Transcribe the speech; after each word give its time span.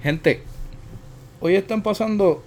Gente, 0.00 0.42
hoy 1.40 1.56
están 1.56 1.82
pasando 1.82 2.44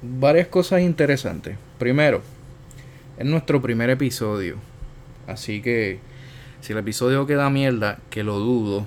varias 0.00 0.46
cosas 0.46 0.80
interesantes. 0.80 1.58
Primero, 1.78 2.22
es 3.18 3.26
nuestro 3.26 3.60
primer 3.60 3.90
episodio. 3.90 4.56
Así 5.26 5.60
que 5.60 5.98
si 6.62 6.72
el 6.72 6.78
episodio 6.78 7.26
queda 7.26 7.50
mierda, 7.50 7.98
que 8.08 8.22
lo 8.22 8.38
dudo, 8.38 8.86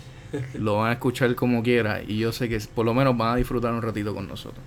lo 0.54 0.76
van 0.76 0.90
a 0.90 0.92
escuchar 0.92 1.34
como 1.34 1.62
quiera 1.62 2.02
y 2.06 2.18
yo 2.18 2.32
sé 2.32 2.50
que 2.50 2.60
por 2.74 2.84
lo 2.84 2.92
menos 2.92 3.16
van 3.16 3.32
a 3.32 3.36
disfrutar 3.36 3.72
un 3.72 3.80
ratito 3.80 4.14
con 4.14 4.28
nosotros. 4.28 4.62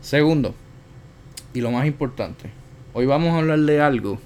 Segundo, 0.00 0.54
y 1.52 1.60
lo 1.60 1.70
más 1.70 1.86
importante, 1.86 2.50
hoy 2.94 3.04
vamos 3.04 3.34
a 3.34 3.38
hablar 3.38 3.58
de 3.58 3.82
algo 3.82 4.18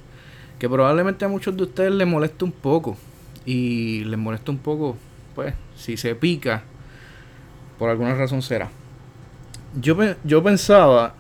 que 0.61 0.69
probablemente 0.69 1.25
a 1.25 1.29
muchos 1.29 1.57
de 1.57 1.65
ustedes 1.65 1.91
les 1.91 2.07
moleste 2.07 2.45
un 2.45 2.53
poco. 2.53 2.97
Y 3.45 4.05
les 4.05 4.19
molesta 4.19 4.53
un 4.53 4.59
poco, 4.59 4.97
pues, 5.35 5.55
si 5.75 5.97
se 5.97 6.15
pica, 6.15 6.63
por 7.81 7.89
alguna 7.89 8.15
razón 8.15 8.43
será. 8.43 8.69
Yo, 9.81 9.97
yo 10.23 10.43
pensaba 10.43 11.15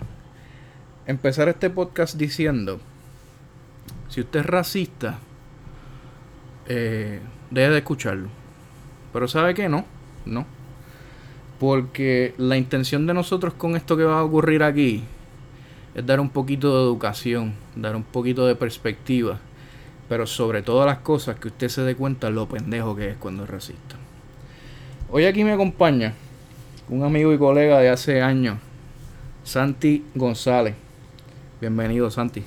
empezar 1.06 1.48
este 1.48 1.70
podcast 1.70 2.18
diciendo, 2.18 2.78
si 4.10 4.20
usted 4.20 4.40
es 4.40 4.46
racista, 4.46 5.18
eh, 6.66 7.20
deje 7.50 7.70
de 7.70 7.78
escucharlo. 7.78 8.28
Pero 9.10 9.26
sabe 9.26 9.54
que 9.54 9.70
no, 9.70 9.86
no. 10.26 10.44
Porque 11.58 12.34
la 12.36 12.58
intención 12.58 13.06
de 13.06 13.14
nosotros 13.14 13.54
con 13.54 13.74
esto 13.74 13.96
que 13.96 14.04
va 14.04 14.20
a 14.20 14.24
ocurrir 14.24 14.62
aquí 14.62 15.02
es 15.94 16.04
dar 16.04 16.20
un 16.20 16.28
poquito 16.28 16.76
de 16.76 16.82
educación, 16.82 17.54
dar 17.74 17.96
un 17.96 18.04
poquito 18.04 18.46
de 18.46 18.54
perspectiva, 18.54 19.38
pero 20.10 20.26
sobre 20.26 20.60
todas 20.60 20.86
las 20.86 20.98
cosas 20.98 21.36
que 21.36 21.48
usted 21.48 21.70
se 21.70 21.80
dé 21.80 21.94
cuenta 21.94 22.28
lo 22.28 22.46
pendejo 22.46 22.94
que 22.94 23.12
es 23.12 23.16
cuando 23.16 23.44
es 23.44 23.48
racista. 23.48 23.96
Hoy 25.10 25.24
aquí 25.24 25.42
me 25.42 25.52
acompaña 25.52 26.12
un 26.90 27.04
amigo 27.04 27.32
y 27.32 27.38
colega 27.38 27.78
de 27.78 27.88
hace 27.88 28.20
años, 28.20 28.58
Santi 29.44 30.04
González. 30.14 30.74
Bienvenido, 31.60 32.10
Santi. 32.10 32.42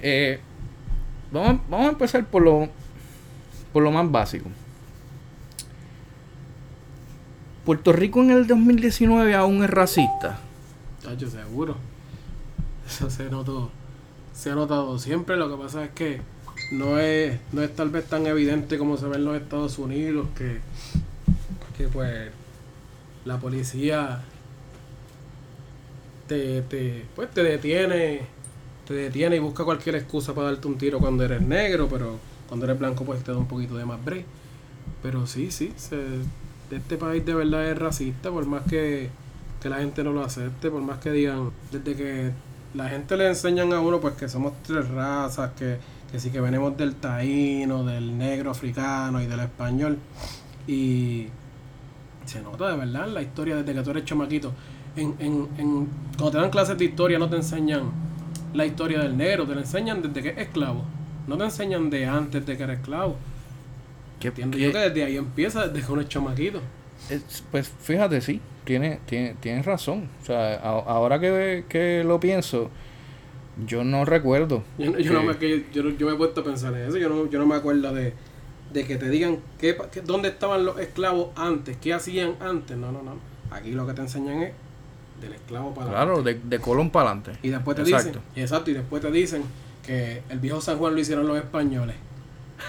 Eh, 0.00 0.40
vamos, 1.30 1.60
vamos 1.68 1.86
a 1.86 1.90
empezar 1.90 2.24
por 2.26 2.42
lo, 2.42 2.68
por 3.72 3.82
lo 3.82 3.90
más 3.90 4.10
básico. 4.10 4.48
Puerto 7.66 7.92
Rico 7.92 8.22
en 8.22 8.30
el 8.30 8.46
2019 8.46 9.34
aún 9.34 9.62
es 9.62 9.68
racista. 9.68 10.40
Yo 11.18 11.28
seguro. 11.28 11.76
Eso 12.86 13.10
se 13.10 13.28
notó. 13.28 13.70
Se 14.32 14.50
ha 14.50 14.54
notado 14.54 14.98
siempre. 14.98 15.36
Lo 15.36 15.50
que 15.50 15.62
pasa 15.62 15.84
es 15.84 15.90
que 15.90 16.22
no 16.72 16.98
es, 16.98 17.38
no 17.52 17.62
es 17.62 17.74
tal 17.74 17.90
vez 17.90 18.06
tan 18.06 18.26
evidente 18.26 18.78
como 18.78 18.96
se 18.96 19.06
ve 19.06 19.16
en 19.16 19.26
los 19.26 19.36
Estados 19.36 19.78
Unidos 19.78 20.28
que, 20.34 20.60
que 21.78 21.88
pues 21.88 22.30
la 23.24 23.38
policía 23.38 24.20
te, 26.26 26.62
te, 26.62 27.06
pues 27.14 27.30
te 27.30 27.42
detiene 27.42 28.20
te 28.88 28.94
detiene 28.94 29.36
y 29.36 29.38
busca 29.38 29.64
cualquier 29.64 29.96
excusa 29.96 30.34
para 30.34 30.48
darte 30.48 30.66
un 30.66 30.78
tiro 30.78 30.98
cuando 30.98 31.22
eres 31.22 31.42
negro, 31.42 31.88
pero 31.90 32.18
cuando 32.48 32.64
eres 32.64 32.78
blanco 32.78 33.04
pues 33.04 33.22
te 33.22 33.30
da 33.30 33.38
un 33.38 33.46
poquito 33.46 33.76
de 33.76 33.84
más 33.84 34.02
break. 34.02 34.24
Pero 35.02 35.26
sí, 35.26 35.50
sí, 35.50 35.74
se, 35.76 36.02
este 36.70 36.96
país 36.96 37.24
de 37.24 37.34
verdad 37.34 37.70
es 37.70 37.78
racista, 37.78 38.30
por 38.30 38.46
más 38.46 38.62
que, 38.62 39.10
que 39.60 39.68
la 39.68 39.76
gente 39.76 40.02
no 40.02 40.12
lo 40.12 40.24
acepte, 40.24 40.70
por 40.70 40.80
más 40.80 40.98
que 41.00 41.12
digan, 41.12 41.50
desde 41.70 41.94
que 41.94 42.30
la 42.74 42.88
gente 42.88 43.16
le 43.18 43.28
enseñan 43.28 43.74
a 43.74 43.80
uno 43.80 44.00
pues 44.00 44.14
que 44.14 44.26
somos 44.26 44.54
tres 44.66 44.88
razas, 44.88 45.52
que, 45.52 45.76
que 46.10 46.18
sí 46.18 46.30
que 46.30 46.40
venimos 46.40 46.74
del 46.78 46.94
taíno, 46.94 47.84
del 47.84 48.16
negro 48.16 48.50
africano 48.50 49.20
y 49.20 49.26
del 49.26 49.40
español. 49.40 49.98
Y 50.66 51.28
se 52.28 52.42
nota 52.42 52.70
de 52.70 52.76
verdad 52.76 53.08
la 53.08 53.22
historia 53.22 53.56
desde 53.56 53.74
que 53.74 53.82
tú 53.82 53.90
eres 53.90 54.04
chamaquito. 54.04 54.52
En, 54.96 55.14
en, 55.18 55.48
en, 55.58 55.88
cuando 56.16 56.30
te 56.30 56.38
dan 56.38 56.50
clases 56.50 56.76
de 56.76 56.84
historia 56.84 57.18
no 57.18 57.28
te 57.28 57.36
enseñan 57.36 57.90
la 58.52 58.66
historia 58.66 59.00
del 59.00 59.16
negro, 59.16 59.46
te 59.46 59.54
la 59.54 59.62
enseñan 59.62 60.02
desde 60.02 60.22
que 60.22 60.28
es 60.30 60.38
esclavo. 60.48 60.84
No 61.26 61.36
te 61.36 61.44
enseñan 61.44 61.90
de 61.90 62.06
antes 62.06 62.44
de 62.44 62.56
que 62.56 62.62
era 62.62 62.74
esclavo. 62.74 63.16
¿Qué, 64.20 64.28
Entiendo 64.28 64.58
yo 64.58 64.72
que 64.72 64.78
desde 64.78 65.04
ahí 65.04 65.16
empieza, 65.16 65.68
desde 65.68 65.86
que 65.86 65.92
uno 65.92 66.02
es 66.02 66.08
chamaquito. 66.08 66.60
pues 67.50 67.68
fíjate, 67.68 68.20
sí, 68.20 68.40
tienes 68.64 69.00
tiene, 69.06 69.36
tiene 69.40 69.62
razón. 69.62 70.08
O 70.22 70.26
sea, 70.26 70.56
ahora 70.56 71.20
que, 71.20 71.64
que 71.68 72.02
lo 72.04 72.18
pienso, 72.18 72.70
yo 73.66 73.84
no 73.84 74.04
recuerdo. 74.04 74.62
Yo, 74.78 74.98
yo, 74.98 75.12
no 75.12 75.22
me, 75.22 75.34
yo, 75.72 75.90
yo, 75.90 76.06
me 76.06 76.12
he 76.12 76.16
puesto 76.16 76.40
a 76.40 76.44
pensar 76.44 76.74
en 76.74 76.88
eso, 76.88 76.98
yo 76.98 77.08
no, 77.08 77.30
yo 77.30 77.38
no 77.38 77.46
me 77.46 77.54
acuerdo 77.54 77.92
de, 77.92 78.12
de 78.72 78.84
que 78.86 78.96
te 78.96 79.08
digan 79.10 79.38
qué, 79.58 79.76
dónde 80.04 80.28
estaban 80.28 80.64
los 80.64 80.78
esclavos 80.78 81.28
antes, 81.36 81.76
qué 81.76 81.94
hacían 81.94 82.34
antes. 82.40 82.76
No, 82.76 82.92
no, 82.92 83.02
no. 83.02 83.16
Aquí 83.50 83.72
lo 83.72 83.86
que 83.86 83.94
te 83.94 84.02
enseñan 84.02 84.42
es 84.42 84.52
del 85.20 85.32
esclavo 85.34 85.74
para 85.74 85.90
Claro, 85.90 86.22
de, 86.22 86.34
de 86.34 86.58
Colón 86.58 86.90
para 86.90 87.10
adelante. 87.10 87.32
Y 87.42 87.48
después 87.48 87.76
te 87.76 87.84
dicen, 87.84 88.14
exacto, 88.36 88.70
y 88.70 88.74
después 88.74 89.02
te 89.02 89.10
dicen 89.10 89.42
que 89.84 90.22
el 90.28 90.38
viejo 90.38 90.60
San 90.60 90.78
Juan 90.78 90.94
lo 90.94 91.00
hicieron 91.00 91.26
los 91.26 91.38
españoles. 91.38 91.96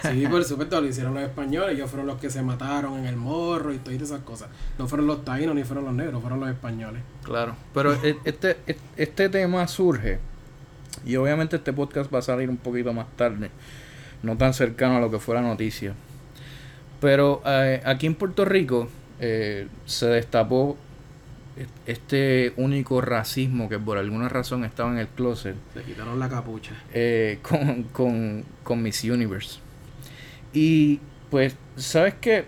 Sí, 0.04 0.28
por 0.32 0.44
supuesto, 0.44 0.80
lo 0.80 0.88
hicieron 0.88 1.14
los 1.14 1.24
españoles, 1.24 1.76
ellos 1.76 1.90
fueron 1.90 2.08
los 2.08 2.20
que 2.20 2.30
se 2.30 2.42
mataron 2.42 3.00
en 3.00 3.06
el 3.06 3.16
morro 3.16 3.74
y 3.74 3.78
todas 3.78 4.02
esas 4.02 4.22
cosas. 4.22 4.50
No 4.78 4.88
fueron 4.88 5.08
los 5.08 5.26
taínos 5.26 5.56
ni 5.56 5.64
fueron 5.64 5.86
los 5.86 5.94
negros, 5.94 6.22
fueron 6.22 6.40
los 6.40 6.50
españoles. 6.50 7.02
Claro, 7.24 7.56
pero 7.74 7.94
e, 7.94 8.18
este, 8.24 8.58
e, 8.68 8.78
este 8.98 9.30
tema 9.30 9.68
surge, 9.68 10.20
y 11.06 11.16
obviamente 11.16 11.58
este 11.58 11.74
podcast 11.74 12.14
va 12.14 12.20
a 12.20 12.22
salir 12.22 12.50
un 12.50 12.58
poquito 12.58 12.94
más 12.94 13.08
tarde, 13.16 13.50
no 14.24 14.38
tan 14.38 14.54
cercano 14.54 14.98
a 14.98 15.00
lo 15.00 15.12
que 15.12 15.20
fue 15.20 15.36
la 15.36 15.42
noticia. 15.42 15.94
Pero 17.00 17.42
eh, 17.46 17.82
aquí 17.86 18.08
en 18.08 18.16
Puerto 18.16 18.46
Rico 18.46 18.90
eh, 19.20 19.68
se 19.86 20.08
destapó 20.08 20.78
este 21.86 22.54
único 22.56 23.02
racismo 23.02 23.68
que 23.68 23.78
por 23.78 23.98
alguna 23.98 24.30
razón 24.30 24.64
estaba 24.64 24.92
en 24.92 25.00
el 25.00 25.08
closet. 25.08 25.56
Se 25.74 25.84
quitaron 25.84 26.20
la 26.20 26.30
capucha. 26.30 26.74
Eh, 26.94 27.40
con, 27.42 27.84
con, 27.84 28.46
con, 28.64 28.82
Miss 28.82 29.04
Universe. 29.04 29.60
Y 30.54 31.00
pues, 31.30 31.56
¿sabes 31.76 32.16
qué? 32.22 32.46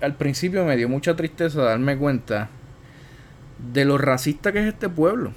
Al 0.00 0.14
principio 0.16 0.64
me 0.64 0.76
dio 0.76 0.88
mucha 0.88 1.14
tristeza 1.14 1.62
darme 1.62 1.96
cuenta 1.96 2.48
de 3.72 3.84
lo 3.84 3.98
racista 3.98 4.52
que 4.52 4.60
es 4.60 4.66
este 4.66 4.88
pueblo. 4.88 5.32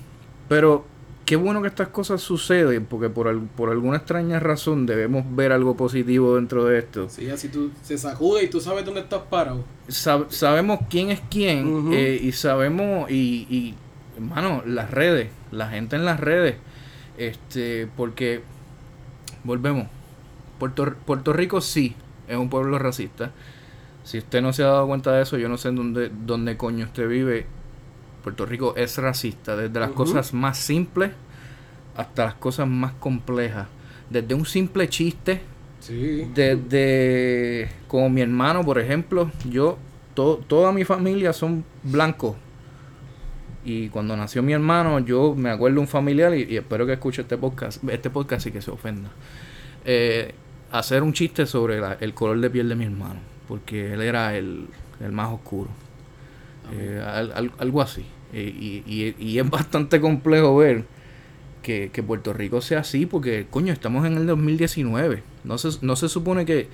Pero 0.47 0.85
qué 1.27 1.35
bueno 1.35 1.61
que 1.61 1.67
estas 1.67 1.89
cosas 1.89 2.21
suceden, 2.21 2.85
porque 2.85 3.09
por, 3.09 3.45
por 3.47 3.69
alguna 3.69 3.97
extraña 3.97 4.39
razón 4.39 4.85
debemos 4.85 5.25
ver 5.35 5.51
algo 5.51 5.75
positivo 5.75 6.37
dentro 6.37 6.63
de 6.63 6.79
esto. 6.79 7.09
Sí, 7.09 7.29
así 7.29 7.49
tú 7.49 7.69
se 7.83 7.97
sacude 7.97 8.45
y 8.45 8.47
tú 8.47 8.61
sabes 8.61 8.85
dónde 8.85 9.01
estás 9.01 9.23
parado. 9.29 9.65
sabemos 9.89 10.79
quién 10.89 11.09
es 11.09 11.21
quién 11.29 11.91
eh, 11.91 12.17
y 12.23 12.31
sabemos, 12.31 13.11
y, 13.11 13.45
y, 13.49 13.75
hermano, 14.15 14.63
las 14.65 14.89
redes, 14.89 15.29
la 15.51 15.67
gente 15.67 15.97
en 15.97 16.05
las 16.05 16.17
redes, 16.17 16.55
este, 17.17 17.89
porque, 17.97 18.41
volvemos, 19.43 19.87
Puerto, 20.59 20.95
Puerto 21.05 21.33
Rico 21.33 21.59
sí 21.59 21.93
es 22.29 22.37
un 22.37 22.49
pueblo 22.49 22.79
racista. 22.79 23.31
Si 24.05 24.19
usted 24.19 24.41
no 24.41 24.53
se 24.53 24.63
ha 24.63 24.67
dado 24.67 24.87
cuenta 24.87 25.11
de 25.11 25.23
eso, 25.23 25.37
yo 25.37 25.49
no 25.49 25.57
sé 25.57 25.67
en 25.67 25.75
dónde, 25.75 26.09
dónde 26.25 26.55
coño 26.55 26.85
usted 26.85 27.09
vive 27.09 27.47
Puerto 28.27 28.45
Rico 28.45 28.73
es 28.75 28.97
racista, 28.97 29.55
desde 29.55 29.79
las 29.79 29.91
cosas 29.91 30.33
más 30.33 30.57
simples 30.57 31.11
hasta 31.95 32.25
las 32.25 32.33
cosas 32.33 32.67
más 32.67 32.91
complejas. 32.95 33.69
Desde 34.09 34.33
un 34.33 34.45
simple 34.45 34.89
chiste, 34.89 35.39
desde 36.35 37.69
como 37.87 38.09
mi 38.09 38.19
hermano, 38.19 38.65
por 38.65 38.79
ejemplo, 38.79 39.31
yo, 39.49 39.77
toda 40.13 40.73
mi 40.73 40.83
familia 40.83 41.31
son 41.31 41.63
blancos. 41.83 42.35
Y 43.63 43.87
cuando 43.87 44.17
nació 44.17 44.43
mi 44.43 44.51
hermano, 44.51 44.99
yo 44.99 45.33
me 45.33 45.49
acuerdo 45.49 45.79
un 45.79 45.87
familiar, 45.87 46.35
y, 46.35 46.57
espero 46.57 46.85
que 46.85 46.91
escuche 46.91 47.21
este 47.21 47.37
podcast, 47.37 47.81
este 47.89 48.09
podcast 48.09 48.45
y 48.47 48.51
que 48.51 48.61
se 48.61 48.71
ofenda. 48.71 49.09
Eh, 49.85 50.35
hacer 50.73 51.01
un 51.01 51.13
chiste 51.13 51.45
sobre 51.45 51.79
el 52.01 52.13
color 52.13 52.41
de 52.41 52.49
piel 52.49 52.67
de 52.67 52.75
mi 52.75 52.83
hermano, 52.83 53.21
porque 53.47 53.93
él 53.93 54.01
era 54.01 54.35
el, 54.35 54.67
más 55.11 55.31
oscuro. 55.31 55.69
Eh, 56.73 57.01
algo 57.57 57.81
así. 57.81 58.05
Y, 58.41 59.37
es 59.37 59.49
bastante 59.49 59.99
complejo 59.99 60.55
ver 60.57 60.85
que, 61.63 62.03
Puerto 62.05 62.33
Rico 62.33 62.61
sea 62.61 62.79
así, 62.79 63.05
porque, 63.05 63.47
coño, 63.49 63.73
estamos 63.73 64.05
en 64.05 64.17
el 64.17 64.27
2019. 64.27 65.23
No 65.43 65.57
se, 65.57 65.69
no 65.81 65.95
se 65.95 66.09
supone 66.09 66.45
que, 66.45 66.69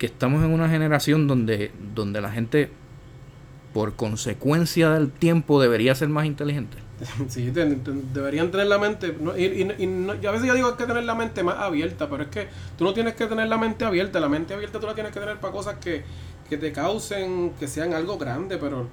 estamos 0.00 0.44
en 0.44 0.50
una 0.50 0.68
generación 0.68 1.26
donde, 1.26 1.70
donde 1.94 2.20
la 2.20 2.30
gente, 2.30 2.70
por 3.72 3.94
consecuencia 3.94 4.90
del 4.90 5.10
tiempo, 5.10 5.60
debería 5.60 5.94
ser 5.94 6.08
más 6.08 6.26
inteligente. 6.26 6.78
Sí, 7.28 7.50
deberían 7.50 8.50
tener 8.50 8.66
la 8.66 8.78
mente, 8.78 9.14
y, 9.36 9.62
a 10.26 10.30
veces 10.30 10.46
yo 10.46 10.54
digo 10.54 10.68
que 10.68 10.82
hay 10.82 10.86
que 10.86 10.86
tener 10.86 11.04
la 11.04 11.14
mente 11.14 11.42
más 11.42 11.56
abierta, 11.58 12.08
pero 12.08 12.22
es 12.22 12.28
que 12.28 12.48
tú 12.78 12.84
no 12.84 12.94
tienes 12.94 13.14
que 13.14 13.26
tener 13.26 13.48
la 13.48 13.58
mente 13.58 13.84
abierta, 13.84 14.20
la 14.20 14.28
mente 14.28 14.54
abierta 14.54 14.80
tú 14.80 14.86
la 14.86 14.94
tienes 14.94 15.12
que 15.12 15.20
tener 15.20 15.38
para 15.38 15.52
cosas 15.52 15.76
que, 15.76 16.04
que 16.48 16.56
te 16.56 16.72
causen, 16.72 17.52
que 17.58 17.68
sean 17.68 17.94
algo 17.94 18.16
grande, 18.16 18.58
pero 18.58 18.88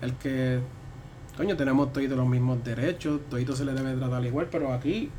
el 0.00 0.14
que 0.14 0.60
coño, 1.36 1.56
tenemos 1.56 1.92
todos 1.92 2.08
los 2.08 2.26
mismos 2.26 2.64
derechos, 2.64 3.20
todos 3.28 3.58
se 3.58 3.64
le 3.64 3.72
debe 3.72 3.94
tratar 3.94 4.24
igual, 4.24 4.48
pero 4.50 4.72
aquí, 4.72 5.10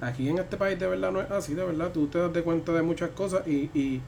aquí 0.00 0.28
en 0.28 0.38
este 0.38 0.56
país 0.56 0.78
de 0.78 0.86
verdad 0.86 1.12
no 1.12 1.20
es 1.20 1.30
así, 1.30 1.54
de 1.54 1.64
verdad, 1.64 1.92
tú 1.92 2.08
te 2.08 2.18
das 2.18 2.32
de 2.32 2.42
cuenta 2.42 2.72
de 2.72 2.82
muchas 2.82 3.10
cosas 3.10 3.46
y, 3.46 3.70
y, 3.74 4.00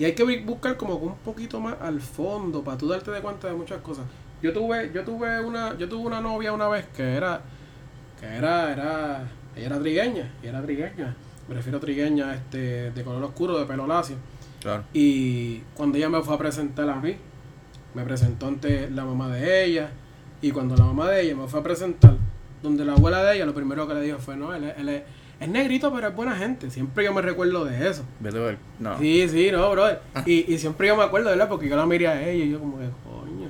Y 0.00 0.04
hay 0.04 0.14
que 0.14 0.24
buscar 0.40 0.78
como 0.78 0.94
un 0.94 1.16
poquito 1.16 1.60
más 1.60 1.76
al 1.80 2.00
fondo 2.00 2.64
para 2.64 2.78
tú 2.78 2.88
darte 2.88 3.10
de 3.10 3.20
cuenta 3.20 3.48
de 3.48 3.54
muchas 3.54 3.82
cosas. 3.82 4.06
Yo 4.42 4.50
tuve, 4.50 4.90
yo 4.94 5.04
tuve 5.04 5.44
una, 5.44 5.76
yo 5.76 5.90
tuve 5.90 6.06
una 6.06 6.22
novia 6.22 6.54
una 6.54 6.68
vez 6.68 6.86
que 6.96 7.02
era, 7.02 7.42
que 8.18 8.24
era, 8.24 8.72
era, 8.72 9.28
ella 9.54 9.66
era 9.66 9.78
trigueña, 9.78 10.32
y 10.42 10.46
era 10.46 10.62
trigueña. 10.62 11.14
Me 11.48 11.54
refiero 11.54 11.76
a 11.76 11.80
trigueña, 11.82 12.34
este, 12.34 12.92
de 12.92 13.04
color 13.04 13.22
oscuro, 13.24 13.58
de 13.58 13.66
pelo 13.66 13.86
lacio. 13.86 14.16
Claro. 14.62 14.84
Y 14.94 15.58
cuando 15.74 15.98
ella 15.98 16.08
me 16.08 16.22
fue 16.22 16.34
a 16.34 16.38
presentar 16.38 16.88
a 16.88 16.96
mí, 16.96 17.16
me 17.92 18.02
presentó 18.02 18.46
ante 18.46 18.88
la 18.88 19.04
mamá 19.04 19.28
de 19.28 19.64
ella. 19.66 19.90
Y 20.42 20.50
cuando 20.52 20.76
la 20.76 20.84
mamá 20.84 21.08
de 21.10 21.22
ella 21.22 21.36
me 21.36 21.46
fue 21.48 21.60
a 21.60 21.62
presentar, 21.62 22.14
donde 22.62 22.84
la 22.84 22.92
abuela 22.92 23.22
de 23.24 23.36
ella, 23.36 23.46
lo 23.46 23.54
primero 23.54 23.86
que 23.86 23.94
le 23.94 24.00
dijo 24.02 24.18
fue, 24.18 24.36
no, 24.36 24.54
él, 24.54 24.64
es- 24.64 24.78
él 24.78 24.88
es, 24.88 25.02
es 25.40 25.48
negrito, 25.48 25.92
pero 25.92 26.08
es 26.08 26.14
buena 26.16 26.36
gente. 26.36 26.70
Siempre 26.70 27.04
yo 27.04 27.12
me 27.14 27.22
recuerdo 27.22 27.64
de 27.64 27.88
eso. 27.88 28.04
Vete 28.20 28.38
a 28.38 28.40
ver. 28.42 28.58
No. 28.78 28.98
Sí, 28.98 29.28
sí, 29.28 29.50
no, 29.52 29.70
brother. 29.70 30.00
Ah. 30.14 30.22
Y, 30.26 30.52
y 30.52 30.58
siempre 30.58 30.88
yo 30.88 30.96
me 30.96 31.02
acuerdo, 31.02 31.30
¿verdad? 31.30 31.48
Porque 31.48 31.68
yo 31.68 31.76
la 31.76 31.86
miré 31.86 32.08
a 32.08 32.28
ella 32.28 32.44
y 32.44 32.50
yo 32.50 32.58
como 32.58 32.78
que, 32.78 32.84
coño. 33.04 33.48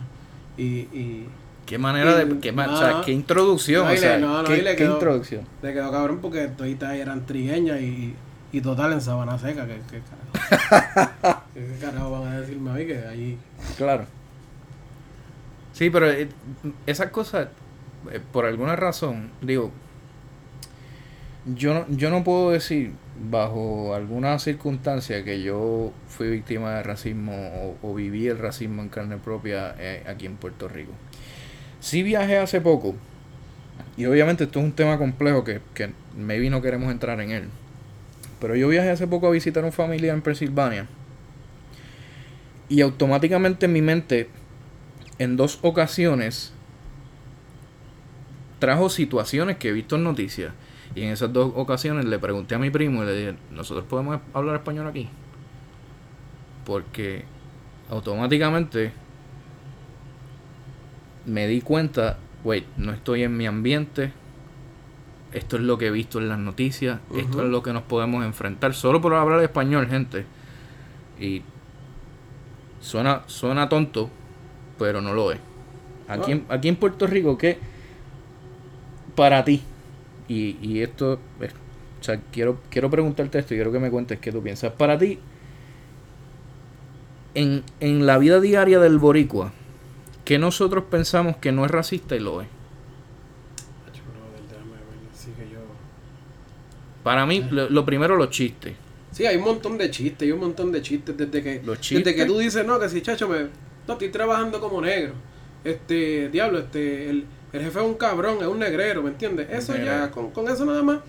Y, 0.57 0.63
y 0.97 1.27
Qué 1.67 1.79
manera 1.79 2.17
de. 2.17 2.39
Qué, 2.41 2.51
no. 2.51 2.73
o 2.73 2.77
sea, 2.77 3.01
qué 3.05 3.13
introducción. 3.13 3.87
No, 3.87 3.93
o 3.93 3.97
sea, 3.97 4.19
no, 4.19 4.43
qué, 4.45 4.59
introducción. 4.85 5.43
le 5.63 5.73
quedó 5.73 5.91
cabrón 5.93 6.19
porque 6.21 6.49
toditas 6.49 6.95
eran 6.95 7.25
trigueñas 7.27 7.81
y, 7.81 8.15
y 8.53 8.61
total 8.61 8.93
en 8.93 9.01
Sabana 9.01 9.39
Seca. 9.39 9.67
¿Qué, 9.67 9.81
qué 9.89 10.01
carajo? 10.01 11.43
¿Qué 11.55 11.77
carajo 11.81 12.11
van 12.11 12.27
a 12.33 12.41
decirme 12.41 12.71
a 12.71 12.75
mí 12.75 12.87
que 12.87 12.99
ahí... 13.07 13.39
Claro. 13.77 14.05
Sí, 15.81 15.89
pero 15.89 16.11
eh, 16.11 16.29
esas 16.85 17.11
cosas, 17.11 17.49
eh, 18.13 18.21
por 18.35 18.45
alguna 18.45 18.77
razón, 18.77 19.31
digo, 19.41 19.73
yo 21.47 21.73
no, 21.73 21.87
yo 21.89 22.11
no 22.11 22.23
puedo 22.23 22.51
decir 22.51 22.93
bajo 23.31 23.95
alguna 23.95 24.39
circunstancia 24.39 25.25
que 25.25 25.41
yo 25.43 25.91
fui 26.07 26.29
víctima 26.29 26.75
de 26.75 26.83
racismo 26.83 27.79
o, 27.81 27.95
viví 27.95 28.27
el 28.27 28.37
racismo 28.37 28.83
en 28.83 28.91
carne 28.91 29.17
propia 29.17 29.75
eh, 29.79 30.05
aquí 30.07 30.27
en 30.27 30.37
Puerto 30.37 30.69
Rico. 30.69 30.93
Sí 31.81 32.03
viajé 32.03 32.37
hace 32.37 32.61
poco, 32.61 32.95
y 33.97 34.05
obviamente 34.05 34.45
esto 34.45 34.59
es 34.59 34.67
un 34.67 34.73
tema 34.73 34.99
complejo 34.99 35.45
que, 35.45 35.63
que 35.73 35.93
maybe 36.15 36.51
no 36.51 36.61
queremos 36.61 36.93
entrar 36.93 37.19
en 37.23 37.31
él, 37.31 37.45
pero 38.39 38.55
yo 38.55 38.69
viajé 38.69 38.91
hace 38.91 39.07
poco 39.07 39.29
a 39.29 39.31
visitar 39.31 39.65
a 39.65 39.69
un 39.69 39.73
familiar 39.73 40.15
en 40.15 40.21
Pensilvania. 40.21 40.89
Y 42.69 42.83
automáticamente 42.83 43.65
en 43.65 43.73
mi 43.73 43.81
mente, 43.81 44.29
en 45.21 45.37
dos 45.37 45.59
ocasiones, 45.61 46.51
trajo 48.59 48.89
situaciones 48.89 49.59
que 49.59 49.69
he 49.69 49.73
visto 49.73 49.97
en 49.97 50.05
noticias. 50.05 50.55
Y 50.95 51.03
en 51.03 51.11
esas 51.11 51.31
dos 51.31 51.53
ocasiones 51.55 52.07
le 52.07 52.19
pregunté 52.19 52.55
a 52.55 52.59
mi 52.59 52.71
primo 52.71 53.03
y 53.03 53.07
le 53.07 53.15
dije, 53.15 53.37
¿nosotros 53.51 53.85
podemos 53.85 54.19
hablar 54.33 54.57
español 54.57 54.87
aquí? 54.87 55.11
Porque 56.65 57.27
automáticamente 57.91 58.93
me 61.27 61.47
di 61.47 61.61
cuenta, 61.61 62.17
wait, 62.43 62.65
no 62.79 62.91
estoy 62.91 63.23
en 63.23 63.37
mi 63.37 63.47
ambiente, 63.47 64.15
esto 65.33 65.57
es 65.57 65.63
lo 65.63 65.77
que 65.77 65.89
he 65.89 65.91
visto 65.91 66.19
en 66.19 66.31
las 66.31 66.39
noticias, 66.39 66.99
esto 67.15 67.43
es 67.43 67.49
lo 67.51 67.63
que 67.63 67.75
nos 67.75 67.83
podemos 67.83 68.25
enfrentar, 68.25 68.73
solo 68.73 69.03
por 69.03 69.13
hablar 69.13 69.43
español, 69.43 69.87
gente. 69.87 70.25
Y 71.21 71.43
suena, 72.81 73.25
suena 73.27 73.69
tonto, 73.69 74.11
pero 74.81 75.01
no 75.01 75.15
lo 75.15 75.31
es. 75.31 75.39
Aquí, 76.09 76.33
en, 76.33 76.45
aquí 76.49 76.69
en 76.69 76.77
Puerto 76.77 77.07
Rico, 77.07 77.39
¿qué 77.39 77.59
para 79.15 79.45
ti? 79.45 79.61
Y, 80.27 80.57
y 80.61 80.81
esto, 80.83 81.21
es- 81.41 81.53
o 81.53 82.03
sea, 82.03 82.21
quiero, 82.33 82.59
quiero 82.71 82.91
preguntarte 82.91 83.39
esto 83.39 83.55
y 83.55 83.59
quiero 83.59 83.71
que 83.71 83.79
me 83.79 83.91
cuentes 83.91 84.19
qué 84.19 84.33
tú 84.33 84.43
piensas. 84.43 84.73
Para 84.73 84.99
ti, 84.99 85.19
en, 87.35 87.63
en 87.81 88.07
la 88.07 88.19
vida 88.19 88.41
diaria 88.41 88.81
del 88.81 88.99
boricua, 88.99 89.53
que 90.25 90.39
nosotros 90.39 90.85
pensamos 90.91 91.37
que 91.37 91.53
no 91.53 91.65
es 91.65 91.71
racista 91.71 92.17
y 92.17 92.21
lo 92.21 92.41
es. 92.41 92.49
Para 97.03 97.25
mí, 97.27 97.45
lo, 97.51 97.69
lo 97.71 97.85
primero, 97.85 98.17
los 98.17 98.31
chistes. 98.31 98.75
Sí, 99.13 99.27
hay 99.27 99.37
un 99.37 99.45
montón 99.45 99.79
de 99.79 99.91
chistes, 99.91 100.23
hay 100.27 100.33
un 100.33 100.41
montón 100.41 100.71
de 100.71 100.83
chistes 100.83 101.17
desde 101.17 101.43
que, 101.43 101.63
Los 101.65 101.79
desde 101.79 101.81
chistes. 101.81 102.15
que 102.15 102.25
tú 102.27 102.39
dices, 102.39 102.65
no, 102.67 102.79
que 102.79 102.89
si 102.89 103.01
chacho 103.03 103.29
me, 103.29 103.47
no, 103.91 103.95
estoy 103.95 104.11
trabajando 104.11 104.61
como 104.61 104.81
negro. 104.81 105.15
Este, 105.65 106.29
diablo, 106.31 106.59
este, 106.61 107.11
el, 107.11 107.27
el 107.53 107.61
jefe 107.63 107.79
es 107.81 107.85
un 107.85 107.95
cabrón, 107.95 108.39
es 108.41 108.47
un 108.47 108.59
negrero, 108.59 109.03
¿me 109.03 109.11
entiendes? 109.11 109.49
Eso 109.51 109.77
ya, 109.77 110.11
con, 110.11 110.31
con 110.31 110.49
eso 110.49 110.65
nada 110.65 110.83
más, 110.83 111.01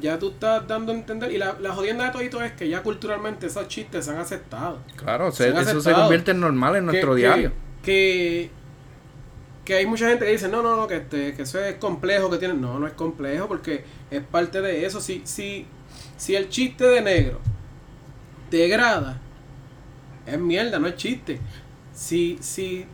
ya 0.00 0.18
tú 0.18 0.30
estás 0.30 0.66
dando 0.66 0.92
a 0.92 0.94
entender. 0.94 1.30
Y 1.32 1.38
la, 1.38 1.56
la 1.60 1.72
jodienda 1.74 2.04
de 2.06 2.10
todo 2.10 2.22
esto 2.22 2.42
es 2.42 2.52
que 2.52 2.68
ya 2.68 2.82
culturalmente 2.82 3.46
esos 3.46 3.68
chistes 3.68 4.04
se 4.06 4.10
han 4.12 4.18
aceptado. 4.18 4.78
Claro, 4.96 5.30
Se 5.30 5.44
se- 5.50 5.56
han 5.56 5.62
eso 5.62 5.80
se 5.80 5.92
convierte 5.92 6.30
en 6.30 6.40
normal 6.40 6.76
en 6.76 6.86
nuestro 6.86 7.14
que, 7.14 7.20
diario. 7.20 7.52
Que, 7.82 8.50
que 9.64 9.74
hay 9.74 9.86
mucha 9.86 10.08
gente 10.08 10.24
que 10.24 10.32
dice, 10.32 10.48
no, 10.48 10.62
no, 10.62 10.76
no, 10.76 10.86
que, 10.86 10.96
este, 10.96 11.34
que 11.34 11.42
eso 11.42 11.58
es 11.62 11.74
complejo 11.76 12.30
que 12.30 12.38
tienen. 12.38 12.60
No, 12.60 12.78
no 12.78 12.86
es 12.86 12.94
complejo 12.94 13.46
porque 13.48 13.84
es 14.10 14.22
parte 14.22 14.60
de 14.62 14.86
eso. 14.86 15.00
Si, 15.00 15.20
si, 15.24 15.66
si 16.16 16.34
el 16.36 16.48
chiste 16.48 16.84
de 16.86 17.02
negro 17.02 17.38
te 18.48 18.64
agrada, 18.64 19.20
es 20.26 20.38
mierda, 20.38 20.78
no 20.78 20.86
es 20.88 20.96
chiste. 20.96 21.38
Si, 21.92 22.38
si 22.40 22.84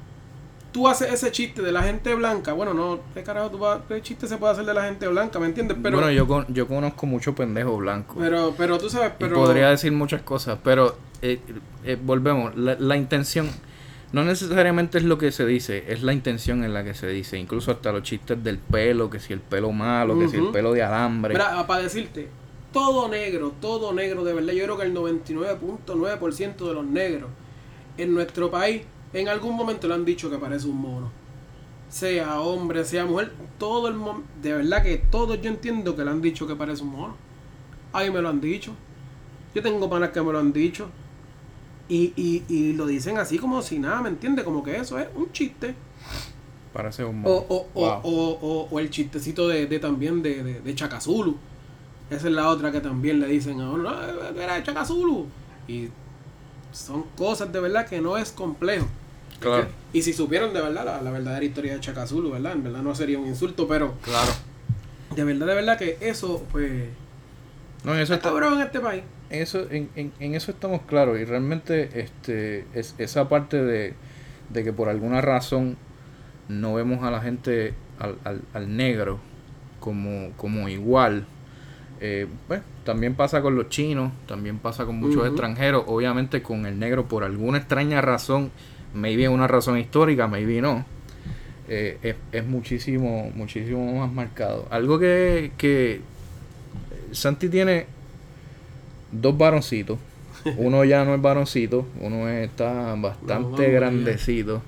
tú 0.72 0.88
haces 0.88 1.12
ese 1.12 1.30
chiste 1.32 1.62
de 1.62 1.72
la 1.72 1.82
gente 1.82 2.14
blanca, 2.14 2.52
bueno, 2.52 2.74
no, 2.74 3.00
¿qué 3.14 3.22
carajo 3.22 3.50
tú 3.50 3.58
vas, 3.58 3.80
qué 3.88 4.00
chiste 4.02 4.26
se 4.26 4.36
puede 4.36 4.52
hacer 4.52 4.64
de 4.66 4.74
la 4.74 4.84
gente 4.84 5.06
blanca? 5.08 5.38
¿Me 5.38 5.46
entiendes? 5.46 5.76
Pero, 5.82 5.96
bueno, 5.98 6.12
yo, 6.12 6.26
con- 6.26 6.46
yo 6.52 6.66
conozco 6.66 7.06
muchos 7.06 7.34
pendejos 7.34 7.78
blancos. 7.78 8.16
pero, 8.18 8.54
pero 8.56 8.78
tú 8.78 8.88
sabes, 8.90 9.12
Y 9.12 9.14
pero... 9.18 9.36
podría 9.36 9.70
decir 9.70 9.92
muchas 9.92 10.22
cosas, 10.22 10.58
pero 10.62 10.96
eh, 11.22 11.40
eh, 11.84 11.96
volvemos. 12.02 12.56
La, 12.56 12.76
la 12.78 12.96
intención 12.96 13.48
no 14.12 14.24
necesariamente 14.24 14.98
es 14.98 15.04
lo 15.04 15.18
que 15.18 15.32
se 15.32 15.44
dice, 15.46 15.84
es 15.88 16.02
la 16.02 16.12
intención 16.12 16.62
en 16.64 16.72
la 16.74 16.84
que 16.84 16.94
se 16.94 17.06
dice. 17.08 17.38
Incluso 17.38 17.70
hasta 17.70 17.92
los 17.92 18.02
chistes 18.02 18.42
del 18.42 18.58
pelo, 18.58 19.08
que 19.10 19.18
si 19.20 19.32
el 19.32 19.40
pelo 19.40 19.72
malo, 19.72 20.18
que 20.18 20.28
si 20.28 20.36
el 20.36 20.48
pelo 20.48 20.72
de 20.72 20.82
alambre. 20.82 21.34
Mira, 21.34 21.66
para 21.66 21.82
decirte, 21.82 22.28
todo 22.72 23.08
negro, 23.08 23.52
todo 23.60 23.92
negro, 23.92 24.24
de 24.24 24.32
verdad, 24.34 24.52
yo 24.52 24.64
creo 24.64 24.76
que 24.76 24.84
el 24.84 24.94
99.9% 24.94 26.68
de 26.68 26.74
los 26.74 26.84
negros 26.84 27.30
en 27.98 28.14
nuestro 28.14 28.50
país 28.50 28.82
en 29.12 29.28
algún 29.28 29.54
momento 29.56 29.88
le 29.88 29.94
han 29.94 30.04
dicho 30.04 30.30
que 30.30 30.36
parece 30.38 30.66
un 30.66 30.76
mono. 30.80 31.10
Sea 31.88 32.40
hombre, 32.40 32.84
sea 32.84 33.06
mujer, 33.06 33.32
todo 33.58 33.88
el 33.88 33.96
de 34.42 34.52
verdad 34.54 34.82
que 34.82 34.98
todos 34.98 35.40
yo 35.40 35.48
entiendo 35.48 35.94
que 35.96 36.04
le 36.04 36.10
han 36.10 36.20
dicho 36.20 36.46
que 36.46 36.56
parece 36.56 36.82
un 36.82 36.90
mono. 36.90 37.16
Ahí 37.92 38.10
me 38.10 38.20
lo 38.20 38.28
han 38.28 38.40
dicho. 38.40 38.72
Yo 39.54 39.62
tengo 39.62 39.88
panas 39.88 40.10
que 40.10 40.20
me 40.20 40.32
lo 40.32 40.38
han 40.38 40.52
dicho. 40.52 40.88
Y, 41.88 42.12
y, 42.16 42.42
y 42.48 42.72
lo 42.72 42.84
dicen 42.86 43.16
así 43.16 43.38
como 43.38 43.62
si 43.62 43.78
nada, 43.78 44.02
¿me 44.02 44.08
entiendes? 44.08 44.44
Como 44.44 44.62
que 44.62 44.76
eso 44.76 44.98
es 44.98 45.06
un 45.14 45.30
chiste. 45.32 45.74
Parece 46.72 47.04
un 47.04 47.20
mono. 47.22 47.34
o, 47.48 47.66
o, 47.74 47.80
Wow. 47.80 48.00
o, 48.02 48.68
o- 48.70 48.80
el 48.80 48.90
chistecito 48.90 49.46
de, 49.48 49.66
de 49.66 49.78
también 49.78 50.20
de, 50.22 50.42
de, 50.42 50.60
de 50.60 50.74
Chacazulu. 50.74 51.36
Esa 52.10 52.26
es 52.28 52.34
la 52.34 52.48
otra 52.50 52.70
que 52.72 52.80
también 52.80 53.18
le 53.20 53.28
dicen 53.28 53.60
a 53.60 53.70
uno, 53.70 53.84
no, 53.84 53.90
tú 54.34 54.40
eres 54.40 54.64
Chacazulu. 54.64 55.26
Y 55.68 55.88
son 56.72 57.04
cosas 57.16 57.52
de 57.52 57.60
verdad 57.60 57.86
que 57.86 58.00
no 58.00 58.16
es 58.18 58.30
complejo. 58.32 58.86
Claro. 59.40 59.68
Y 59.92 60.02
si 60.02 60.12
supieran 60.12 60.52
de 60.54 60.60
verdad 60.62 60.84
la, 60.84 61.02
la 61.02 61.10
verdadera 61.10 61.44
historia 61.44 61.74
de 61.74 61.80
Chacazulu, 61.80 62.30
¿verdad? 62.30 62.52
En 62.52 62.64
verdad 62.64 62.82
no 62.82 62.94
sería 62.94 63.18
un 63.18 63.26
insulto, 63.26 63.68
pero 63.68 63.94
Claro. 64.02 64.32
de 65.14 65.24
verdad, 65.24 65.46
de 65.46 65.54
verdad 65.54 65.78
que 65.78 65.98
eso, 66.00 66.44
pues, 66.50 66.88
No, 67.84 67.94
en 67.94 68.00
eso 68.00 68.14
está 68.14 68.28
está, 68.30 68.54
en 68.54 68.60
este 68.62 68.80
país. 68.80 69.02
eso, 69.30 69.70
en, 69.70 69.90
en, 69.94 70.12
en 70.20 70.34
eso 70.34 70.50
estamos 70.50 70.80
claros. 70.82 71.18
Y 71.20 71.24
realmente 71.24 72.00
este 72.00 72.64
es, 72.74 72.94
esa 72.98 73.28
parte 73.28 73.62
de, 73.62 73.94
de 74.50 74.64
que 74.64 74.72
por 74.72 74.88
alguna 74.88 75.20
razón 75.20 75.76
no 76.48 76.74
vemos 76.74 77.02
a 77.04 77.10
la 77.10 77.20
gente, 77.20 77.74
al, 77.98 78.16
al, 78.24 78.40
al 78.54 78.74
negro, 78.76 79.18
como, 79.80 80.30
como 80.38 80.68
igual. 80.70 81.26
Eh, 82.00 82.26
pues, 82.48 82.60
también 82.84 83.14
pasa 83.14 83.40
con 83.42 83.56
los 83.56 83.68
chinos, 83.68 84.12
también 84.26 84.58
pasa 84.58 84.84
con 84.84 84.96
muchos 84.96 85.26
extranjeros. 85.26 85.84
Obviamente 85.86 86.42
con 86.42 86.66
el 86.66 86.78
negro, 86.78 87.06
por 87.06 87.24
alguna 87.24 87.58
extraña 87.58 88.00
razón, 88.00 88.50
maybe 88.94 89.28
una 89.28 89.46
razón 89.46 89.78
histórica, 89.78 90.26
maybe 90.26 90.60
no. 90.60 90.84
eh, 91.68 91.98
es, 92.02 92.16
es 92.32 92.44
muchísimo, 92.46 93.30
muchísimo 93.34 93.98
más 93.98 94.12
marcado. 94.12 94.66
Algo 94.70 94.98
que, 94.98 95.52
que 95.58 96.00
Santi 97.12 97.48
tiene 97.48 97.86
dos 99.12 99.36
varoncitos. 99.36 99.98
Uno 100.58 100.84
ya 100.84 101.04
no 101.04 101.14
es 101.14 101.20
varoncito, 101.22 101.86
uno 102.00 102.28
está 102.28 102.94
bastante 102.96 103.68
grandecito. 103.72 104.62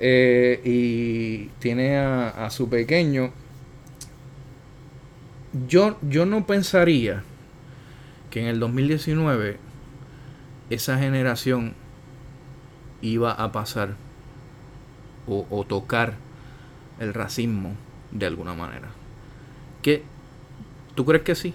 Eh, 0.00 0.60
y 0.64 1.48
tiene 1.58 1.98
a, 1.98 2.28
a 2.46 2.50
su 2.50 2.68
pequeño. 2.70 3.30
Yo, 5.68 5.96
yo 6.02 6.26
no 6.26 6.46
pensaría 6.46 7.22
que 8.30 8.40
en 8.40 8.46
el 8.46 8.60
2019 8.60 9.58
esa 10.70 10.98
generación 10.98 11.74
iba 13.00 13.32
a 13.32 13.52
pasar 13.52 13.94
o, 15.26 15.46
o 15.50 15.64
tocar 15.64 16.14
el 16.98 17.14
racismo 17.14 17.74
de 18.10 18.26
alguna 18.26 18.54
manera. 18.54 18.88
¿Qué? 19.82 20.02
¿Tú 20.94 21.04
crees 21.04 21.22
que 21.22 21.34
sí? 21.34 21.54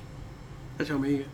Hecho 0.79 0.95
amiga. 0.95 1.25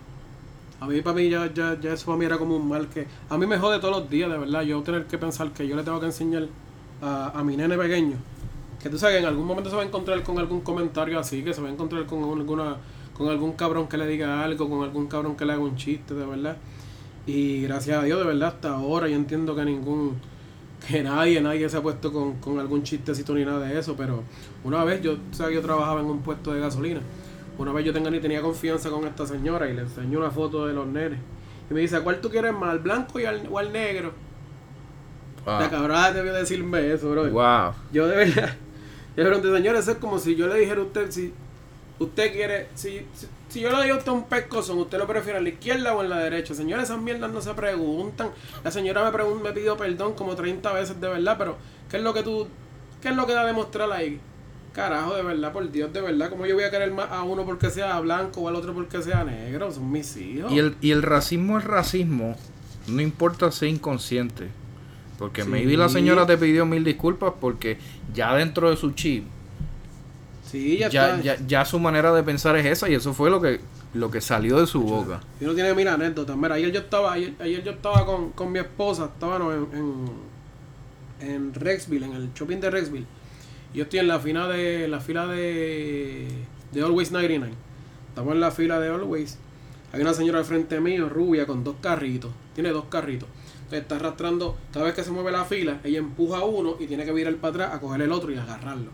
A 0.79 0.87
mí, 0.87 1.01
para 1.01 1.15
mí, 1.15 1.29
ya, 1.29 1.51
ya, 1.51 1.79
ya 1.79 1.93
eso 1.93 2.05
para 2.05 2.17
mí 2.17 2.25
era 2.25 2.37
como 2.37 2.55
un 2.55 2.67
mal 2.67 2.87
que... 2.87 3.07
A 3.29 3.37
mí 3.37 3.47
me 3.47 3.57
jode 3.57 3.79
todos 3.79 4.01
los 4.01 4.09
días, 4.09 4.29
de 4.29 4.37
verdad, 4.37 4.61
yo 4.61 4.81
tener 4.83 5.05
que 5.05 5.17
pensar 5.17 5.51
que 5.51 5.67
yo 5.67 5.75
le 5.75 5.83
tengo 5.83 5.99
que 5.99 6.05
enseñar 6.05 6.47
a, 7.01 7.39
a 7.39 7.43
mi 7.43 7.57
nene 7.57 7.77
pequeño. 7.77 8.17
Que 8.87 8.91
tú 8.91 8.97
sabes 8.97 9.17
que 9.17 9.19
en 9.23 9.25
algún 9.25 9.45
momento 9.45 9.69
se 9.69 9.75
va 9.75 9.81
a 9.81 9.85
encontrar 9.85 10.23
con 10.23 10.39
algún 10.39 10.61
comentario 10.61 11.19
así, 11.19 11.43
que 11.43 11.53
se 11.53 11.61
va 11.61 11.67
a 11.67 11.71
encontrar 11.73 12.05
con 12.05 12.23
alguna 12.23 12.77
con 13.17 13.27
algún 13.27 13.51
cabrón 13.51 13.89
que 13.89 13.97
le 13.97 14.07
diga 14.07 14.41
algo, 14.41 14.69
con 14.69 14.81
algún 14.81 15.07
cabrón 15.07 15.35
que 15.35 15.43
le 15.43 15.51
haga 15.51 15.61
un 15.61 15.75
chiste, 15.75 16.13
de 16.13 16.25
verdad. 16.25 16.55
Y 17.25 17.63
gracias 17.63 18.01
a 18.01 18.03
Dios, 18.05 18.17
de 18.17 18.25
verdad, 18.25 18.47
hasta 18.47 18.69
ahora 18.69 19.09
yo 19.09 19.17
entiendo 19.17 19.57
que 19.57 19.65
ningún, 19.65 20.13
que 20.87 21.03
nadie, 21.03 21.41
nadie 21.41 21.67
se 21.67 21.75
ha 21.75 21.81
puesto 21.81 22.13
con, 22.13 22.35
con 22.35 22.59
algún 22.59 22.83
chistecito 22.83 23.33
ni 23.33 23.43
nada 23.43 23.67
de 23.67 23.77
eso, 23.77 23.97
pero 23.97 24.23
una 24.63 24.85
vez 24.85 25.01
yo, 25.01 25.17
sea, 25.31 25.51
yo 25.51 25.61
trabajaba 25.61 25.99
en 25.99 26.05
un 26.05 26.21
puesto 26.21 26.53
de 26.53 26.61
gasolina, 26.61 27.01
una 27.57 27.73
vez 27.73 27.83
yo 27.83 27.91
tenía, 27.91 28.09
ni 28.09 28.21
tenía 28.21 28.41
confianza 28.41 28.89
con 28.89 29.05
esta 29.05 29.27
señora 29.27 29.69
y 29.69 29.73
le 29.73 29.81
enseñé 29.81 30.15
una 30.15 30.31
foto 30.31 30.65
de 30.65 30.73
los 30.73 30.87
nenes. 30.87 31.19
Y 31.69 31.73
me 31.73 31.81
dice, 31.81 31.99
¿cuál 31.99 32.21
tú 32.21 32.29
quieres 32.29 32.53
más, 32.53 32.69
al 32.69 32.79
blanco 32.79 33.19
y 33.19 33.25
al, 33.25 33.49
o 33.51 33.59
al 33.59 33.73
negro? 33.73 34.13
La 35.45 35.69
cabrona 35.69 36.11
debió 36.11 36.33
decirme 36.33 36.93
eso, 36.93 37.09
bro. 37.09 37.29
Wow. 37.29 37.73
Yo 37.93 38.07
de 38.07 38.17
verdad, 38.17 38.53
yo 39.17 39.23
le 39.23 39.29
pregunté, 39.31 39.57
señor, 39.57 39.75
eso 39.75 39.91
es 39.91 39.97
como 39.97 40.19
si 40.19 40.35
yo 40.35 40.47
le 40.47 40.59
dijera 40.59 40.79
a 40.79 40.83
usted, 40.83 41.09
si 41.09 41.33
usted 41.97 42.31
quiere, 42.31 42.67
si, 42.75 43.01
si, 43.49 43.61
yo 43.61 43.71
le 43.71 43.77
doy 43.77 43.89
a 43.89 43.95
usted 43.95 44.11
un 44.11 44.25
pescozón, 44.25 44.77
¿usted 44.77 44.99
lo 44.99 45.07
prefiere 45.07 45.39
a 45.39 45.41
la 45.41 45.49
izquierda 45.49 45.95
o 45.95 46.03
en 46.03 46.09
la 46.11 46.19
derecha? 46.19 46.53
Señores, 46.53 46.85
esas 46.85 47.01
mierdas 47.01 47.31
no 47.31 47.41
se 47.41 47.51
preguntan. 47.55 48.29
La 48.63 48.69
señora 48.69 49.03
me, 49.03 49.11
pregun 49.11 49.41
me 49.41 49.51
pidió 49.53 49.75
perdón 49.75 50.13
como 50.13 50.35
30 50.35 50.71
veces 50.71 51.01
de 51.01 51.07
verdad, 51.07 51.35
pero 51.35 51.57
¿qué 51.89 51.97
es 51.97 52.03
lo 52.03 52.13
que 52.13 52.21
tú, 52.21 52.47
qué 53.01 53.09
es 53.09 53.15
lo 53.15 53.25
que 53.25 53.33
da 53.33 53.41
a 53.41 53.45
demostrar 53.47 53.91
ahí? 53.91 54.19
Carajo, 54.71 55.15
de 55.15 55.23
verdad, 55.23 55.51
por 55.51 55.71
Dios, 55.71 55.91
de 55.91 56.01
verdad, 56.01 56.29
¿cómo 56.29 56.45
yo 56.45 56.53
voy 56.53 56.65
a 56.65 56.69
querer 56.69 56.91
más 56.91 57.11
a 57.11 57.23
uno 57.23 57.43
porque 57.43 57.71
sea 57.71 57.99
blanco 57.99 58.41
o 58.41 58.49
al 58.49 58.55
otro 58.55 58.75
porque 58.75 59.01
sea 59.01 59.23
negro? 59.23 59.71
Son 59.71 59.91
mis 59.91 60.15
hijos. 60.17 60.51
Y 60.51 60.59
el, 60.59 60.75
y 60.79 60.91
el 60.91 61.01
racismo 61.01 61.57
es 61.57 61.63
racismo, 61.63 62.35
no 62.87 63.01
importa 63.01 63.51
ser 63.51 63.69
inconsciente. 63.69 64.49
Porque 65.17 65.43
me 65.43 65.51
maybe 65.51 65.77
la 65.77 65.89
señora 65.89 66.25
te 66.25 66.37
pidió 66.37 66.65
mil 66.65 66.83
disculpas 66.83 67.33
porque 67.39 67.77
ya 68.13 68.35
dentro 68.35 68.69
de 68.69 68.77
su 68.77 68.91
chip 68.91 69.25
Sí, 70.49 70.77
ya, 70.77 70.87
ya, 70.87 71.19
ya, 71.19 71.37
ya, 71.45 71.65
su 71.65 71.77
manera 71.77 72.13
de 72.13 72.23
pensar 72.23 72.55
es 72.55 72.65
esa 72.65 72.89
y 72.89 72.93
eso 72.93 73.13
fue 73.13 73.29
lo 73.29 73.41
que 73.41 73.59
lo 73.93 74.09
que 74.11 74.21
salió 74.21 74.59
de 74.59 74.67
su 74.67 74.81
boca. 74.81 75.19
Y 75.41 75.45
no 75.45 75.53
tiene 75.53 75.73
mil 75.73 75.87
anécdotas. 75.87 76.37
Mira, 76.37 76.55
ayer 76.55 76.71
yo 76.71 76.79
estaba, 76.79 77.13
ayer, 77.13 77.63
yo 77.63 77.71
estaba 77.71 78.05
con, 78.05 78.31
con, 78.31 78.51
mi 78.51 78.59
esposa, 78.59 79.09
estaba 79.13 79.37
en, 79.37 79.67
en, 79.73 81.29
en, 81.29 81.53
Rexville, 81.53 82.05
en 82.05 82.13
el 82.13 82.33
shopping 82.33 82.59
de 82.59 82.69
Rexville. 82.69 83.05
Y 83.73 83.77
yo 83.79 83.83
estoy 83.83 83.99
en 83.99 84.07
la 84.07 84.19
fila 84.19 84.47
de 84.47 84.87
la 84.87 84.99
fila 84.99 85.27
de, 85.27 86.27
de 86.71 86.81
Always 86.81 87.11
99. 87.11 87.53
Estamos 88.09 88.33
en 88.33 88.39
la 88.39 88.51
fila 88.51 88.79
de 88.79 88.89
Always. 88.89 89.37
Hay 89.91 90.01
una 90.01 90.13
señora 90.13 90.39
al 90.39 90.45
frente 90.45 90.79
mío, 90.79 91.09
rubia, 91.09 91.45
con 91.45 91.63
dos 91.63 91.75
carritos. 91.81 92.31
Tiene 92.53 92.69
dos 92.69 92.85
carritos. 92.85 93.27
Está 93.71 93.95
arrastrando, 93.97 94.55
cada 94.71 94.85
vez 94.85 94.95
que 94.95 95.03
se 95.03 95.11
mueve 95.11 95.31
la 95.31 95.43
fila, 95.43 95.79
ella 95.83 95.99
empuja 95.99 96.43
uno 96.43 96.77
y 96.79 96.87
tiene 96.87 97.03
que 97.03 97.11
virar 97.11 97.35
para 97.35 97.51
atrás 97.51 97.75
a 97.75 97.79
coger 97.79 98.01
el 98.01 98.11
otro 98.11 98.31
y 98.31 98.37
agarrarlo. 98.37 98.91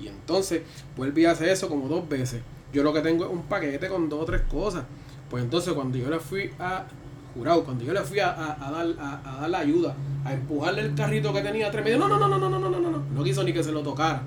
Y 0.00 0.08
entonces 0.08 0.62
vuelve 0.96 1.22
y 1.22 1.24
hace 1.26 1.50
eso 1.52 1.68
como 1.68 1.88
dos 1.88 2.08
veces. 2.08 2.42
Yo 2.72 2.82
lo 2.82 2.92
que 2.92 3.00
tengo 3.00 3.24
es 3.24 3.30
un 3.30 3.42
paquete 3.42 3.88
con 3.88 4.08
dos 4.08 4.22
o 4.22 4.24
tres 4.24 4.42
cosas. 4.42 4.84
Pues 5.30 5.42
entonces 5.42 5.74
cuando 5.74 5.98
yo 5.98 6.08
le 6.08 6.18
fui 6.18 6.50
a, 6.58 6.86
jurado, 7.34 7.64
cuando 7.64 7.84
yo 7.84 7.92
le 7.92 8.00
fui 8.00 8.20
a, 8.20 8.30
a, 8.30 8.70
dar, 8.70 8.86
a, 8.98 9.40
dar 9.40 9.50
la 9.50 9.58
ayuda, 9.58 9.94
a 10.24 10.32
empujarle 10.32 10.82
el 10.82 10.94
carrito 10.94 11.32
que 11.32 11.42
tenía 11.42 11.70
tres 11.70 11.84
medios, 11.84 12.00
no, 12.00 12.08
no, 12.08 12.18
no, 12.18 12.28
no, 12.28 12.38
no, 12.38 12.48
no, 12.48 12.58
no, 12.58 12.80
no, 12.80 12.90
no, 12.90 13.02
no 13.14 13.24
quiso 13.24 13.42
ni 13.44 13.52
que 13.52 13.62
se 13.62 13.72
lo 13.72 13.82
tocara. 13.82 14.22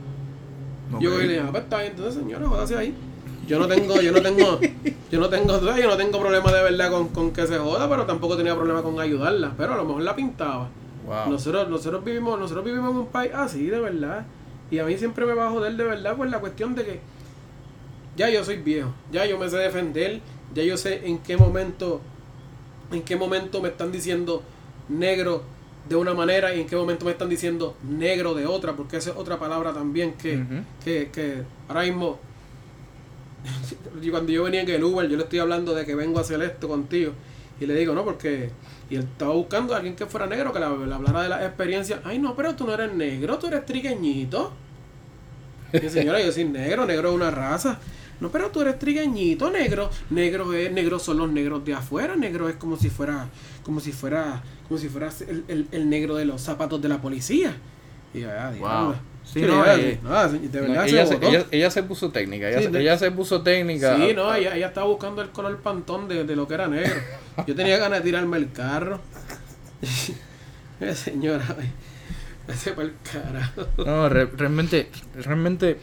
Yo 1.00 1.18
le 1.18 1.28
dije, 1.28 1.42
ah, 1.42 1.50
pues 1.52 1.64
está 1.64 1.80
bien, 1.80 1.92
entonces 1.92 2.16
señora, 2.16 2.48
jódase 2.48 2.76
ahí. 2.76 2.96
Yo 3.50 3.60
no 3.60 3.68
tengo, 3.68 4.00
yo 4.00 4.12
no 4.12 4.22
tengo, 4.22 4.60
yo 5.12 5.20
no 5.20 5.28
tengo, 5.30 5.76
yo 5.76 5.88
no 5.88 5.98
tengo 5.98 6.20
problema 6.20 6.52
de 6.52 6.64
verdad 6.64 6.92
con, 6.92 7.10
con 7.10 7.32
que 7.32 7.48
se 7.48 7.58
joda, 7.58 7.90
pero 7.90 8.06
tampoco 8.06 8.38
tenía 8.38 8.56
problema 8.56 8.84
con 8.84 9.00
ayudarla. 9.00 9.54
Pero 9.58 9.74
a 9.74 9.78
lo 9.78 9.86
mejor 9.86 10.04
la 10.04 10.16
pintaba. 10.16 10.70
Nosotros, 11.28 11.68
nosotros 11.68 12.04
vivimos, 12.04 12.40
nosotros 12.40 12.64
vivimos 12.64 12.92
en 12.92 12.98
un 12.98 13.08
país 13.08 13.32
así, 13.34 13.66
de 13.66 13.80
verdad. 13.80 14.26
Y 14.70 14.78
a 14.78 14.86
mí 14.86 14.96
siempre 14.98 15.26
me 15.26 15.34
va 15.34 15.48
a 15.48 15.50
joder 15.50 15.76
de 15.76 15.84
verdad 15.84 16.16
pues 16.16 16.30
la 16.30 16.40
cuestión 16.40 16.76
de 16.76 16.86
que 16.86 17.00
ya 18.16 18.30
yo 18.30 18.44
soy 18.44 18.58
viejo, 18.58 18.94
ya 19.12 19.26
yo 19.26 19.40
me 19.40 19.50
sé 19.50 19.58
defender, 19.58 20.22
ya 20.54 20.64
yo 20.64 20.78
sé 20.78 21.08
en 21.08 21.18
qué 21.20 21.38
momento, 21.38 22.02
en 22.92 23.02
qué 23.02 23.16
momento 23.16 23.62
me 23.62 23.70
están 23.70 23.92
diciendo 23.92 24.44
negro 24.88 25.42
de 25.88 25.96
una 25.96 26.14
manera 26.14 26.54
y 26.54 26.62
en 26.62 26.68
qué 26.68 26.76
momento 26.76 27.06
me 27.06 27.12
están 27.12 27.30
diciendo 27.30 27.76
negro 27.82 28.36
de 28.36 28.46
otra, 28.46 28.74
porque 28.74 28.98
esa 28.98 29.12
es 29.12 29.16
otra 29.16 29.40
palabra 29.40 29.74
también 29.74 30.14
que, 30.14 30.44
que, 30.84 31.10
que 31.12 31.44
ahora 31.68 31.84
mismo, 31.84 32.20
cuando 34.12 34.32
yo 34.32 34.44
venía 34.44 34.62
en 34.62 34.70
el 34.70 34.84
Uber, 34.84 35.08
yo 35.10 35.18
le 35.18 35.24
estoy 35.24 35.40
hablando 35.40 35.74
de 35.74 35.86
que 35.86 35.96
vengo 35.96 36.18
a 36.18 36.22
hacer 36.22 36.42
esto 36.42 36.68
contigo. 36.68 37.14
Y 37.60 37.66
le 37.66 37.76
digo, 37.76 37.94
no, 37.94 38.06
porque. 38.06 38.52
Y 38.90 38.96
él 38.96 39.02
estaba 39.04 39.34
buscando 39.34 39.74
a 39.74 39.78
alguien 39.78 39.96
que 39.96 40.06
fuera 40.06 40.26
negro, 40.26 40.52
que 40.52 40.60
le, 40.60 40.66
hablara 40.66 41.24
de 41.24 41.30
la 41.30 41.46
experiencia. 41.46 42.02
Ay, 42.04 42.18
no, 42.18 42.36
pero 42.36 42.56
tú 42.56 42.66
no 42.66 42.74
eres 42.74 42.94
negro, 42.94 43.38
tú 43.38 43.48
eres 43.48 43.66
trigueñito. 43.66 44.54
Y 45.74 45.90
señora, 45.90 46.22
yo 46.24 46.32
soy 46.32 46.46
negro, 46.46 46.86
negro 46.86 47.10
es 47.10 47.16
una 47.16 47.30
raza. 47.30 47.80
No, 48.20 48.30
pero 48.32 48.50
tú 48.50 48.62
eres 48.62 48.80
trigueñito, 48.80 49.52
negro. 49.52 49.90
Negro 50.10 50.54
es, 50.54 50.72
negro 50.72 50.98
son 51.00 51.18
los 51.18 51.30
negros 51.30 51.64
de 51.64 51.74
afuera. 51.74 52.16
Negro 52.16 52.50
es 52.50 52.56
como 52.56 52.78
si 52.78 52.90
fuera, 52.90 53.28
como 53.64 53.80
si 53.80 53.92
fuera, 53.92 54.42
como 54.68 54.80
si 54.80 54.90
fuera 54.90 55.10
el, 55.28 55.44
el, 55.48 55.68
el 55.72 55.90
negro 55.90 56.16
de 56.16 56.26
los 56.26 56.42
zapatos 56.42 56.82
de 56.82 56.90
la 56.90 57.00
policía. 57.02 57.56
Y 58.14 58.22
yo, 58.22 58.30
ah, 58.32 58.52
wow. 58.60 58.96
Sí, 59.34 59.42
no, 59.42 59.64
eh, 59.64 60.00
de 60.02 60.62
verdad 60.62 60.88
ella, 60.88 61.06
se, 61.06 61.16
ella, 61.22 61.46
ella, 61.52 61.70
se 61.70 61.84
puso 61.84 62.12
técnica, 62.12 62.50
ella, 62.50 62.80
ella, 62.80 62.98
se 62.98 63.12
puso 63.12 63.44
técnica. 63.44 63.96
Sí, 63.96 64.14
no, 64.16 64.34
ella, 64.34 64.56
ella 64.56 64.68
estaba 64.68 64.88
buscando 64.88 65.22
el 65.22 65.30
color 65.30 65.60
pantón 65.60 66.08
de, 66.08 66.24
de 66.24 66.36
lo 66.36 66.48
que 66.48 66.56
era 66.56 66.68
negro. 66.68 66.96
Yo 67.48 67.54
tenía 67.54 67.78
ganas 67.78 68.00
de 68.00 68.06
tirarme 68.06 68.38
el 68.38 68.52
carro. 68.52 69.00
Señora, 70.96 71.46
ese 72.48 72.72
para 72.72 72.88
el 72.88 72.94
carajo. 73.04 73.68
No, 73.78 74.10
re, 74.10 74.26
realmente, 74.26 74.90
realmente 75.14 75.78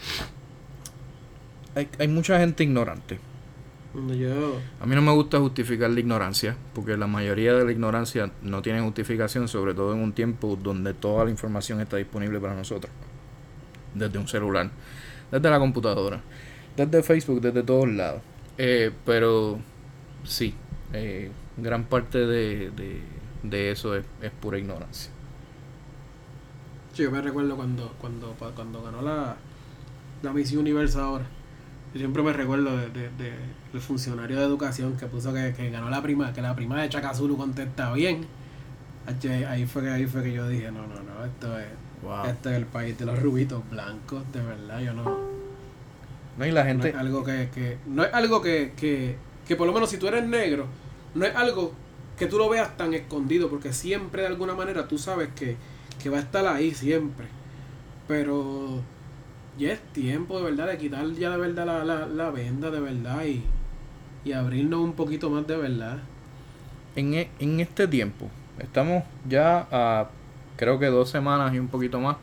hay, 1.76 1.88
hay 2.00 2.08
mucha 2.08 2.40
gente 2.40 2.64
ignorante. 2.64 3.20
Yo... 4.18 4.58
A 4.80 4.86
mí 4.86 4.94
no 4.96 5.02
me 5.02 5.12
gusta 5.12 5.38
justificar 5.38 5.88
la 5.90 6.00
ignorancia, 6.00 6.56
porque 6.74 6.96
la 6.96 7.06
mayoría 7.06 7.54
de 7.54 7.64
la 7.64 7.70
ignorancia 7.70 8.32
no 8.42 8.60
tiene 8.60 8.80
justificación, 8.80 9.46
sobre 9.46 9.72
todo 9.72 9.94
en 9.94 10.00
un 10.00 10.12
tiempo 10.12 10.58
donde 10.60 10.94
toda 10.94 11.24
la 11.24 11.30
información 11.30 11.80
está 11.80 11.96
disponible 11.96 12.40
para 12.40 12.54
nosotros 12.54 12.90
desde 13.96 14.18
un 14.18 14.28
celular, 14.28 14.70
desde 15.30 15.50
la 15.50 15.58
computadora, 15.58 16.20
desde 16.76 17.02
Facebook, 17.02 17.40
desde 17.40 17.62
todos 17.62 17.88
lados. 17.88 18.22
Eh, 18.58 18.90
pero 19.04 19.58
sí, 20.24 20.54
eh, 20.92 21.30
gran 21.56 21.84
parte 21.84 22.18
de, 22.26 22.70
de, 23.42 23.70
eso 23.70 23.94
es, 23.96 24.04
pura 24.40 24.58
ignorancia. 24.58 25.10
Sí, 26.92 27.02
yo 27.02 27.10
me 27.10 27.20
recuerdo 27.20 27.56
cuando, 27.56 27.94
cuando, 28.00 28.34
cuando 28.54 28.82
ganó 28.82 29.02
la, 29.02 29.36
la 30.22 30.32
Miss 30.32 30.52
Universe 30.52 30.98
ahora. 30.98 31.26
Yo 31.92 32.00
siempre 32.00 32.22
me 32.22 32.32
recuerdo 32.32 32.76
de, 32.76 32.88
de, 32.90 33.32
el 33.72 33.80
funcionario 33.80 34.38
de 34.38 34.44
educación 34.44 34.96
que 34.96 35.06
puso 35.06 35.32
que, 35.32 35.54
que, 35.56 35.70
ganó 35.70 35.88
la 35.88 36.02
prima, 36.02 36.32
que 36.32 36.42
la 36.42 36.54
prima 36.54 36.80
de 36.80 36.88
Chacazulu 36.88 37.36
contesta 37.36 37.92
bien. 37.92 38.26
Ahí 39.48 39.66
fue 39.66 39.82
que 39.82 39.88
ahí 39.88 40.06
fue 40.06 40.22
que 40.24 40.32
yo 40.32 40.48
dije, 40.48 40.70
no, 40.72 40.86
no, 40.86 40.96
no, 40.96 41.24
esto 41.24 41.58
es 41.58 41.66
este 42.28 42.50
es 42.50 42.56
el 42.56 42.66
país 42.66 42.98
de 42.98 43.06
los 43.06 43.20
rubitos 43.20 43.68
blancos, 43.70 44.22
de 44.32 44.42
verdad, 44.42 44.80
yo 44.80 44.92
no. 44.92 45.18
No, 46.36 46.46
y 46.46 46.50
la 46.50 46.64
gente. 46.64 46.92
No 46.92 46.98
es 46.98 47.00
algo 47.00 47.24
que. 47.24 47.48
que 47.54 47.78
no 47.86 48.04
es 48.04 48.12
algo 48.12 48.42
que, 48.42 48.72
que, 48.76 49.16
que, 49.46 49.56
por 49.56 49.66
lo 49.66 49.72
menos 49.72 49.90
si 49.90 49.98
tú 49.98 50.06
eres 50.06 50.24
negro, 50.26 50.66
no 51.14 51.24
es 51.24 51.34
algo 51.34 51.72
que 52.18 52.26
tú 52.26 52.38
lo 52.38 52.48
veas 52.48 52.76
tan 52.76 52.94
escondido, 52.94 53.48
porque 53.48 53.72
siempre 53.72 54.22
de 54.22 54.28
alguna 54.28 54.54
manera 54.54 54.88
tú 54.88 54.98
sabes 54.98 55.28
que, 55.34 55.56
que 56.02 56.10
va 56.10 56.18
a 56.18 56.20
estar 56.20 56.46
ahí 56.46 56.72
siempre. 56.72 57.26
Pero 58.08 58.80
ya 59.58 59.72
es 59.72 59.80
tiempo 59.92 60.38
de 60.38 60.44
verdad 60.44 60.68
de 60.68 60.78
quitar 60.78 61.10
ya 61.12 61.30
de 61.30 61.38
verdad 61.38 61.66
la, 61.66 61.84
la, 61.84 62.06
la 62.06 62.30
venda 62.30 62.70
de 62.70 62.80
verdad 62.80 63.24
y, 63.24 63.42
y 64.24 64.32
abrirnos 64.32 64.80
un 64.80 64.92
poquito 64.92 65.30
más 65.30 65.46
de 65.46 65.56
verdad. 65.56 65.98
En, 66.94 67.14
e, 67.14 67.30
en 67.38 67.60
este 67.60 67.88
tiempo, 67.88 68.30
estamos 68.58 69.04
ya 69.28 69.66
a 69.70 70.08
creo 70.56 70.78
que 70.78 70.86
dos 70.86 71.10
semanas 71.10 71.54
y 71.54 71.58
un 71.58 71.68
poquito 71.68 72.00
más 72.00 72.16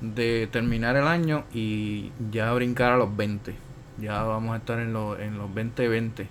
de 0.00 0.48
terminar 0.50 0.96
el 0.96 1.06
año 1.06 1.44
y 1.52 2.12
ya 2.30 2.52
brincar 2.52 2.92
a 2.92 2.96
los 2.96 3.14
20. 3.16 3.54
Ya 3.98 4.22
vamos 4.22 4.54
a 4.54 4.58
estar 4.58 4.78
en, 4.78 4.92
los 4.92 5.18
en 5.20 5.36
los 5.36 5.48
2020. 5.54 6.26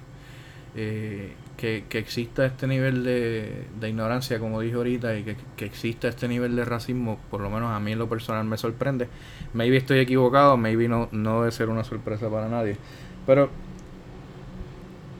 Eh, 0.76 1.34
que, 1.58 1.84
que, 1.90 1.98
exista 1.98 2.46
este 2.46 2.68
nivel 2.68 3.04
de, 3.04 3.66
de, 3.80 3.90
ignorancia, 3.90 4.40
como 4.40 4.62
dije 4.62 4.76
ahorita, 4.76 5.18
y 5.18 5.24
que, 5.24 5.36
que, 5.58 5.66
exista 5.66 6.08
este 6.08 6.28
nivel 6.30 6.56
de 6.56 6.64
racismo, 6.64 7.20
por 7.30 7.42
lo 7.42 7.50
menos 7.50 7.72
a 7.72 7.80
mí 7.82 7.92
en 7.92 8.00
lo 8.00 8.08
personal 8.08 8.46
me 8.46 8.58
sorprende. 8.58 9.10
Maybe 9.54 9.76
estoy 9.76 10.00
equivocado, 10.00 10.56
maybe 10.56 10.88
no, 10.88 11.10
no 11.12 11.42
debe 11.42 11.52
ser 11.52 11.68
una 11.70 11.84
sorpresa 11.84 12.30
para 12.30 12.48
nadie. 12.48 12.78
Pero, 13.26 13.50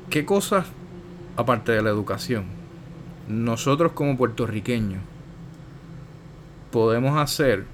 ¿qué 0.10 0.24
cosas, 0.24 0.68
aparte 1.36 1.74
de 1.74 1.82
la 1.82 1.90
educación, 1.90 2.46
nosotros 3.28 3.92
como 3.92 4.16
puertorriqueños, 4.16 5.02
podemos 6.72 7.18
hacer 7.18 7.66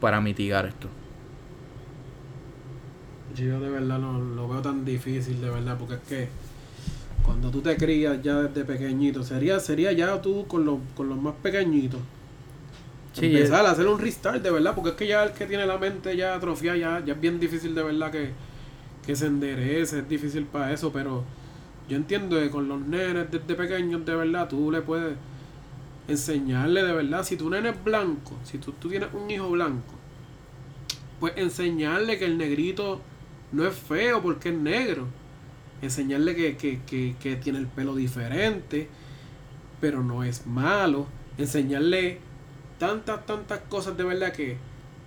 para 0.00 0.20
mitigar 0.20 0.66
esto? 0.66 0.88
Yo 3.34 3.60
de 3.60 3.70
verdad 3.70 3.98
no 3.98 4.18
lo 4.18 4.48
veo 4.48 4.60
tan 4.60 4.84
difícil, 4.84 5.40
de 5.40 5.50
verdad, 5.50 5.76
porque 5.78 5.94
es 5.94 6.00
que 6.00 6.28
cuando 7.24 7.50
tú 7.50 7.60
te 7.60 7.76
crías 7.76 8.20
ya 8.22 8.42
desde 8.42 8.64
pequeñito, 8.64 9.22
sería 9.22 9.60
sería 9.60 9.92
ya 9.92 10.20
tú 10.20 10.46
con 10.46 10.64
los, 10.64 10.78
con 10.96 11.08
los 11.08 11.20
más 11.20 11.34
pequeñitos. 11.42 12.00
Sí, 13.12 13.26
empezar 13.26 13.66
a 13.66 13.72
hacer 13.72 13.86
un 13.86 13.98
restart 13.98 14.42
de 14.42 14.50
verdad, 14.50 14.74
porque 14.74 14.90
es 14.90 14.96
que 14.96 15.06
ya 15.06 15.24
el 15.24 15.32
que 15.32 15.46
tiene 15.46 15.66
la 15.66 15.78
mente 15.78 16.16
ya 16.16 16.34
atrofiada, 16.34 16.78
ya, 16.78 17.04
ya 17.04 17.14
es 17.14 17.20
bien 17.20 17.38
difícil 17.38 17.74
de 17.74 17.82
verdad 17.82 18.10
que, 18.10 18.30
que 19.04 19.16
se 19.16 19.26
enderece, 19.26 20.00
es 20.00 20.08
difícil 20.08 20.44
para 20.44 20.72
eso, 20.72 20.92
pero 20.92 21.24
yo 21.88 21.96
entiendo 21.96 22.38
que 22.38 22.50
con 22.50 22.68
los 22.68 22.80
nenes 22.80 23.30
desde 23.30 23.54
pequeños 23.54 24.04
de 24.04 24.14
verdad 24.14 24.48
tú 24.48 24.70
le 24.70 24.82
puedes 24.82 25.14
enseñarle 26.08 26.82
de 26.82 26.92
verdad, 26.92 27.22
si 27.22 27.36
tu 27.36 27.48
nene 27.50 27.70
es 27.70 27.84
blanco, 27.84 28.36
si 28.42 28.58
tú, 28.58 28.72
tú 28.72 28.88
tienes 28.88 29.10
un 29.12 29.30
hijo 29.30 29.48
blanco, 29.50 29.94
pues 31.20 31.34
enseñarle 31.36 32.18
que 32.18 32.24
el 32.24 32.38
negrito 32.38 33.00
no 33.52 33.66
es 33.66 33.74
feo 33.74 34.22
porque 34.22 34.48
es 34.48 34.54
negro, 34.54 35.06
enseñarle 35.82 36.34
que, 36.34 36.56
que, 36.56 36.80
que, 36.86 37.14
que 37.20 37.36
tiene 37.36 37.58
el 37.58 37.66
pelo 37.66 37.94
diferente, 37.94 38.88
pero 39.80 40.02
no 40.02 40.24
es 40.24 40.46
malo, 40.46 41.06
enseñarle 41.36 42.18
tantas, 42.78 43.26
tantas 43.26 43.60
cosas 43.68 43.96
de 43.96 44.04
verdad 44.04 44.32
que 44.32 44.56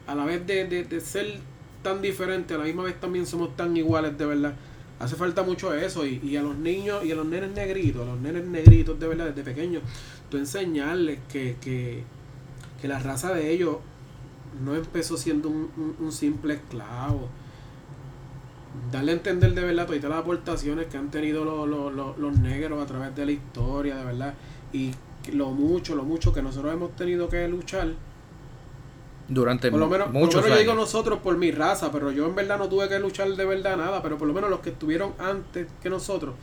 a 0.07 0.15
la 0.15 0.25
vez 0.25 0.45
de, 0.45 0.65
de, 0.65 0.83
de 0.83 1.01
ser 1.01 1.39
tan 1.81 2.01
diferentes, 2.01 2.55
a 2.55 2.59
la 2.59 2.65
misma 2.65 2.83
vez 2.83 2.99
también 2.99 3.25
somos 3.25 3.55
tan 3.55 3.75
iguales 3.75 4.17
de 4.17 4.25
verdad. 4.25 4.53
Hace 4.99 5.15
falta 5.15 5.41
mucho 5.41 5.73
eso 5.73 6.05
y, 6.05 6.21
y 6.23 6.37
a 6.37 6.43
los 6.43 6.55
niños 6.55 7.03
y 7.03 7.11
a 7.11 7.15
los 7.15 7.25
nenes 7.25 7.51
negritos, 7.51 8.03
a 8.03 8.05
los 8.05 8.19
nenes 8.19 8.45
negritos 8.45 8.99
de 8.99 9.07
verdad 9.07 9.27
desde 9.27 9.43
pequeños, 9.43 9.81
tú 10.31 10.37
enseñarles 10.37 11.19
que, 11.31 11.57
que, 11.61 12.03
que 12.81 12.87
la 12.87 12.97
raza 12.97 13.31
de 13.33 13.51
ellos 13.51 13.77
no 14.65 14.73
empezó 14.75 15.15
siendo 15.17 15.49
un, 15.49 15.69
un, 15.77 15.95
un 15.99 16.11
simple 16.11 16.55
esclavo. 16.55 17.29
Darle 18.91 19.11
a 19.11 19.15
entender 19.15 19.53
de 19.53 19.61
verdad 19.61 19.85
todas 19.85 20.03
las 20.03 20.19
aportaciones 20.19 20.87
que 20.87 20.97
han 20.97 21.11
tenido 21.11 21.43
los, 21.45 21.67
los, 21.67 21.93
los, 21.93 22.17
los 22.17 22.39
negros 22.39 22.81
a 22.81 22.85
través 22.85 23.13
de 23.15 23.25
la 23.25 23.31
historia, 23.33 23.95
de 23.97 24.05
verdad. 24.05 24.33
Y 24.73 24.91
lo 25.33 25.51
mucho, 25.51 25.93
lo 25.95 26.03
mucho 26.03 26.33
que 26.33 26.41
nosotros 26.41 26.73
hemos 26.73 26.95
tenido 26.95 27.27
que 27.29 27.47
luchar. 27.47 27.93
Durante 29.27 29.69
Por 29.69 29.79
lo 29.79 29.87
menos, 29.87 30.07
por 30.07 30.13
lo 30.13 30.19
muchos 30.21 30.41
yo 30.45 30.55
digo 30.57 30.71
años. 30.71 30.83
nosotros 30.83 31.19
por 31.19 31.37
mi 31.37 31.51
raza, 31.51 31.91
pero 31.91 32.11
yo 32.11 32.27
en 32.27 32.35
verdad 32.35 32.57
no 32.57 32.67
tuve 32.69 32.89
que 32.89 32.99
luchar 32.99 33.29
de 33.29 33.45
verdad 33.45 33.77
nada, 33.77 34.01
pero 34.01 34.17
por 34.17 34.27
lo 34.27 34.33
menos 34.33 34.49
los 34.49 34.59
que 34.59 34.71
estuvieron 34.71 35.13
antes 35.19 35.67
que 35.81 35.89
nosotros, 35.89 36.35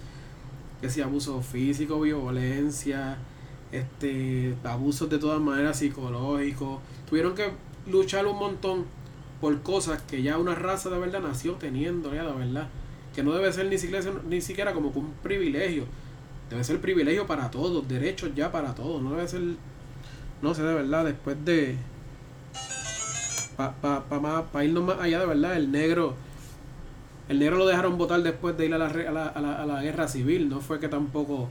que 0.81 0.89
si 0.89 1.03
abuso 1.03 1.43
físico, 1.43 2.01
violencia, 2.01 3.19
este, 3.73 4.55
abusos 4.65 5.09
de 5.11 5.19
todas 5.19 5.41
maneras 5.41 5.79
psicológicos, 5.79 6.81
tuvieron 7.09 7.35
que 7.35 7.51
luchar 7.91 8.27
un 8.27 8.39
montón 8.39 8.85
por 9.41 9.61
cosas 9.63 10.03
que 10.03 10.23
ya 10.23 10.37
una 10.39 10.55
raza 10.55 10.91
de 10.91 10.99
verdad 10.99 11.21
nació 11.21 11.53
teniendo, 11.55 12.15
ya 12.15 12.25
de 12.25 12.33
verdad, 12.33 12.69
que 13.15 13.23
no 13.23 13.33
debe 13.33 13.53
ser 13.53 13.67
ni 13.67 13.79
siquiera, 13.79 14.05
ni 14.29 14.41
siquiera 14.41 14.73
como 14.75 14.89
un 14.91 15.13
privilegio, 15.23 15.85
debe 16.51 16.65
ser 16.65 16.81
privilegio 16.81 17.27
para 17.27 17.51
todos, 17.51 17.87
derechos 17.89 18.31
ya 18.35 18.51
para 18.51 18.75
todos, 18.75 19.03
no 19.03 19.11
debe 19.13 19.29
ser, 19.29 19.43
no 20.43 20.55
sé, 20.55 20.63
de 20.63 20.75
verdad, 20.75 21.05
después 21.05 21.37
de 21.45 21.77
para 23.57 23.73
pa, 23.75 24.05
pa, 24.05 24.21
más- 24.21 24.45
pa 24.53 24.65
irnos 24.65 24.85
más 24.85 25.01
allá 25.01 25.19
de 25.21 25.27
verdad, 25.27 25.57
el 25.57 25.71
negro, 25.73 26.15
el 27.29 27.39
negro 27.41 27.57
lo 27.59 27.67
dejaron 27.67 27.99
votar 27.99 28.23
después 28.23 28.57
de 28.57 28.67
ir 28.67 28.75
a 28.75 28.79
la, 28.79 28.87
a 28.87 29.13
la, 29.13 29.27
a 29.27 29.41
la, 29.41 29.63
a 29.63 29.67
la 29.67 29.83
guerra 29.83 30.07
civil, 30.09 30.49
no 30.49 30.61
fue 30.61 30.79
que 30.81 30.89
tampoco 30.89 31.49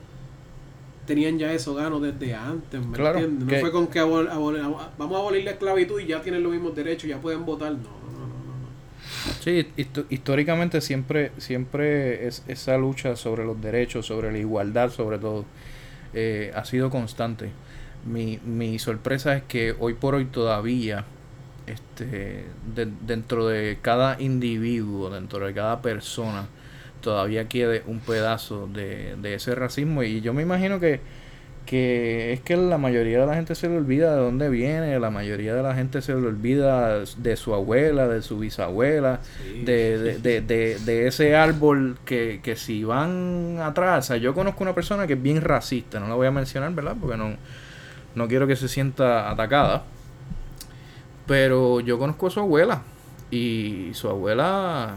tenían 1.08 1.38
ya 1.38 1.52
eso 1.52 1.74
gano 1.74 1.98
desde 1.98 2.34
antes, 2.34 2.80
¿me 2.86 2.96
Claro, 2.96 3.18
entiendes? 3.18 3.44
No 3.46 3.50
que- 3.50 3.60
fue 3.60 3.72
con 3.72 3.86
que 3.88 4.00
abol- 4.00 4.30
abol- 4.30 4.60
ab- 4.62 4.90
vamos 4.96 5.16
a 5.16 5.20
abolir 5.20 5.42
la 5.42 5.50
esclavitud 5.52 5.98
y 6.00 6.06
ya 6.06 6.22
tienen 6.22 6.42
los 6.44 6.52
mismos 6.52 6.76
derechos, 6.76 7.08
ya 7.10 7.18
pueden 7.20 7.44
votar, 7.44 7.72
no, 7.72 7.78
no, 7.78 7.82
no, 8.12 8.18
no, 8.18 8.26
no. 8.60 9.42
Sí, 9.42 9.66
históricamente 10.10 10.80
siempre, 10.80 11.32
siempre 11.38 12.26
es, 12.28 12.44
esa 12.46 12.76
lucha 12.78 13.16
sobre 13.16 13.44
los 13.44 13.60
derechos, 13.60 14.06
sobre 14.06 14.30
la 14.30 14.38
igualdad, 14.38 14.90
sobre 14.90 15.18
todo, 15.18 15.44
eh, 16.14 16.52
ha 16.54 16.64
sido 16.64 16.90
constante. 16.90 17.50
Mi, 18.06 18.38
mi 18.44 18.78
sorpresa 18.78 19.36
es 19.36 19.42
que 19.42 19.74
hoy 19.78 19.94
por 19.94 20.14
hoy 20.14 20.26
todavía, 20.26 21.04
este, 21.66 22.44
de- 22.74 22.88
dentro 23.06 23.46
de 23.48 23.78
cada 23.82 24.20
individuo, 24.20 25.10
dentro 25.10 25.44
de 25.46 25.52
cada 25.52 25.82
persona, 25.82 26.46
todavía 27.00 27.48
quede 27.48 27.82
un 27.86 28.00
pedazo 28.00 28.68
de, 28.72 29.16
de 29.20 29.34
ese 29.34 29.54
racismo. 29.54 30.02
Y 30.02 30.20
yo 30.20 30.34
me 30.34 30.42
imagino 30.42 30.80
que, 30.80 31.00
que 31.66 32.32
es 32.32 32.40
que 32.40 32.56
la 32.56 32.78
mayoría 32.78 33.20
de 33.20 33.26
la 33.26 33.34
gente 33.34 33.54
se 33.54 33.68
le 33.68 33.76
olvida 33.76 34.14
de 34.14 34.20
dónde 34.22 34.48
viene, 34.48 34.98
la 34.98 35.10
mayoría 35.10 35.54
de 35.54 35.62
la 35.62 35.74
gente 35.74 36.00
se 36.00 36.14
le 36.14 36.26
olvida 36.26 37.00
de 37.18 37.36
su 37.36 37.54
abuela, 37.54 38.08
de 38.08 38.22
su 38.22 38.38
bisabuela, 38.38 39.20
Sí. 39.42 39.62
de, 39.64 39.98
de, 39.98 40.18
de, 40.18 40.40
de, 40.40 40.78
de 40.78 41.06
ese 41.06 41.36
árbol 41.36 41.98
que, 42.06 42.40
que 42.42 42.56
si 42.56 42.84
van 42.84 43.58
atrás, 43.62 44.06
o 44.06 44.08
sea, 44.08 44.16
yo 44.16 44.32
conozco 44.34 44.62
una 44.64 44.74
persona 44.74 45.06
que 45.06 45.12
es 45.12 45.22
bien 45.22 45.42
racista, 45.42 46.00
no 46.00 46.08
la 46.08 46.14
voy 46.14 46.26
a 46.26 46.30
mencionar, 46.30 46.72
¿verdad? 46.72 46.96
Porque 46.98 47.16
no, 47.18 47.34
no 48.14 48.28
quiero 48.28 48.46
que 48.46 48.56
se 48.56 48.66
sienta 48.68 49.30
atacada, 49.30 49.84
pero 51.26 51.80
yo 51.80 51.98
conozco 51.98 52.28
a 52.28 52.30
su 52.30 52.40
abuela 52.40 52.82
y 53.30 53.90
su 53.92 54.08
abuela, 54.08 54.94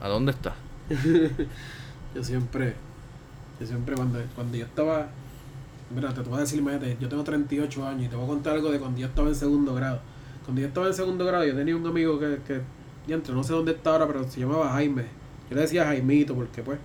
¿a 0.00 0.08
dónde 0.08 0.32
está? 0.32 0.54
Yo 2.14 2.24
siempre, 2.24 2.74
yo 3.60 3.66
siempre 3.66 3.94
cuando, 3.94 4.18
cuando 4.34 4.56
yo 4.56 4.64
estaba, 4.64 5.08
mira, 5.94 6.12
te 6.14 6.22
voy 6.22 6.38
a 6.38 6.40
decir, 6.40 6.58
imagínate, 6.58 6.96
yo 6.98 7.08
tengo 7.08 7.22
38 7.22 7.86
años 7.86 8.06
y 8.06 8.08
te 8.08 8.16
voy 8.16 8.24
a 8.24 8.28
contar 8.28 8.54
algo 8.54 8.70
de 8.70 8.78
cuando 8.78 8.98
yo 8.98 9.06
estaba 9.06 9.28
en 9.28 9.34
segundo 9.34 9.74
grado. 9.74 10.00
Cuando 10.44 10.62
yo 10.62 10.68
estaba 10.68 10.86
en 10.86 10.94
segundo 10.94 11.26
grado, 11.26 11.44
yo 11.44 11.54
tenía 11.54 11.76
un 11.76 11.86
amigo 11.86 12.18
que, 12.18 12.38
que 12.46 12.62
diantre, 13.06 13.34
no 13.34 13.44
sé 13.44 13.52
dónde 13.52 13.72
está 13.72 13.90
ahora, 13.90 14.06
pero 14.06 14.24
se 14.28 14.40
llamaba 14.40 14.70
Jaime. 14.72 15.04
Yo 15.50 15.56
le 15.56 15.62
decía 15.62 15.84
Jaimito 15.84 16.34
porque 16.34 16.62
pues, 16.62 16.78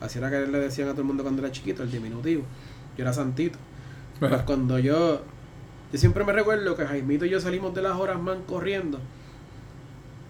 así 0.00 0.18
era 0.18 0.28
que 0.28 0.46
le 0.46 0.58
decían 0.58 0.88
a 0.88 0.90
todo 0.90 1.02
el 1.02 1.06
mundo 1.06 1.22
cuando 1.22 1.40
era 1.40 1.52
chiquito, 1.52 1.84
el 1.84 1.90
diminutivo. 1.90 2.42
Yo 2.96 3.04
era 3.04 3.12
Santito. 3.12 3.58
Pues 4.18 4.42
cuando 4.42 4.78
yo, 4.78 5.22
yo 5.92 5.98
siempre 5.98 6.24
me 6.24 6.32
recuerdo 6.32 6.76
que 6.76 6.84
Jaimito 6.84 7.26
y 7.26 7.30
yo 7.30 7.40
salimos 7.40 7.74
de 7.74 7.82
las 7.82 7.96
horas 7.96 8.20
man 8.20 8.42
corriendo. 8.46 8.98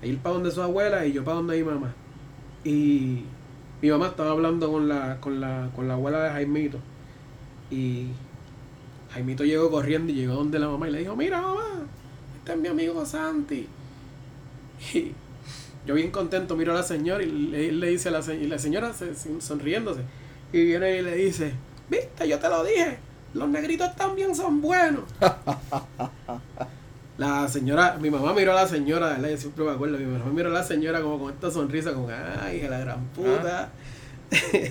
A 0.02 0.06
ir 0.06 0.18
para 0.18 0.34
donde 0.34 0.50
su 0.50 0.60
abuela 0.62 1.06
y 1.06 1.12
yo 1.12 1.24
para 1.24 1.36
donde 1.36 1.56
mi 1.56 1.64
mamá. 1.64 1.94
Y 2.64 3.24
mi 3.82 3.90
mamá 3.90 4.08
estaba 4.08 4.30
hablando 4.30 4.70
con 4.72 4.88
la, 4.88 5.20
con 5.20 5.40
la, 5.40 5.68
con 5.76 5.86
la 5.88 5.94
abuela 5.94 6.22
de 6.24 6.30
Jaimito. 6.30 6.78
Y 7.70 8.06
Jaimito 9.12 9.44
llegó 9.44 9.70
corriendo 9.70 10.12
y 10.12 10.16
llegó 10.16 10.34
donde 10.34 10.58
la 10.58 10.68
mamá 10.68 10.88
y 10.88 10.92
le 10.92 10.98
dijo, 11.00 11.14
mira 11.16 11.40
mamá, 11.42 11.62
este 12.38 12.52
es 12.52 12.58
mi 12.58 12.68
amigo 12.68 13.04
Santi. 13.04 13.66
Y 14.94 15.12
yo 15.86 15.94
bien 15.94 16.10
contento 16.10 16.56
miro 16.56 16.72
a 16.72 16.76
la 16.76 16.82
señora 16.82 17.22
y 17.22 17.26
le, 17.30 17.72
le 17.72 17.88
dice 17.88 18.08
a 18.08 18.12
la, 18.12 18.34
y 18.34 18.46
la 18.46 18.58
señora 18.58 18.92
se- 18.92 19.14
se- 19.14 19.40
sonriéndose. 19.40 20.00
Y 20.52 20.64
viene 20.64 20.98
y 20.98 21.02
le 21.02 21.14
dice, 21.16 21.52
viste, 21.90 22.28
yo 22.28 22.38
te 22.38 22.48
lo 22.48 22.64
dije, 22.64 22.98
los 23.34 23.48
negritos 23.48 23.94
también 23.96 24.34
son 24.34 24.60
buenos. 24.60 25.04
La 27.16 27.46
señora, 27.48 27.96
mi 28.00 28.10
mamá 28.10 28.32
miró 28.34 28.52
a 28.52 28.56
la 28.62 28.66
señora, 28.68 29.10
¿verdad? 29.10 29.30
Yo 29.30 29.36
siempre 29.36 29.64
me 29.64 29.70
acuerdo, 29.70 29.98
mi 29.98 30.04
mamá 30.04 30.24
miró 30.32 30.48
a 30.50 30.52
la 30.52 30.64
señora 30.64 31.00
como 31.00 31.18
con 31.18 31.32
esta 31.32 31.50
sonrisa, 31.50 31.92
como, 31.92 32.08
ay, 32.42 32.66
la 32.68 32.78
gran 32.80 33.04
puta. 33.08 33.70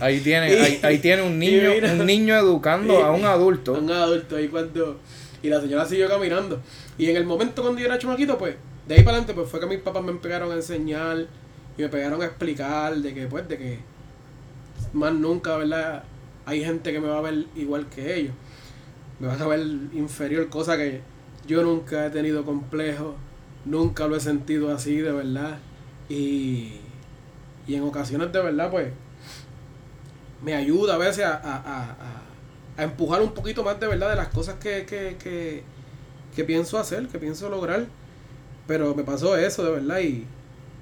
Ahí 0.02 0.20
tiene, 0.20 0.48
ahí, 0.60 0.80
ahí 0.84 1.00
tiene 1.00 1.22
un 1.22 1.40
niño, 1.40 1.70
mira- 1.70 1.94
un 1.94 2.06
niño 2.06 2.36
educando 2.36 3.02
a 3.04 3.12
un 3.12 3.22
Un 3.22 3.26
adulto. 3.26 3.76
adulto 3.76 4.36
ahí 4.36 4.50
cuando... 4.50 5.00
Y 5.42 5.50
la 5.50 5.60
señora 5.62 5.86
siguió 5.86 6.08
caminando. 6.10 6.60
Y 6.98 7.10
en 7.10 7.16
el 7.18 7.26
momento 7.26 7.62
cuando 7.62 7.80
yo 7.80 7.86
era 7.86 7.98
chamaquito, 7.98 8.38
pues, 8.38 8.56
de 8.88 8.96
ahí 8.96 9.04
para 9.04 9.18
adelante, 9.18 9.34
pues 9.34 9.50
fue 9.50 9.60
que 9.62 9.66
mis 9.66 9.80
papás 9.80 10.04
me 10.04 10.12
empezaron 10.12 10.52
a 10.52 10.56
enseñar 10.56 11.26
y 11.78 11.82
me 11.82 11.90
pegaron 11.90 12.22
a 12.22 12.26
explicar 12.26 12.96
de 12.96 13.14
que, 13.14 13.28
pues, 13.28 13.48
de 13.48 13.58
que 13.58 13.80
más 14.94 15.14
nunca, 15.14 15.56
¿verdad? 15.58 16.04
Hay 16.46 16.64
gente 16.64 16.92
que 16.92 17.00
me 17.00 17.08
va 17.08 17.18
a 17.20 17.22
ver 17.22 17.46
igual 17.56 17.88
que 17.88 18.16
ellos. 18.16 18.34
Me 19.20 19.28
van 19.28 19.42
a 19.42 19.48
ver 19.48 19.60
inferior, 19.94 20.50
cosa 20.50 20.78
que 20.78 21.02
yo 21.48 21.64
nunca 21.64 22.06
he 22.06 22.10
tenido 22.10 22.46
complejo, 22.46 23.16
nunca 23.66 24.08
lo 24.08 24.16
he 24.16 24.20
sentido 24.20 24.74
así, 24.74 24.98
de 24.98 25.12
verdad. 25.12 25.60
Y, 26.10 26.74
y 27.68 27.76
en 27.76 27.84
ocasiones, 27.84 28.32
de 28.32 28.42
verdad, 28.42 28.72
pues, 28.72 28.90
me 30.44 30.54
ayuda 30.56 30.96
a 30.96 30.98
veces 30.98 31.26
a, 31.26 31.36
a, 31.36 31.56
a- 31.56 32.22
a 32.76 32.84
empujar 32.84 33.22
un 33.22 33.34
poquito 33.34 33.64
más 33.64 33.80
de 33.80 33.86
verdad 33.88 34.10
de 34.10 34.16
las 34.16 34.30
cosas 34.30 34.56
que, 34.56 34.86
que, 34.86 35.16
que, 35.22 35.62
que 36.36 36.44
pienso 36.44 36.80
hacer, 36.80 37.08
que 37.08 37.20
pienso 37.20 37.50
lograr. 37.50 37.86
Pero 38.68 38.96
me 38.96 39.04
pasó 39.04 39.38
eso, 39.38 39.64
de 39.66 39.72
verdad, 39.72 40.00
y, 40.02 40.26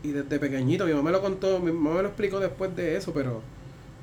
y 0.04 0.12
desde 0.12 0.40
pequeñito, 0.40 0.86
mi 0.86 0.92
mamá 0.94 1.06
me 1.06 1.12
lo 1.12 1.22
contó, 1.22 1.60
mi 1.60 1.72
mamá 1.72 1.98
me 1.98 2.04
lo 2.04 2.10
explicó 2.10 2.40
después 2.40 2.76
de 2.76 2.98
eso, 2.98 3.14
pero 3.14 3.42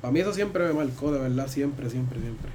para 0.01 0.11
mí 0.13 0.19
eso 0.21 0.33
siempre 0.33 0.65
me 0.67 0.73
marcó, 0.73 1.11
de 1.11 1.19
verdad, 1.19 1.47
siempre, 1.47 1.89
siempre, 1.89 2.19
siempre. 2.21 2.51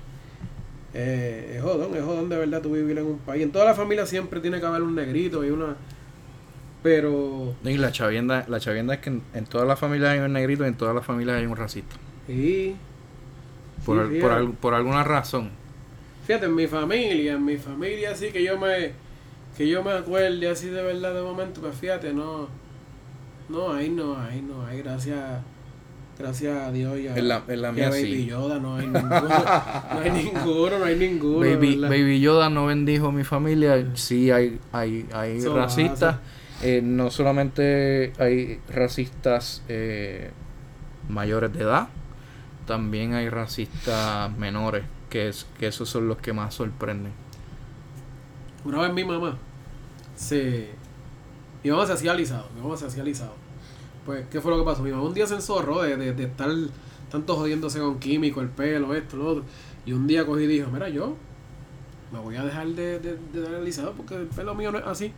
Eh, 0.94 1.54
es 1.56 1.62
jodón, 1.62 1.94
es 1.96 2.02
jodón 2.04 2.28
de 2.28 2.38
verdad 2.38 2.62
tú 2.62 2.72
vivir 2.72 2.98
en 2.98 3.06
un 3.06 3.18
país. 3.18 3.42
En 3.42 3.50
toda 3.52 3.64
la 3.64 3.74
familia 3.74 4.06
siempre 4.06 4.40
tiene 4.40 4.60
que 4.60 4.66
haber 4.66 4.82
un 4.82 4.94
negrito 4.94 5.44
y 5.44 5.50
una... 5.50 5.76
Pero... 6.82 7.54
Y 7.64 7.76
la 7.78 7.90
chavienda, 7.92 8.44
la 8.48 8.60
chavienda 8.60 8.94
es 8.94 9.00
que 9.00 9.10
en, 9.10 9.22
en 9.32 9.46
todas 9.46 9.66
las 9.66 9.78
familias 9.78 10.10
hay 10.10 10.18
un 10.20 10.32
negrito 10.32 10.64
y 10.64 10.68
en 10.68 10.74
todas 10.76 10.94
las 10.94 11.04
familias 11.04 11.38
hay 11.38 11.46
un 11.46 11.56
racista. 11.56 11.96
Sí, 12.26 12.76
Por, 13.84 14.08
Sí, 14.12 14.18
por, 14.20 14.32
al- 14.32 14.52
por 14.52 14.74
alguna 14.74 15.04
razón. 15.04 15.50
Fíjate, 16.26 16.46
en 16.46 16.54
mi 16.54 16.66
familia, 16.66 17.34
en 17.34 17.44
mi 17.44 17.56
familia 17.56 18.10
así 18.12 18.30
que 18.32 18.42
yo 18.42 18.58
me 18.58 18.92
que 19.56 19.68
yo 19.68 19.84
me 19.84 19.92
acuerde 19.92 20.48
así 20.48 20.68
de 20.68 20.82
verdad 20.82 21.14
de 21.14 21.22
momento, 21.22 21.60
pues 21.60 21.76
fíjate, 21.76 22.12
no 22.12 22.48
no 23.48 23.72
hay, 23.72 23.90
no 23.90 24.18
hay, 24.18 24.40
no 24.42 24.66
hay, 24.66 24.78
gracias 24.82 25.20
Gracias 26.18 26.56
a 26.56 26.70
Dios 26.70 26.98
y 26.98 27.08
a, 27.08 27.16
En 27.16 27.28
la, 27.28 27.42
en 27.48 27.62
la 27.62 27.72
y 27.72 27.80
a 27.80 27.90
Baby 27.90 28.02
sí. 28.02 28.26
Yoda 28.26 28.60
no 28.60 28.76
hay 28.76 28.86
ninguno. 28.86 29.20
no 29.92 30.00
hay 30.00 30.10
ninguno, 30.10 30.78
no 30.78 30.84
hay 30.84 30.96
ninguno. 30.96 31.40
Baby. 31.40 31.76
Baby 31.76 32.20
Yoda 32.20 32.50
no 32.50 32.66
bendijo 32.66 33.08
a 33.08 33.12
mi 33.12 33.24
familia. 33.24 33.84
Sí 33.94 34.30
hay, 34.30 34.60
hay, 34.72 35.06
hay 35.12 35.44
racistas. 35.44 36.18
Eh, 36.62 36.80
no 36.82 37.10
solamente 37.10 38.12
hay 38.18 38.60
racistas 38.68 39.62
eh, 39.68 40.30
mayores 41.08 41.52
de 41.52 41.62
edad, 41.62 41.88
también 42.66 43.12
hay 43.12 43.28
racistas 43.28 44.34
menores, 44.38 44.84
que, 45.10 45.28
es, 45.28 45.46
que 45.58 45.66
esos 45.66 45.88
son 45.88 46.08
los 46.08 46.18
que 46.18 46.32
más 46.32 46.54
sorprenden. 46.54 47.12
Una 48.64 48.80
vez 48.80 48.94
mi 48.94 49.04
mamá 49.04 49.36
se. 50.16 50.70
Mi 51.62 51.70
mamá 51.70 51.86
se 51.86 51.92
hacía 51.92 52.12
alisado. 52.12 52.48
Mi 52.54 52.62
mamá 52.62 52.76
se 52.76 52.86
hacía 52.86 53.02
alisado. 53.02 53.34
Pues, 54.04 54.26
¿qué 54.30 54.40
fue 54.40 54.50
lo 54.50 54.58
que 54.58 54.64
pasó? 54.64 54.82
Mi 54.82 54.90
mamá 54.90 55.04
un 55.04 55.14
día 55.14 55.26
se 55.26 55.34
enzorró 55.34 55.82
de, 55.82 55.96
de, 55.96 56.12
de 56.12 56.24
estar 56.24 56.50
tanto 57.10 57.36
jodiéndose 57.36 57.78
con 57.80 57.98
químico, 57.98 58.40
el 58.40 58.48
pelo, 58.48 58.94
esto, 58.94 59.16
lo 59.16 59.26
otro. 59.28 59.44
Y 59.86 59.92
un 59.92 60.06
día 60.06 60.26
cogí 60.26 60.44
y 60.44 60.46
dijo: 60.46 60.70
Mira, 60.70 60.88
yo 60.88 61.16
me 62.12 62.18
voy 62.18 62.36
a 62.36 62.44
dejar 62.44 62.66
de, 62.68 62.98
de, 62.98 63.18
de 63.32 63.40
dar 63.40 63.54
alisado 63.54 63.92
porque 63.92 64.14
el 64.14 64.26
pelo 64.26 64.54
mío 64.54 64.70
no 64.72 64.78
es 64.78 64.86
así. 64.86 65.12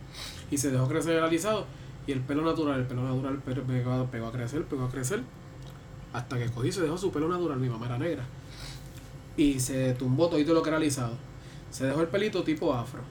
Y 0.49 0.57
se 0.57 0.71
dejó 0.71 0.87
crecer 0.87 1.19
alisado. 1.21 1.65
Y 2.05 2.13
el 2.13 2.21
pelo 2.21 2.43
natural, 2.43 2.79
el 2.79 2.85
pelo 2.87 3.03
natural 3.03 3.39
pe- 3.39 3.55
pegó, 3.55 4.05
pegó 4.05 4.27
a 4.27 4.31
crecer, 4.31 4.63
pegó 4.63 4.85
a 4.85 4.89
crecer. 4.89 5.21
Hasta 6.13 6.37
que 6.37 6.45
cogí 6.49 6.69
y 6.69 6.71
se 6.71 6.81
dejó 6.81 6.97
su 6.97 7.11
pelo 7.11 7.27
natural. 7.27 7.59
Mi 7.59 7.67
mamá 7.67 7.87
era 7.87 7.97
negra. 7.97 8.23
Y 9.35 9.59
se 9.59 9.93
tumbó 9.93 10.29
todo 10.29 10.39
lo 10.53 10.61
que 10.63 10.69
era 10.69 10.77
alisado. 10.77 11.13
Se 11.69 11.85
dejó 11.85 12.01
el 12.01 12.07
pelito 12.07 12.43
tipo 12.43 12.73
afro. 12.73 13.01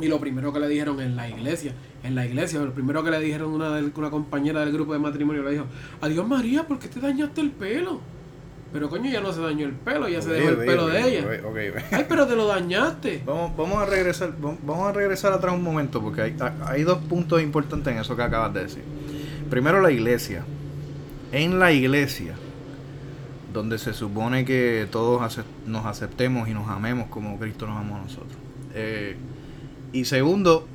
Y 0.00 0.08
lo 0.08 0.18
primero 0.18 0.52
que 0.52 0.60
le 0.60 0.68
dijeron 0.68 1.00
en 1.00 1.16
la 1.16 1.28
iglesia, 1.28 1.74
en 2.02 2.14
la 2.14 2.24
iglesia, 2.26 2.60
lo 2.60 2.72
primero 2.72 3.02
que 3.02 3.10
le 3.10 3.20
dijeron 3.20 3.50
una, 3.52 3.74
del- 3.74 3.92
una 3.96 4.10
compañera 4.10 4.60
del 4.60 4.72
grupo 4.72 4.92
de 4.92 4.98
matrimonio, 5.00 5.42
le 5.42 5.50
dijo, 5.52 5.66
adiós 6.00 6.26
María, 6.28 6.66
¿por 6.66 6.78
qué 6.78 6.88
te 6.88 7.00
dañaste 7.00 7.40
el 7.40 7.50
pelo? 7.50 8.00
Pero 8.72 8.90
coño, 8.90 9.10
ya 9.10 9.20
no 9.22 9.32
se 9.32 9.40
dañó 9.40 9.64
el 9.66 9.72
pelo, 9.72 10.08
ya 10.08 10.20
se 10.20 10.30
dejó 10.30 10.48
el 10.50 10.56
pelo 10.66 10.86
de 10.88 11.00
ella. 11.08 11.26
Ay, 11.90 12.04
pero 12.08 12.26
te 12.26 12.36
lo 12.36 12.46
dañaste. 12.46 13.22
Vamos, 13.24 13.56
vamos 13.56 13.78
a 13.78 13.86
regresar, 13.86 14.34
vam- 14.38 14.58
vamos 14.62 14.88
a 14.88 14.92
regresar 14.92 15.32
atrás 15.32 15.54
un 15.54 15.62
momento 15.62 16.02
porque 16.02 16.20
hay, 16.20 16.36
hay 16.66 16.82
dos 16.82 16.98
puntos 16.98 17.40
importantes 17.42 17.90
en 17.94 17.98
eso 18.00 18.14
que 18.14 18.22
acabas 18.22 18.52
de 18.52 18.64
decir. 18.64 18.82
Primero 19.48 19.80
la 19.80 19.90
iglesia. 19.90 20.44
En 21.32 21.58
la 21.58 21.72
iglesia, 21.72 22.34
donde 23.52 23.78
se 23.78 23.94
supone 23.94 24.44
que 24.44 24.86
todos 24.90 25.40
nos 25.66 25.86
aceptemos 25.86 26.48
y 26.48 26.52
nos 26.52 26.68
amemos 26.68 27.08
como 27.08 27.38
Cristo 27.38 27.66
nos 27.66 27.78
amó 27.78 27.96
a 27.96 28.00
nosotros. 28.02 28.36
Eh, 28.74 29.16
y 29.92 30.04
segundo, 30.04 30.68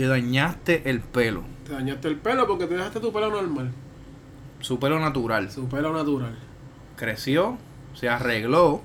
te 0.00 0.06
dañaste 0.06 0.88
el 0.88 1.00
pelo, 1.00 1.44
Te 1.66 1.72
dañaste 1.72 2.08
el 2.08 2.16
pelo 2.16 2.46
porque 2.46 2.66
te 2.66 2.74
dejaste 2.74 3.00
tu 3.00 3.12
pelo 3.12 3.30
normal. 3.30 3.70
su 4.60 4.78
pelo 4.78 4.98
natural. 4.98 5.50
Su 5.50 5.68
pelo 5.68 5.92
natural. 5.92 6.38
creció, 6.96 7.58
se 7.92 8.08
arregló. 8.08 8.80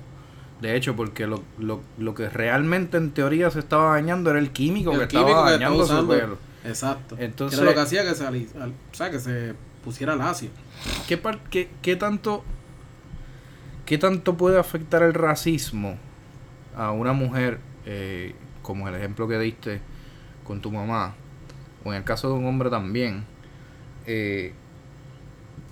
De 0.60 0.76
hecho, 0.76 0.94
porque 0.94 1.26
lo, 1.26 1.42
lo, 1.58 1.80
lo 1.96 2.14
que 2.14 2.28
realmente 2.28 2.98
en 2.98 3.12
teoría 3.12 3.50
se 3.50 3.60
estaba 3.60 3.92
dañando 3.92 4.28
era 4.30 4.38
el 4.38 4.50
químico 4.50 4.92
El 4.92 5.00
que 5.00 5.08
químico 5.08 5.28
estaba 5.30 5.46
que 5.46 5.52
dañando 5.52 5.82
estaba 5.84 6.00
su 6.02 6.08
pelo. 6.08 6.38
Exacto. 6.64 7.16
Entonces- 7.18 7.58
que 7.58 7.62
era 7.62 7.70
lo 7.70 7.74
que 7.76 7.82
hacía 7.82 8.04
que 8.04 8.14
se, 8.14 8.26
al- 8.26 8.72
o 8.92 8.94
sea, 8.94 9.10
que 9.10 9.18
se 9.18 9.54
pusiera 9.84 10.16
lacio. 10.16 10.50
¿Qué, 11.08 11.16
par- 11.16 11.40
qué, 11.50 11.70
qué 11.80 11.96
tanto, 11.96 12.44
¿Qué 13.86 13.96
tanto 13.98 14.36
puede 14.36 14.58
afectar 14.58 15.02
el 15.02 15.14
racismo 15.14 15.96
a 16.76 16.90
una 16.90 17.12
mujer, 17.14 17.60
eh, 17.86 18.34
como 18.62 18.88
el 18.88 18.94
ejemplo 18.96 19.28
que 19.28 19.38
diste 19.38 19.80
con 20.46 20.60
tu 20.60 20.70
mamá, 20.70 21.14
o 21.84 21.92
en 21.92 21.98
el 21.98 22.04
caso 22.04 22.28
de 22.28 22.34
un 22.34 22.46
hombre 22.46 22.70
también? 22.70 23.24
Eh, 24.06 24.52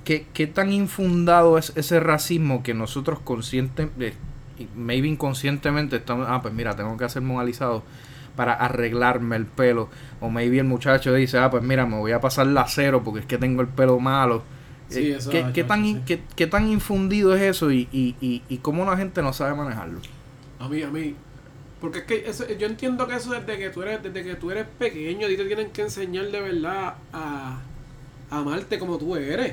¿qué, 0.04 0.26
qué 0.34 0.46
tan 0.46 0.72
infundado 0.72 1.58
es 1.58 1.72
ese 1.76 2.00
racismo 2.00 2.62
que 2.62 2.74
nosotros 2.74 3.18
consciente, 3.20 3.88
eh, 4.00 4.14
maybe 4.76 5.08
inconscientemente 5.08 5.96
estamos, 5.96 6.26
ah, 6.30 6.40
pues 6.42 6.54
mira, 6.54 6.76
tengo 6.76 6.96
que 6.96 7.04
hacerme 7.04 7.32
un 7.34 7.40
alisado 7.40 7.82
para 8.36 8.52
arreglarme 8.54 9.36
el 9.36 9.46
pelo. 9.46 9.88
O 10.20 10.30
maybe 10.30 10.58
el 10.58 10.64
muchacho 10.64 11.14
dice, 11.14 11.38
ah, 11.38 11.50
pues 11.50 11.62
mira, 11.62 11.86
me 11.86 11.96
voy 11.98 12.12
a 12.12 12.20
pasar 12.20 12.46
la 12.48 12.66
cero 12.68 13.02
porque 13.04 13.20
es 13.20 13.26
que 13.26 13.38
tengo 13.38 13.62
el 13.62 13.68
pelo 13.68 13.98
malo. 14.00 14.44
Sí, 14.88 15.12
Eh, 15.12 15.16
eso 15.16 15.30
¿qué, 15.30 15.50
qué 15.52 15.64
tan, 15.64 15.82
sí. 15.84 16.02
qué, 16.04 16.22
qué 16.36 16.46
tan 16.46 16.68
infundido 16.68 17.34
es 17.34 17.42
eso 17.42 17.70
y, 17.72 17.88
y, 17.92 18.16
y, 18.20 18.44
y 18.48 18.58
cómo 18.58 18.84
la 18.84 18.96
gente 18.96 19.22
no 19.22 19.32
sabe 19.32 19.54
manejarlo? 19.54 20.00
A 20.58 20.68
mí, 20.68 20.82
a 20.82 20.90
mí. 20.90 21.16
Porque 21.84 21.98
es 21.98 22.04
que 22.06 22.24
eso, 22.26 22.48
yo 22.48 22.66
entiendo 22.66 23.06
que 23.06 23.14
eso 23.14 23.30
desde 23.30 23.58
que 23.58 23.68
tú 23.68 23.82
eres, 23.82 24.02
desde 24.02 24.24
que 24.24 24.36
tú 24.36 24.50
eres 24.50 24.66
pequeño, 24.78 25.26
a 25.26 25.28
ti 25.28 25.36
te 25.36 25.44
tienen 25.44 25.70
que 25.70 25.82
enseñar 25.82 26.30
de 26.30 26.40
verdad 26.40 26.94
a, 27.12 27.60
amarte 28.30 28.78
como 28.78 28.96
tú 28.96 29.14
eres. 29.16 29.52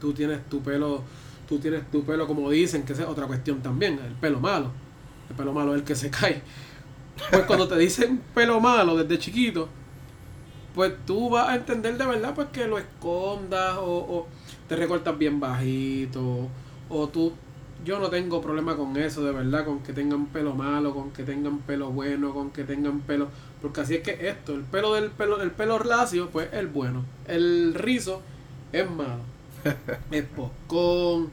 Tú 0.00 0.12
tienes 0.12 0.44
tu 0.48 0.60
pelo, 0.60 1.04
tú 1.48 1.60
tienes 1.60 1.88
tu 1.88 2.02
pelo 2.02 2.26
como 2.26 2.50
dicen, 2.50 2.82
que 2.82 2.94
esa 2.94 3.04
es 3.04 3.08
otra 3.08 3.28
cuestión 3.28 3.62
también, 3.62 3.96
el 4.04 4.14
pelo 4.14 4.40
malo. 4.40 4.72
El 5.30 5.36
pelo 5.36 5.52
malo 5.52 5.72
es 5.72 5.82
el 5.82 5.86
que 5.86 5.94
se 5.94 6.10
cae. 6.10 6.42
Pues 7.30 7.44
cuando 7.44 7.68
te 7.68 7.78
dicen 7.78 8.22
pelo 8.34 8.58
malo 8.58 8.96
desde 8.96 9.16
chiquito, 9.16 9.68
pues 10.74 10.94
tú 11.06 11.30
vas 11.30 11.50
a 11.50 11.54
entender 11.54 11.96
de 11.96 12.06
verdad 12.06 12.34
pues 12.34 12.48
que 12.48 12.66
lo 12.66 12.78
escondas 12.78 13.76
o, 13.76 13.98
o 13.98 14.26
te 14.66 14.74
recortas 14.74 15.16
bien 15.16 15.38
bajito 15.38 16.48
o 16.88 17.08
tú 17.08 17.34
yo 17.84 17.98
no 17.98 18.08
tengo 18.10 18.40
problema 18.40 18.76
con 18.76 18.96
eso 18.96 19.24
de 19.24 19.32
verdad 19.32 19.64
con 19.64 19.80
que 19.80 19.92
tengan 19.92 20.26
pelo 20.26 20.54
malo 20.54 20.94
con 20.94 21.10
que 21.10 21.22
tengan 21.22 21.58
pelo 21.58 21.90
bueno 21.90 22.32
con 22.32 22.50
que 22.50 22.64
tengan 22.64 23.00
pelo 23.00 23.28
porque 23.62 23.80
así 23.80 23.94
es 23.96 24.02
que 24.02 24.28
esto 24.28 24.54
el 24.54 24.62
pelo 24.62 24.94
del 24.94 25.10
pelo 25.10 25.40
el 25.40 25.50
pelo 25.50 25.78
lacio 25.78 26.28
pues 26.30 26.48
es 26.52 26.58
el 26.58 26.66
bueno 26.66 27.04
el 27.26 27.74
rizo 27.74 28.22
es 28.72 28.90
malo 28.90 29.20
es 30.10 30.24
poscón 30.24 31.30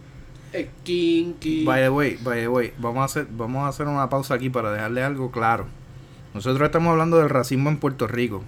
es 0.53 0.67
kinky 0.84 1.65
By 1.65 1.81
the 1.81 1.89
way, 1.89 2.17
by 2.23 2.39
the 2.39 2.47
way, 2.47 2.73
vamos 2.77 3.01
a 3.01 3.05
hacer, 3.05 3.27
vamos 3.29 3.63
a 3.63 3.67
hacer 3.67 3.88
una 3.88 4.10
pausa 4.10 4.36
aquí 4.36 4.49
para 4.49 4.71
dejarle 4.71 5.03
algo 5.03 5.29
claro. 5.29 5.65
Nosotros 6.34 6.65
estamos 6.65 6.91
hablando 6.91 7.17
del 7.17 7.29
racismo 7.29 7.69
en 7.69 7.77
Puerto 7.77 8.08
Rico. 8.08 8.41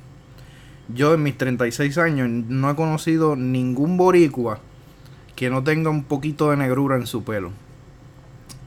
Yo 0.88 1.14
en 1.14 1.24
mis 1.24 1.38
36 1.38 1.98
años 1.98 2.30
no 2.30 2.72
he 2.72 2.76
conocido 2.76 3.36
ningún 3.36 3.98
boricua 3.98 4.60
que 5.36 5.50
no 5.50 5.64
tenga 5.64 5.90
un 5.90 6.06
poquito 6.06 6.50
de 6.50 6.58
negrura 6.58 6.96
en 6.96 7.08
su 7.08 7.24
pelo. 7.24 7.52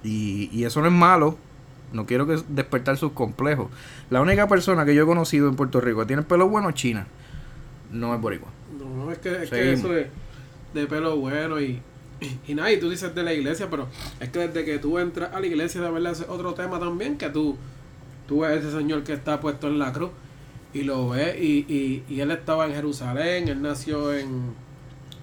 Y, 0.03 0.49
y 0.53 0.65
eso 0.65 0.81
no 0.81 0.87
es 0.87 0.93
malo. 0.93 1.37
No 1.93 2.07
quiero 2.07 2.27
que 2.27 2.39
despertar 2.49 2.97
sus 2.97 3.13
complejos. 3.13 3.69
La 4.11 4.21
única 4.21 4.47
persona 4.47 4.85
que 4.85 4.95
yo 4.95 5.03
he 5.03 5.07
conocido 5.07 5.49
en 5.49 5.57
Puerto 5.57 5.81
Rico 5.81 6.01
que 6.01 6.07
tiene 6.07 6.21
el 6.21 6.27
pelo 6.27 6.49
bueno 6.49 6.69
es 6.69 6.77
China. 6.77 7.07
No 7.91 8.15
es 8.15 8.21
boricua. 8.21 8.49
No, 8.79 9.05
no, 9.05 9.11
es 9.11 9.19
que, 9.19 9.43
es 9.43 9.51
que 9.51 9.73
eso 9.73 9.89
de, 9.89 10.09
de 10.73 10.87
pelo 10.87 11.17
bueno 11.17 11.61
y, 11.61 11.83
y 12.47 12.55
nada, 12.55 12.71
y 12.71 12.79
tú 12.79 12.89
dices 12.91 13.13
de 13.15 13.23
la 13.25 13.33
iglesia, 13.33 13.69
pero 13.69 13.89
es 14.21 14.29
que 14.29 14.39
desde 14.39 14.65
que 14.65 14.79
tú 14.79 14.99
entras 15.01 15.35
a 15.35 15.41
la 15.41 15.47
iglesia, 15.47 15.81
de 15.81 15.91
verdad, 15.91 16.13
es 16.13 16.25
otro 16.29 16.55
tema 16.55 16.79
también, 16.79 17.19
que 17.19 17.29
tú, 17.31 17.57
tú 18.29 18.41
ves 18.41 18.65
ese 18.65 18.71
señor 18.71 19.03
que 19.03 19.13
está 19.13 19.41
puesto 19.41 19.67
en 19.67 19.81
la 19.81 19.93
cruz 19.93 20.11
y 20.73 20.85
lo 20.85 21.09
ves, 21.09 21.35
y, 21.43 21.67
y, 21.69 22.05
y 22.09 22.21
él 22.21 22.31
estaba 22.31 22.67
en 22.67 22.75
Jerusalén, 22.75 23.49
él 23.49 23.61
nació 23.61 24.15
en, 24.15 24.55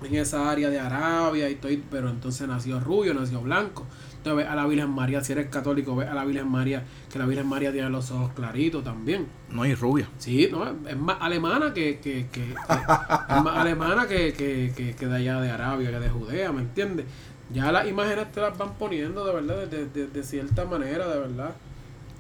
en 0.04 0.16
esa 0.16 0.52
área 0.52 0.70
de 0.70 0.80
Arabia, 0.80 1.50
y 1.50 1.56
todo, 1.56 1.72
pero 1.90 2.10
entonces 2.10 2.46
nació 2.48 2.82
rubio, 2.82 3.14
nació 3.14 3.40
blanco. 3.40 3.86
Entonces 4.28 4.46
ves 4.46 4.52
a 4.54 4.56
la 4.56 4.66
Virgen 4.68 4.90
María, 4.90 5.24
si 5.24 5.32
eres 5.32 5.48
católico, 5.48 5.96
ves 5.96 6.10
a 6.10 6.14
la 6.14 6.26
Virgen 6.26 6.50
María, 6.50 6.84
que 7.12 7.18
la 7.18 7.26
Virgen 7.26 7.48
María 7.48 7.72
tiene 7.72 7.90
los 7.90 8.12
ojos 8.12 8.32
claritos 8.34 8.84
también. 8.84 9.28
No 9.50 9.62
hay 9.62 9.74
rubia. 9.74 10.10
Sí, 10.18 10.50
no, 10.52 10.66
es 10.88 10.98
más 10.98 11.18
alemana 11.22 11.74
que, 11.74 12.00
que, 12.00 12.28
que- 12.32 12.54
que- 12.54 12.54
es 12.54 13.42
más 13.44 13.58
alemana 13.58 14.06
que, 14.08 14.34
que, 14.34 14.94
que, 14.98 15.08
de 15.08 15.16
allá 15.16 15.40
de 15.40 15.50
Arabia, 15.50 15.92
que 15.92 16.00
de 16.00 16.10
Judea, 16.10 16.52
¿me 16.52 16.62
entiendes? 16.62 17.06
Ya 17.54 17.72
las 17.72 17.88
imágenes 17.88 18.30
te 18.34 18.42
las 18.42 18.58
van 18.58 18.74
poniendo 18.74 19.26
de 19.26 19.34
verdad, 19.34 19.66
de, 19.68 19.86
de- 19.86 20.08
de 20.08 20.24
cierta 20.24 20.66
manera, 20.66 21.08
de 21.08 21.20
verdad. 21.20 21.52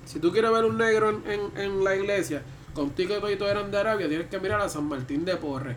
Si 0.05 0.19
tú 0.19 0.31
quieres 0.31 0.51
ver 0.51 0.63
un 0.63 0.77
negro 0.77 1.09
en, 1.09 1.21
en, 1.29 1.61
en 1.61 1.83
la 1.83 1.93
iglesia, 1.95 2.41
contigo 2.73 3.15
y 3.29 3.35
todos 3.35 3.51
eran 3.51 3.69
de 3.69 3.77
Arabia, 3.79 4.07
tienes 4.07 4.27
que 4.27 4.39
mirar 4.39 4.61
a 4.61 4.69
San 4.69 4.85
Martín 4.85 5.25
de 5.25 5.35
Porres. 5.35 5.75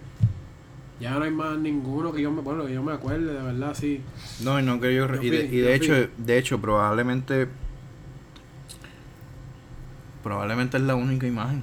Ya 1.01 1.13
no 1.13 1.25
hay 1.25 1.31
más 1.31 1.57
ninguno 1.59 2.13
que 2.13 2.21
yo 2.21 2.31
me, 2.31 2.43
bueno, 2.43 2.67
que 2.67 2.75
yo 2.75 2.83
me 2.83 2.93
acuerde, 2.93 3.33
de 3.33 3.43
verdad, 3.43 3.75
sí. 3.75 4.03
No, 4.43 4.61
y 4.61 4.63
no 4.63 4.79
que 4.81 4.95
yo, 4.95 5.07
Yo 5.09 5.23
y 5.23 5.31
de, 5.31 5.47
fui, 5.49 5.57
y 5.57 5.61
yo 5.63 5.67
de 5.67 5.79
fui. 5.79 5.87
hecho, 5.87 6.11
de 6.19 6.39
hecho 6.39 6.61
probablemente 6.61 7.49
probablemente 10.23 10.77
es 10.77 10.83
la 10.83 10.95
única 10.95 11.27
imagen 11.27 11.63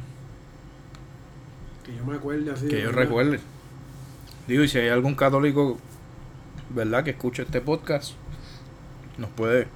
Que 1.86 1.95
yo 1.95 2.04
me 2.06 2.15
acuerde 2.15 2.52
así. 2.52 2.67
que 2.67 2.80
yo 2.82 2.88
verdad. 2.88 3.02
recuerde. 3.04 3.39
Digo, 4.47 4.63
y 4.63 4.67
si 4.67 4.78
hay 4.80 4.89
algún 4.89 5.13
católico, 5.15 5.78
¿verdad? 6.69 7.04
Que 7.04 7.12
escuche 7.12 7.43
este 7.43 7.62
podcast, 7.62 8.13
nos 9.17 9.30
puede 9.32 9.67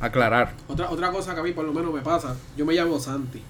aclarar. 0.00 0.54
Otra, 0.66 0.90
otra 0.90 1.10
cosa 1.12 1.34
que 1.34 1.40
a 1.40 1.42
mí 1.42 1.52
por 1.52 1.64
lo 1.64 1.72
menos 1.72 1.94
me 1.94 2.00
pasa, 2.00 2.36
yo 2.56 2.66
me 2.66 2.74
llamo 2.74 2.98
Santi. 3.00 3.42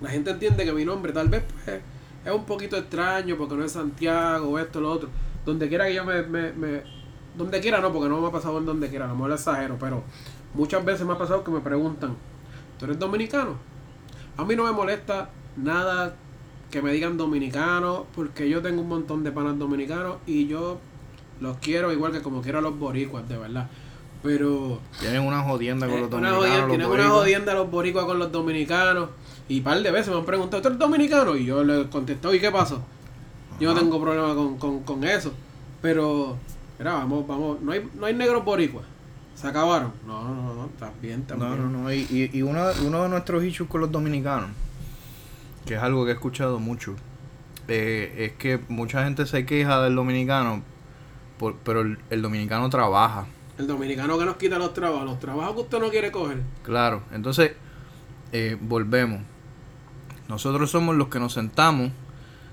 La 0.00 0.08
gente 0.10 0.30
entiende 0.30 0.64
que 0.64 0.72
mi 0.72 0.84
nombre 0.84 1.12
tal 1.12 1.28
vez 1.28 1.42
pues, 1.64 1.80
es 2.26 2.32
un 2.32 2.44
poquito 2.44 2.76
extraño 2.76 3.36
porque 3.36 3.54
no 3.54 3.64
es 3.64 3.72
Santiago 3.72 4.58
esto 4.58 4.80
lo 4.80 4.90
otro. 4.92 5.08
Donde 5.44 5.68
quiera 5.68 5.86
que 5.86 5.94
yo 5.94 6.04
me, 6.04 6.22
me, 6.22 6.52
me- 6.52 6.82
Donde 7.36 7.60
quiera 7.60 7.80
no, 7.80 7.92
porque 7.92 8.08
no 8.08 8.20
me 8.20 8.28
ha 8.28 8.30
pasado 8.32 8.58
en 8.58 8.66
donde 8.66 8.88
quiera, 8.88 9.04
a 9.04 9.08
lo 9.08 9.14
mejor 9.14 9.32
exagero, 9.32 9.76
pero 9.78 10.02
muchas 10.54 10.84
veces 10.84 11.06
me 11.06 11.12
ha 11.12 11.18
pasado 11.18 11.44
que 11.44 11.50
me 11.50 11.60
preguntan, 11.60 12.16
¿tú 12.78 12.86
eres 12.86 12.98
dominicano? 12.98 13.54
A 14.38 14.44
mí 14.44 14.56
no 14.56 14.64
me 14.64 14.72
molesta 14.72 15.28
nada 15.56 16.14
que 16.70 16.82
me 16.82 16.92
digan 16.92 17.16
dominicano 17.16 18.06
porque 18.14 18.48
yo 18.48 18.60
tengo 18.62 18.80
un 18.82 18.88
montón 18.88 19.22
de 19.22 19.30
panas 19.32 19.58
dominicanos 19.58 20.16
y 20.26 20.46
yo 20.48 20.78
Los 21.40 21.58
quiero 21.58 21.92
igual 21.92 22.12
que 22.12 22.22
como 22.22 22.40
quiero 22.40 22.58
a 22.58 22.62
los 22.62 22.78
boricuas, 22.78 23.28
de 23.28 23.36
verdad. 23.36 23.68
Pero. 24.22 24.80
Tienen 24.98 25.20
una 25.22 25.42
jodienda 25.42 25.86
con 25.86 25.96
eh, 25.96 26.00
los 26.00 26.12
una 26.12 26.30
dominicanos. 26.30 26.38
jodienda- 26.40 26.66
los 26.66 26.70
tienen 26.70 26.86
una 27.06 27.10
jodienda 27.10 27.54
los 27.54 27.70
boricuas 27.70 28.04
con 28.06 28.18
los 28.18 28.32
dominicanos. 28.32 29.10
Y 29.48 29.60
par 29.60 29.80
de 29.82 29.90
veces 29.90 30.08
me 30.12 30.18
han 30.18 30.24
preguntado, 30.24 30.60
¿tú 30.62 30.68
eres 30.68 30.78
dominicano? 30.78 31.36
Y 31.36 31.44
yo 31.44 31.62
le 31.62 31.88
contesté, 31.88 32.34
¿y 32.34 32.40
qué 32.40 32.50
pasó? 32.50 32.82
Yo 33.60 33.72
no 33.72 33.80
tengo 33.80 34.00
problema 34.00 34.34
con, 34.34 34.58
con, 34.58 34.80
con 34.82 35.04
eso. 35.04 35.32
Pero, 35.80 36.36
mira, 36.78 36.94
vamos, 36.94 37.26
vamos. 37.26 37.60
No 37.62 37.72
hay, 37.72 37.88
no 37.94 38.06
hay 38.06 38.14
negros 38.14 38.44
boricuas. 38.44 38.84
¿Se 39.34 39.46
acabaron? 39.46 39.92
No, 40.06 40.22
no, 40.24 40.54
no, 40.54 40.68
bien, 41.00 41.20
está 41.20 41.36
No, 41.36 41.54
no, 41.56 41.68
no. 41.68 41.92
Y, 41.92 42.06
y, 42.10 42.30
y 42.38 42.42
uno, 42.42 42.64
uno 42.84 43.02
de 43.02 43.08
nuestros 43.08 43.44
issues 43.44 43.68
con 43.68 43.82
los 43.82 43.92
dominicanos, 43.92 44.48
que 45.66 45.74
es 45.74 45.80
algo 45.82 46.04
que 46.04 46.10
he 46.12 46.14
escuchado 46.14 46.58
mucho, 46.58 46.94
eh, 47.68 48.14
es 48.18 48.32
que 48.38 48.58
mucha 48.68 49.04
gente 49.04 49.26
se 49.26 49.44
queja 49.44 49.80
del 49.82 49.94
dominicano, 49.94 50.62
por- 51.38 51.56
pero 51.56 51.82
el, 51.82 51.98
el 52.10 52.22
dominicano 52.22 52.68
trabaja. 52.70 53.26
El 53.58 53.66
dominicano 53.66 54.18
que 54.18 54.24
nos 54.24 54.36
quita 54.36 54.58
los 54.58 54.72
trabajos, 54.74 55.04
los 55.04 55.20
trabajos 55.20 55.54
que 55.54 55.60
usted 55.60 55.80
no 55.80 55.90
quiere 55.90 56.10
coger. 56.10 56.38
Claro, 56.62 57.02
entonces 57.12 57.52
eh, 58.32 58.56
volvemos. 58.60 59.20
Nosotros 60.28 60.70
somos 60.70 60.96
los 60.96 61.08
que 61.08 61.20
nos 61.20 61.34
sentamos 61.34 61.90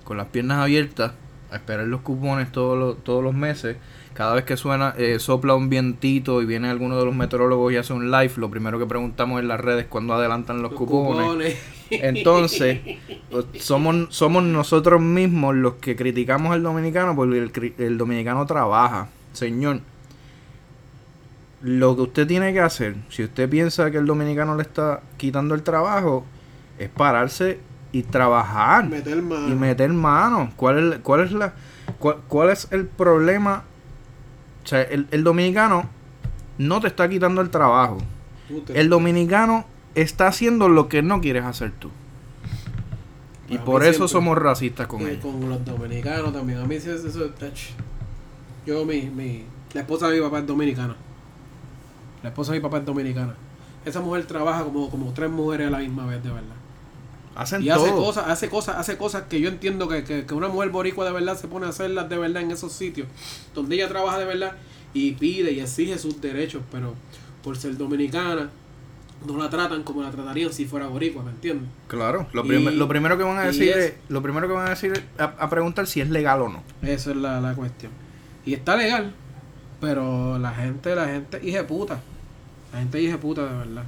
con 0.03 0.17
las 0.17 0.27
piernas 0.27 0.59
abiertas 0.59 1.13
a 1.51 1.57
esperar 1.57 1.87
los 1.87 2.01
cupones 2.01 2.51
todos 2.51 2.77
los, 2.77 3.03
todos 3.03 3.23
los 3.23 3.33
meses. 3.33 3.77
Cada 4.13 4.33
vez 4.33 4.43
que 4.43 4.57
suena, 4.57 4.93
eh, 4.97 5.17
sopla 5.19 5.55
un 5.55 5.69
vientito 5.69 6.41
y 6.41 6.45
viene 6.45 6.69
alguno 6.69 6.97
de 6.97 7.05
los 7.05 7.15
meteorólogos 7.15 7.73
y 7.73 7.77
hace 7.77 7.93
un 7.93 8.11
live, 8.11 8.33
lo 8.37 8.49
primero 8.49 8.77
que 8.77 8.85
preguntamos 8.85 9.39
en 9.39 9.47
las 9.47 9.59
redes 9.59 9.85
es 9.85 9.87
cuándo 9.89 10.13
adelantan 10.13 10.61
los, 10.61 10.73
cupones. 10.73 11.57
Entonces, 11.89 12.79
pues, 13.29 13.45
somos, 13.59 14.07
somos 14.09 14.43
nosotros 14.43 15.01
mismos 15.01 15.55
los 15.55 15.75
que 15.75 15.95
criticamos 15.95 16.53
al 16.53 16.63
dominicano 16.63 17.15
porque 17.15 17.37
el, 17.37 17.73
el 17.77 17.97
dominicano 17.97 18.45
trabaja. 18.45 19.09
Señor, 19.33 19.81
lo 21.61 21.95
que 21.95 22.01
usted 22.01 22.27
tiene 22.27 22.51
que 22.53 22.59
hacer, 22.59 22.95
si 23.09 23.23
usted 23.23 23.49
piensa 23.49 23.89
que 23.89 23.97
el 23.97 24.05
dominicano 24.05 24.55
le 24.55 24.63
está 24.63 25.01
quitando 25.17 25.55
el 25.55 25.63
trabajo, 25.63 26.25
es 26.79 26.89
pararse 26.89 27.59
y 27.91 28.03
trabajar 28.03 28.89
meter 28.89 29.21
mano. 29.21 29.47
y 29.47 29.55
meter 29.55 29.89
mano. 29.91 30.51
¿Cuál 30.55 30.93
es, 30.93 30.99
cuál 30.99 31.21
es 31.21 31.31
la 31.31 31.53
cuál, 31.99 32.17
cuál 32.27 32.49
es 32.49 32.67
el 32.71 32.85
problema? 32.85 33.63
O 34.63 34.67
sea, 34.67 34.81
el, 34.81 35.07
el 35.11 35.23
dominicano 35.23 35.89
no 36.57 36.79
te 36.79 36.87
está 36.87 37.07
quitando 37.09 37.41
el 37.41 37.49
trabajo. 37.49 37.97
El 38.73 38.89
dominicano 38.89 39.65
está 39.95 40.27
haciendo 40.27 40.69
lo 40.69 40.89
que 40.89 41.01
no 41.01 41.21
quieres 41.21 41.43
hacer 41.45 41.71
tú. 41.71 41.89
Y 43.49 43.57
por 43.57 43.83
eso 43.83 44.07
somos 44.07 44.37
racistas 44.37 44.87
con 44.87 45.01
ellos. 45.01 45.19
con 45.21 45.49
los 45.49 45.63
dominicanos 45.63 46.33
también. 46.33 46.59
A 46.59 46.65
mí 46.65 46.79
sí 46.79 46.89
es 46.89 47.03
eso. 47.03 47.29
Yo, 48.65 48.85
mi, 48.85 49.03
mi. 49.03 49.45
La 49.73 49.81
esposa 49.81 50.07
de 50.07 50.17
mi 50.17 50.23
papá 50.23 50.39
es 50.39 50.47
dominicana. 50.47 50.95
La 52.21 52.29
esposa 52.29 52.53
de 52.53 52.59
mi 52.59 52.63
papá 52.63 52.77
es 52.77 52.85
dominicana. 52.85 53.35
Esa 53.85 53.99
mujer 53.99 54.25
trabaja 54.25 54.63
como, 54.63 54.89
como 54.89 55.11
tres 55.13 55.29
mujeres 55.29 55.67
a 55.67 55.71
la 55.71 55.79
misma 55.79 56.05
vez, 56.05 56.23
de 56.23 56.29
verdad. 56.31 56.55
Hacen 57.35 57.63
Y 57.63 57.67
todo. 57.67 57.83
hace 57.85 57.91
cosas, 57.93 58.27
hace 58.27 58.49
cosas, 58.49 58.75
hace 58.77 58.97
cosas 58.97 59.23
que 59.23 59.39
yo 59.41 59.49
entiendo 59.49 59.87
que, 59.87 60.03
que, 60.03 60.25
que 60.25 60.33
una 60.33 60.47
mujer 60.49 60.69
boricua 60.69 61.03
de 61.05 61.11
verdad 61.11 61.37
se 61.37 61.47
pone 61.47 61.65
a 61.65 61.69
hacerlas 61.69 62.07
de 62.09 62.17
verdad 62.17 62.43
en 62.43 62.51
esos 62.51 62.71
sitios 62.73 63.07
donde 63.55 63.75
ella 63.75 63.87
trabaja 63.89 64.19
de 64.19 64.25
verdad 64.25 64.51
y 64.93 65.13
pide 65.13 65.51
y 65.51 65.59
exige 65.59 65.97
sus 65.97 66.21
derechos, 66.21 66.61
pero 66.71 66.93
por 67.43 67.57
ser 67.57 67.75
dominicana 67.77 68.49
no 69.25 69.37
la 69.37 69.49
tratan 69.49 69.83
como 69.83 70.03
la 70.03 70.11
tratarían 70.11 70.53
si 70.53 70.65
fuera 70.65 70.85
boricua, 70.87 71.23
¿me 71.23 71.31
entiendes? 71.31 71.69
Claro. 71.87 72.27
Lo, 72.33 72.43
Y- 72.45 72.49
prim- 72.49 72.77
lo 72.77 72.87
primero 72.87 73.17
que 73.17 73.23
van 73.23 73.37
a 73.39 73.43
decir 73.45 73.69
es- 73.69 73.77
es, 73.77 73.93
lo 74.09 74.21
primero 74.21 74.47
que 74.47 74.53
van 74.53 74.67
a 74.67 74.69
decir 74.71 74.91
es 74.93 75.01
a, 75.17 75.23
a 75.39 75.49
preguntar 75.49 75.87
si 75.87 76.01
es 76.01 76.09
legal 76.09 76.41
o 76.41 76.49
no. 76.49 76.61
Esa 76.83 77.11
es 77.11 77.17
la, 77.17 77.41
la 77.41 77.55
cuestión. 77.55 77.91
Y 78.45 78.53
está 78.53 78.75
legal, 78.75 79.13
pero 79.81 80.37
la 80.39 80.51
gente, 80.53 80.93
la 80.95 81.07
gente 81.07 81.39
hija 81.43 81.65
puta. 81.65 81.99
La 82.73 82.79
gente 82.79 83.01
hija 83.01 83.17
puta 83.17 83.43
de 83.45 83.57
verdad. 83.57 83.83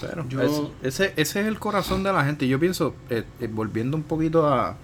Pero 0.00 0.28
Yo- 0.28 0.42
es- 0.42 0.94
ese, 0.94 1.12
ese 1.16 1.40
es 1.40 1.46
el 1.46 1.58
corazón 1.58 2.02
de 2.02 2.12
la 2.12 2.24
gente. 2.24 2.46
Yo 2.48 2.58
pienso, 2.60 2.94
eh, 3.10 3.24
eh, 3.40 3.48
volviendo 3.50 3.96
un 3.96 4.02
poquito 4.02 4.46
a, 4.46 4.76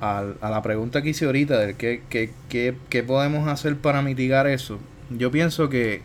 a, 0.00 0.24
a 0.40 0.50
la 0.50 0.62
pregunta 0.62 1.02
que 1.02 1.10
hice 1.10 1.24
ahorita, 1.26 1.58
de 1.58 1.74
qué, 1.74 2.02
qué, 2.08 2.30
qué, 2.48 2.76
qué 2.88 3.02
podemos 3.02 3.48
hacer 3.48 3.76
para 3.76 4.02
mitigar 4.02 4.46
eso. 4.46 4.78
Yo 5.10 5.30
pienso 5.30 5.68
que 5.68 6.02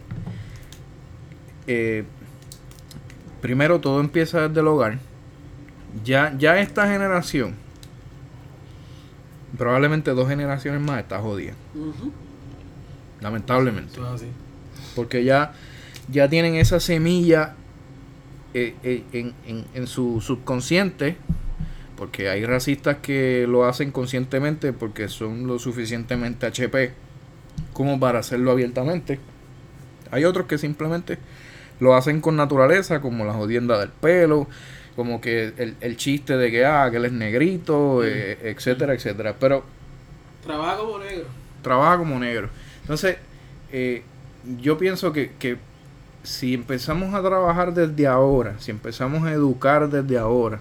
eh, 1.67 2.03
primero 3.41 3.80
todo 3.80 3.99
empieza 3.99 4.47
desde 4.47 4.62
el 4.62 4.67
hogar. 4.67 4.99
Ya, 6.03 6.34
ya 6.38 6.60
esta 6.60 6.88
generación, 6.88 7.56
probablemente 9.58 10.12
dos 10.12 10.27
generaciones 10.27 10.82
más, 10.82 10.99
está 10.99 11.19
jodida. 11.19 11.53
Lamentablemente. 13.21 13.93
Eso 13.93 14.08
es 14.08 14.21
así. 14.21 14.27
Porque 14.95 15.23
ya, 15.23 15.53
ya 16.12 16.30
tienen 16.30 16.56
esa 16.56 16.80
semilla 16.80 17.56
eh, 18.65 18.76
eh, 18.84 19.04
en, 19.13 19.34
en- 19.46 19.65
en 19.74 19.88
su 19.88 20.22
subconsciente. 20.22 21.15
Porque 21.96 22.30
hay 22.30 22.46
racistas 22.46 22.98
que 23.02 23.46
lo 23.50 23.65
hacen 23.65 23.91
conscientemente 23.91 24.72
porque 24.72 25.10
son 25.10 25.48
lo 25.48 25.58
suficientemente 25.58 26.46
HP 26.46 26.91
como 27.74 28.00
para 28.00 28.20
hacerlo 28.20 28.52
abiertamente. 28.52 29.20
Hay 30.12 30.24
otros 30.24 30.46
que 30.46 30.58
simplemente 30.60 31.17
lo 31.80 31.96
hacen 31.96 32.22
con 32.22 32.36
naturaleza, 32.36 33.02
como 33.02 33.26
la 33.26 33.34
jodienda 33.34 33.80
del 33.80 33.89
pelo, 33.89 34.48
como 34.96 35.22
que 35.22 35.54
el, 35.58 35.76
el 35.82 35.98
chiste 35.98 36.38
de 36.38 36.52
que, 36.52 36.65
ah, 36.65 36.88
que 36.91 36.98
él 36.98 37.06
es 37.06 37.12
negrito, 37.13 38.04
eh, 38.06 38.38
etcétera, 38.43 38.93
etcétera. 38.93 39.36
Pero 39.39 39.63
Trabaja 40.43 40.78
como 40.78 41.00
negro. 41.00 41.26
trabaja 41.63 41.98
como 41.98 42.20
negro. 42.20 42.50
Entonces, 42.82 43.17
yo 44.62 44.78
pienso 44.78 45.12
que, 45.12 45.32
que 45.39 45.58
si 46.23 46.53
empezamos 46.53 47.13
a 47.13 47.21
trabajar 47.21 47.73
desde 47.73 48.08
ahora, 48.08 48.56
si 48.60 48.71
empezamos 48.71 49.23
a 49.23 49.32
educar 49.32 49.89
desde 49.89 50.17
ahora, 50.17 50.60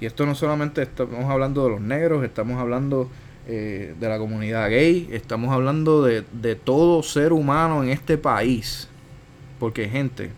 y 0.00 0.06
esto 0.06 0.26
no 0.26 0.34
solamente 0.34 0.82
estamos 0.82 1.24
hablando 1.30 1.64
de 1.64 1.70
los 1.70 1.80
negros, 1.80 2.24
estamos 2.24 2.58
hablando 2.58 3.08
eh, 3.46 3.94
de 3.98 4.08
la 4.08 4.18
comunidad 4.18 4.68
gay, 4.68 5.08
estamos 5.12 5.52
hablando 5.52 6.04
de, 6.04 6.24
de 6.32 6.54
todo 6.54 7.02
ser 7.02 7.32
humano 7.32 7.82
en 7.82 7.90
este 7.90 8.18
país. 8.18 8.88
Porque 9.58 9.88
gente, 9.88 10.30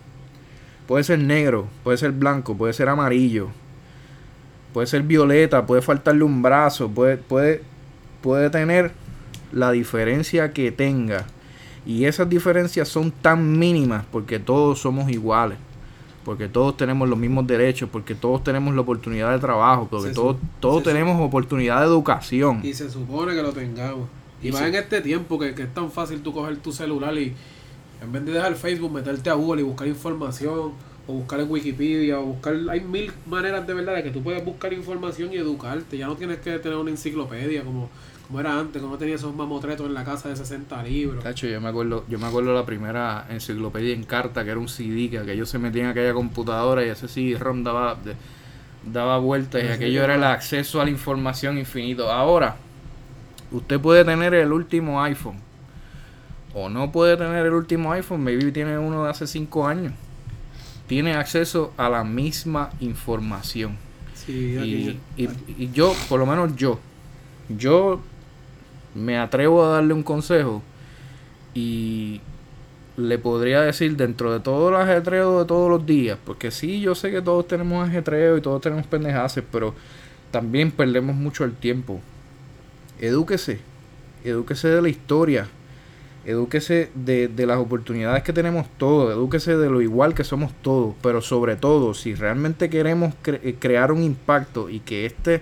puede 0.86 1.02
ser 1.04 1.18
negro, 1.18 1.66
puede 1.82 1.98
ser 1.98 2.12
blanco, 2.12 2.56
puede 2.56 2.72
ser 2.72 2.88
amarillo, 2.88 3.48
puede 4.72 4.86
ser 4.86 5.02
violeta, 5.02 5.66
puede 5.66 5.82
faltarle 5.82 6.22
un 6.22 6.40
brazo, 6.40 6.88
puede, 6.88 7.16
puede, 7.16 7.62
puede 8.22 8.48
tener 8.50 8.92
la 9.52 9.72
diferencia 9.72 10.52
que 10.52 10.70
tenga. 10.70 11.26
Y 11.88 12.04
esas 12.04 12.28
diferencias 12.28 12.86
son 12.86 13.10
tan 13.10 13.58
mínimas 13.58 14.04
porque 14.12 14.38
todos 14.38 14.78
somos 14.78 15.10
iguales. 15.10 15.56
Porque 16.22 16.46
todos 16.46 16.76
tenemos 16.76 17.08
los 17.08 17.18
mismos 17.18 17.46
derechos, 17.46 17.88
porque 17.90 18.14
todos 18.14 18.44
tenemos 18.44 18.74
la 18.74 18.82
oportunidad 18.82 19.32
de 19.32 19.38
trabajo, 19.38 19.88
porque 19.90 20.08
Se 20.08 20.14
todos, 20.14 20.82
tenemos 20.82 21.18
oportunidad 21.18 21.80
de 21.80 21.86
educación. 21.86 22.60
Y 22.62 22.74
se 22.74 22.90
supone 22.90 23.34
que 23.34 23.42
lo 23.42 23.52
tengamos. 23.52 24.06
Y, 24.42 24.48
Y 24.48 24.52
más 24.52 24.62
en 24.62 24.74
este 24.74 25.00
tiempo 25.00 25.38
que, 25.38 25.54
que 25.54 25.62
es 25.62 25.72
tan 25.72 25.90
fácil 25.90 26.20
tú 26.20 26.34
coger 26.34 26.58
tu 26.58 26.70
celular 26.70 27.16
y 27.16 27.32
en 28.02 28.12
vez 28.12 28.24
de 28.26 28.32
dejar 28.32 28.54
Facebook, 28.54 28.92
meterte 28.92 29.30
a 29.30 29.34
Google 29.34 29.62
y 29.62 29.64
buscar 29.64 29.88
información, 29.88 30.72
o 31.06 31.12
buscar 31.12 31.40
en 31.40 31.50
Wikipedia, 31.50 32.20
o 32.20 32.26
buscar. 32.26 32.54
Hay 32.70 32.80
mil 32.80 33.10
maneras 33.26 33.66
de 33.66 33.72
verdad 33.72 33.94
de 33.94 34.02
que 34.02 34.10
tú 34.10 34.22
puedes 34.22 34.44
buscar 34.44 34.74
información 34.74 35.32
y 35.32 35.36
educarte. 35.36 35.96
Ya 35.96 36.06
no 36.06 36.16
tienes 36.16 36.38
que 36.40 36.58
tener 36.58 36.76
una 36.76 36.90
enciclopedia 36.90 37.64
como, 37.64 37.88
como 38.28 38.40
era 38.40 38.58
antes, 38.60 38.80
como 38.82 38.96
tenía 38.98 39.14
esos 39.14 39.34
mamotretos 39.34 39.86
en 39.86 39.94
la 39.94 40.04
casa 40.04 40.28
de 40.28 40.36
60 40.36 40.82
libros. 40.82 41.24
Tacho, 41.24 41.46
yo 41.46 41.60
me 41.60 41.68
acuerdo, 41.68 42.04
yo 42.08 42.18
me 42.18 42.26
acuerdo 42.26 42.54
la 42.54 42.64
primera 42.66 43.26
enciclopedia 43.30 43.94
en 43.94 44.04
carta, 44.04 44.44
que 44.44 44.50
era 44.50 44.60
un 44.60 44.68
CD, 44.68 45.08
que 45.10 45.18
aquello 45.18 45.46
se 45.46 45.58
metía 45.58 45.84
en 45.84 45.88
aquella 45.90 46.12
computadora 46.12 46.84
y 46.84 46.90
ese 46.90 47.08
CD-ROM 47.08 47.64
daba, 47.64 47.94
de- 47.94 48.14
daba 48.92 49.18
vueltas 49.18 49.62
y 49.64 49.66
aquello 49.68 50.00
que 50.00 50.04
era 50.04 50.14
el 50.16 50.24
acceso 50.24 50.80
a 50.80 50.84
la 50.84 50.90
información 50.90 51.56
infinito. 51.58 52.12
Ahora, 52.12 52.56
usted 53.50 53.80
puede 53.80 54.04
tener 54.04 54.34
el 54.34 54.52
último 54.52 55.02
iPhone 55.02 55.40
o 56.54 56.68
no 56.68 56.90
puede 56.92 57.16
tener 57.16 57.46
el 57.46 57.52
último 57.54 57.92
iPhone, 57.92 58.22
maybe 58.22 58.52
tiene 58.52 58.78
uno 58.78 59.04
de 59.04 59.10
hace 59.10 59.26
5 59.26 59.66
años. 59.66 59.92
Tiene 60.86 61.14
acceso 61.14 61.72
a 61.76 61.88
la 61.88 62.04
misma 62.04 62.70
información. 62.80 63.76
Sí, 64.14 64.56
Y, 65.16 65.22
y- 65.22 65.28
y 65.64 65.70
yo, 65.72 65.94
por 66.08 66.18
lo 66.18 66.26
menos 66.26 66.54
yo, 66.56 66.78
yo 67.48 68.00
me 68.98 69.18
atrevo 69.18 69.64
a 69.64 69.68
darle 69.74 69.94
un 69.94 70.02
consejo 70.02 70.62
y 71.54 72.20
le 72.96 73.18
podría 73.18 73.62
decir 73.62 73.96
dentro 73.96 74.32
de 74.32 74.40
todo 74.40 74.70
el 74.70 74.76
ajetreo 74.76 75.40
de 75.40 75.44
todos 75.46 75.70
los 75.70 75.86
días, 75.86 76.18
porque 76.24 76.50
sí, 76.50 76.80
yo 76.80 76.94
sé 76.94 77.10
que 77.10 77.22
todos 77.22 77.46
tenemos 77.46 77.88
ajetreo 77.88 78.36
y 78.36 78.40
todos 78.40 78.60
tenemos 78.60 78.86
pendejaces, 78.86 79.44
pero 79.52 79.72
también 80.30 80.72
perdemos 80.72 81.14
mucho 81.14 81.44
el 81.44 81.54
tiempo. 81.54 82.00
Edúquese, 83.00 83.60
edúquese 84.24 84.68
de 84.68 84.82
la 84.82 84.88
historia, 84.88 85.46
edúquese 86.24 86.90
de, 86.94 87.28
de 87.28 87.46
las 87.46 87.58
oportunidades 87.58 88.24
que 88.24 88.32
tenemos 88.32 88.66
todos, 88.78 89.12
edúquese 89.12 89.56
de 89.56 89.70
lo 89.70 89.80
igual 89.80 90.14
que 90.14 90.24
somos 90.24 90.52
todos, 90.60 90.96
pero 91.00 91.22
sobre 91.22 91.54
todo, 91.54 91.94
si 91.94 92.14
realmente 92.14 92.68
queremos 92.68 93.14
eh, 93.26 93.54
crear 93.60 93.92
un 93.92 94.02
impacto 94.02 94.68
y 94.68 94.80
que 94.80 95.06
este, 95.06 95.40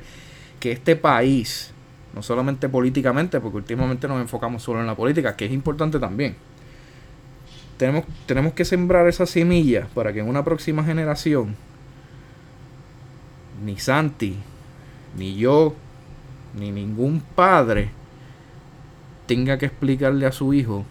que 0.61 0.73
este 0.73 0.95
país 0.95 1.73
no 2.17 2.23
solamente 2.23 2.71
políticamente, 2.71 3.41
porque 3.41 3.59
últimamente 3.59 4.09
nos 4.09 4.19
enfocamos 4.23 4.63
solo 4.63 4.81
en 4.81 4.87
la 4.87 4.95
política, 4.95 5.37
que 5.37 5.45
es 5.45 5.53
importante 5.53 5.99
también. 6.01 6.35
Tenemos, 7.77 8.05
tenemos 8.25 8.55
que 8.55 8.65
sembrar 8.65 9.07
esa 9.07 9.27
semilla 9.27 9.87
para 9.95 10.15
que 10.15 10.21
en 10.21 10.29
una 10.29 10.43
próxima 10.43 10.83
generación 10.83 11.55
ni 13.63 13.77
Santi, 13.77 14.35
ni 15.19 15.37
yo, 15.37 15.75
ni 16.59 16.73
ningún 16.73 17.21
padre 17.21 17.91
tenga 19.27 19.59
que 19.59 19.67
explicarle 19.67 20.25
a 20.25 20.33
su 20.33 20.55
hijo 20.55 20.87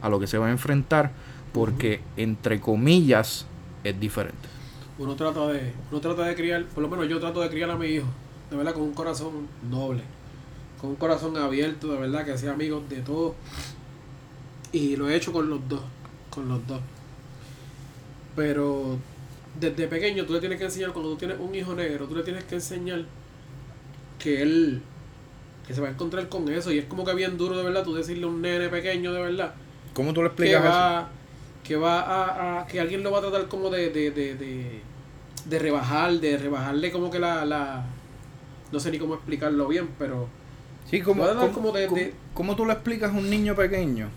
a 0.00 0.08
lo 0.08 0.20
que 0.20 0.28
se 0.28 0.38
va 0.38 0.46
a 0.46 0.50
enfrentar, 0.52 1.10
porque 1.52 2.00
entre 2.16 2.60
comillas 2.60 3.46
es 3.82 3.98
diferente. 3.98 4.48
Uno 4.96 5.16
trata 5.16 5.48
de, 5.48 5.72
uno 5.90 6.00
trata 6.00 6.24
de 6.24 6.36
criar, 6.36 6.66
por 6.66 6.84
lo 6.84 6.88
menos 6.88 7.08
yo 7.08 7.18
trato 7.18 7.40
de 7.40 7.50
criar 7.50 7.68
a 7.68 7.76
mi 7.76 7.86
hijo, 7.88 8.06
de 8.48 8.56
verdad, 8.56 8.74
con 8.74 8.82
un 8.82 8.94
corazón 8.94 9.48
noble 9.68 10.17
con 10.80 10.90
un 10.90 10.96
corazón 10.96 11.36
abierto, 11.36 11.88
de 11.92 11.98
verdad, 11.98 12.24
que 12.24 12.38
sea 12.38 12.52
amigo 12.52 12.82
de 12.88 12.96
todos. 13.02 13.34
Y 14.72 14.96
lo 14.96 15.08
he 15.08 15.16
hecho 15.16 15.32
con 15.32 15.48
los 15.48 15.66
dos, 15.68 15.82
con 16.30 16.48
los 16.48 16.66
dos. 16.66 16.80
Pero 18.36 18.98
desde 19.58 19.88
pequeño 19.88 20.24
tú 20.24 20.34
le 20.34 20.40
tienes 20.40 20.58
que 20.58 20.64
enseñar, 20.64 20.92
cuando 20.92 21.10
tú 21.10 21.16
tienes 21.16 21.38
un 21.40 21.54
hijo 21.54 21.74
negro, 21.74 22.06
tú 22.06 22.14
le 22.14 22.22
tienes 22.22 22.44
que 22.44 22.56
enseñar 22.56 23.04
que 24.18 24.42
él 24.42 24.82
que 25.66 25.74
se 25.74 25.82
va 25.82 25.88
a 25.88 25.90
encontrar 25.90 26.28
con 26.30 26.48
eso. 26.48 26.72
Y 26.72 26.78
es 26.78 26.86
como 26.86 27.04
que 27.04 27.14
bien 27.14 27.36
duro 27.36 27.56
de 27.56 27.62
verdad 27.62 27.84
tú 27.84 27.94
decirle 27.94 28.24
a 28.24 28.28
un 28.28 28.40
nene 28.40 28.68
pequeño 28.70 29.12
de 29.12 29.20
verdad. 29.20 29.54
¿Cómo 29.92 30.14
tú 30.14 30.22
le 30.22 30.28
explicas 30.28 30.62
que 30.62 30.68
va, 30.68 31.10
Que 31.62 31.76
va 31.76 32.00
a, 32.00 32.60
a, 32.60 32.66
que 32.66 32.80
alguien 32.80 33.02
lo 33.02 33.10
va 33.10 33.18
a 33.18 33.20
tratar 33.20 33.48
como 33.48 33.68
de, 33.68 33.90
de, 33.90 34.10
de, 34.10 34.34
de, 34.34 34.80
de 35.44 35.58
rebajar, 35.58 36.12
de 36.20 36.38
rebajarle 36.38 36.90
como 36.90 37.10
que 37.10 37.18
la, 37.18 37.44
la... 37.44 37.84
No 38.72 38.80
sé 38.80 38.90
ni 38.90 38.98
cómo 38.98 39.14
explicarlo 39.14 39.68
bien, 39.68 39.90
pero 39.98 40.28
Sí, 40.90 41.00
como, 41.02 41.24
como, 42.34 42.56
tú 42.56 42.64
le 42.64 42.72
explicas 42.72 43.12
a 43.12 43.16
un 43.16 43.28
niño 43.28 43.54
pequeño 43.54 44.08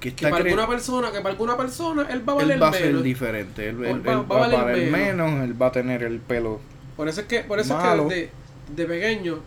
que, 0.00 0.10
para 0.10 0.36
alguna 0.36 0.66
persona, 0.66 1.12
que 1.12 1.18
para 1.18 1.30
alguna 1.30 1.56
persona 1.56 2.06
él 2.10 2.28
va 2.28 2.32
a 2.32 2.36
valer 2.36 2.52
él 2.52 2.62
va 2.62 2.68
a 2.68 2.72
ser 2.72 3.02
diferente, 3.02 3.68
él, 3.68 3.82
va, 4.06 4.12
a 4.12 4.22
valer, 4.22 4.90
menos. 4.90 5.42
él 5.42 5.60
va 5.60 5.68
a 5.68 5.72
tener 5.72 6.02
el 6.02 6.18
pelo. 6.18 6.60
Por 6.96 7.08
eso 7.08 7.22
es 7.22 7.26
que, 7.26 7.40
por 7.40 7.58
eso 7.60 7.78
es 7.78 8.12
que 8.12 8.30
de 8.74 8.86
pequeño 8.86 9.38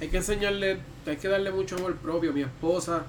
hay 0.00 0.08
que 0.08 0.16
enseñarle, 0.16 0.78
hay 1.06 1.16
que 1.16 1.28
darle 1.28 1.52
mucho 1.52 1.76
amor 1.76 1.94
propio. 1.96 2.32
Mi 2.32 2.42
esposa, 2.42 3.04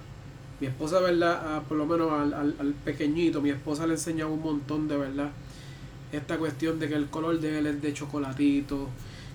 mi 0.59 0.67
esposa, 0.67 0.99
verdad, 0.99 1.63
por 1.67 1.77
lo 1.77 1.85
menos 1.85 2.11
al, 2.11 2.33
al, 2.33 2.55
al 2.59 2.73
pequeñito, 2.73 3.41
mi 3.41 3.49
esposa 3.49 3.87
le 3.87 3.93
enseña 3.93 4.27
un 4.27 4.41
montón 4.41 4.87
de 4.87 4.97
verdad 4.97 5.31
esta 6.11 6.37
cuestión 6.37 6.79
de 6.79 6.87
que 6.87 6.95
el 6.95 7.07
color 7.07 7.39
de 7.39 7.59
él 7.59 7.67
es 7.67 7.81
de 7.81 7.93
chocolatito, 7.93 8.89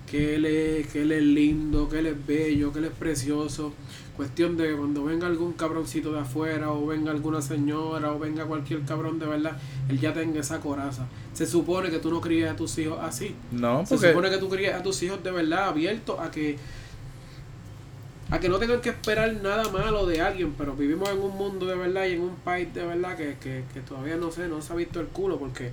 que 0.09 0.35
él, 0.35 0.45
es, 0.45 0.87
que 0.87 1.01
él 1.01 1.11
es 1.11 1.23
lindo, 1.23 1.89
que 1.89 1.99
él 1.99 2.07
es 2.07 2.27
bello, 2.27 2.71
que 2.71 2.79
él 2.79 2.85
es 2.85 2.91
precioso. 2.91 3.73
Cuestión 4.15 4.57
de 4.57 4.67
que 4.67 4.75
cuando 4.75 5.03
venga 5.03 5.25
algún 5.25 5.53
cabroncito 5.53 6.13
de 6.13 6.19
afuera, 6.19 6.71
o 6.71 6.85
venga 6.85 7.11
alguna 7.11 7.41
señora, 7.41 8.13
o 8.13 8.19
venga 8.19 8.45
cualquier 8.45 8.81
cabrón 8.83 9.17
de 9.17 9.25
verdad, 9.25 9.57
él 9.89 9.99
ya 9.99 10.13
tenga 10.13 10.39
esa 10.39 10.59
coraza. 10.59 11.07
Se 11.33 11.47
supone 11.47 11.89
que 11.89 11.97
tú 11.97 12.11
no 12.11 12.21
crías 12.21 12.53
a 12.53 12.55
tus 12.55 12.77
hijos 12.77 12.99
así. 13.01 13.35
No, 13.51 13.85
Se 13.85 13.97
supone 13.97 14.29
que 14.29 14.37
tú 14.37 14.49
crías 14.49 14.79
a 14.79 14.83
tus 14.83 15.01
hijos 15.01 15.23
de 15.23 15.31
verdad 15.31 15.69
abiertos 15.69 16.19
a 16.19 16.29
que 16.29 16.57
a 18.29 18.39
que 18.39 18.49
no 18.49 18.57
tengan 18.57 18.81
que 18.81 18.89
esperar 18.89 19.31
nada 19.43 19.69
malo 19.69 20.07
de 20.07 20.21
alguien, 20.21 20.53
pero 20.57 20.73
vivimos 20.75 21.07
en 21.09 21.19
un 21.19 21.37
mundo 21.37 21.67
de 21.67 21.75
verdad 21.75 22.05
y 22.05 22.13
en 22.13 22.21
un 22.21 22.35
país 22.37 22.73
de 22.73 22.83
verdad 22.83 23.15
que, 23.15 23.35
que, 23.39 23.63
que 23.73 23.81
todavía 23.81 24.15
no 24.15 24.31
sé, 24.31 24.47
no 24.47 24.59
se 24.61 24.73
ha 24.73 24.75
visto 24.75 24.99
el 24.99 25.07
culo 25.07 25.37
porque 25.37 25.71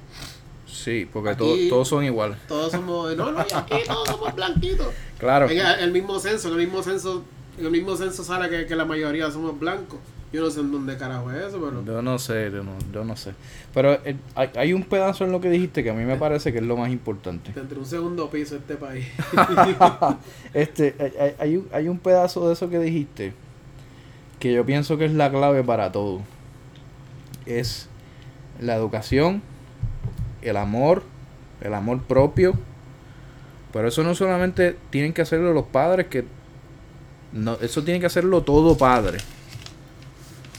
Sí, 0.73 1.09
porque 1.13 1.35
todos 1.35 1.89
son 1.89 2.05
iguales. 2.05 2.39
Todos 2.49 2.73
somos, 2.73 3.17
no, 3.17 3.33
no, 3.33 3.41
y 3.41 3.53
aquí 3.53 3.75
todos 3.87 4.09
somos 4.09 4.35
blanquitos. 4.35 4.89
Claro. 5.21 5.51
En 5.51 5.61
el 5.81 5.93
mismo 5.93 6.19
censo, 6.19 6.49
en 6.49 6.55
el 6.55 6.61
mismo 6.61 6.83
censo, 6.83 7.23
en 7.59 7.67
el 7.67 7.71
mismo 7.71 7.95
censo 7.95 8.25
sale 8.25 8.49
que, 8.49 8.65
que 8.65 8.75
la 8.75 8.87
mayoría 8.87 9.31
somos 9.31 9.59
blancos. 9.61 9.99
Yo 10.33 10.41
no 10.41 10.49
sé 10.49 10.61
en 10.61 10.73
dónde 10.73 10.97
carajo 10.97 11.31
es 11.31 11.49
eso, 11.49 11.61
pero... 11.61 11.85
Yo 11.85 12.01
no 12.01 12.19
sé, 12.19 12.51
yo 12.51 12.65
no, 12.65 12.73
yo 12.91 13.05
no 13.05 13.17
sé. 13.17 13.35
Pero 13.75 13.93
eh, 14.05 14.17
hay, 14.35 14.49
hay, 14.55 14.73
un 14.73 14.83
pedazo 14.83 15.25
en 15.25 15.33
lo 15.33 15.43
que 15.43 15.51
dijiste 15.51 15.85
que 15.85 15.91
a 15.91 15.93
mí 15.93 16.05
me 16.05 16.17
parece 16.17 16.53
que 16.53 16.59
es 16.59 16.65
lo 16.65 16.79
más 16.79 16.91
importante. 16.91 17.53
Entre 17.55 17.79
un 17.79 17.85
segundo 17.85 18.31
piso 18.31 18.57
este 18.57 18.77
país. 18.77 19.09
este, 20.55 20.95
hay, 21.21 21.35
hay, 21.39 21.57
un, 21.59 21.69
hay 21.71 21.89
un 21.89 21.99
pedazo 21.99 22.47
de 22.47 22.55
eso 22.55 22.71
que 22.71 22.79
dijiste 22.79 23.35
que 24.39 24.55
yo 24.55 24.65
pienso 24.65 24.97
que 24.97 25.05
es 25.05 25.13
la 25.13 25.31
clave 25.31 25.63
para 25.63 25.93
todo. 25.93 26.21
Es 27.45 27.91
la 28.59 28.75
educación 28.75 29.43
el 30.43 30.57
amor, 30.57 31.03
el 31.61 31.75
amor 31.75 32.03
propio. 32.03 32.55
Pero 33.73 33.89
eso 33.89 34.03
no 34.03 34.15
solamente 34.15 34.77
tienen 34.91 35.13
que 35.13 35.23
hacerlo 35.23 35.53
los 35.53 35.67
padres, 35.67 36.07
que 36.07 36.25
no, 37.33 37.57
eso 37.61 37.85
tiene 37.85 38.01
que 38.01 38.07
hacerlo 38.07 38.43
todo 38.43 38.77
padre. 38.77 39.19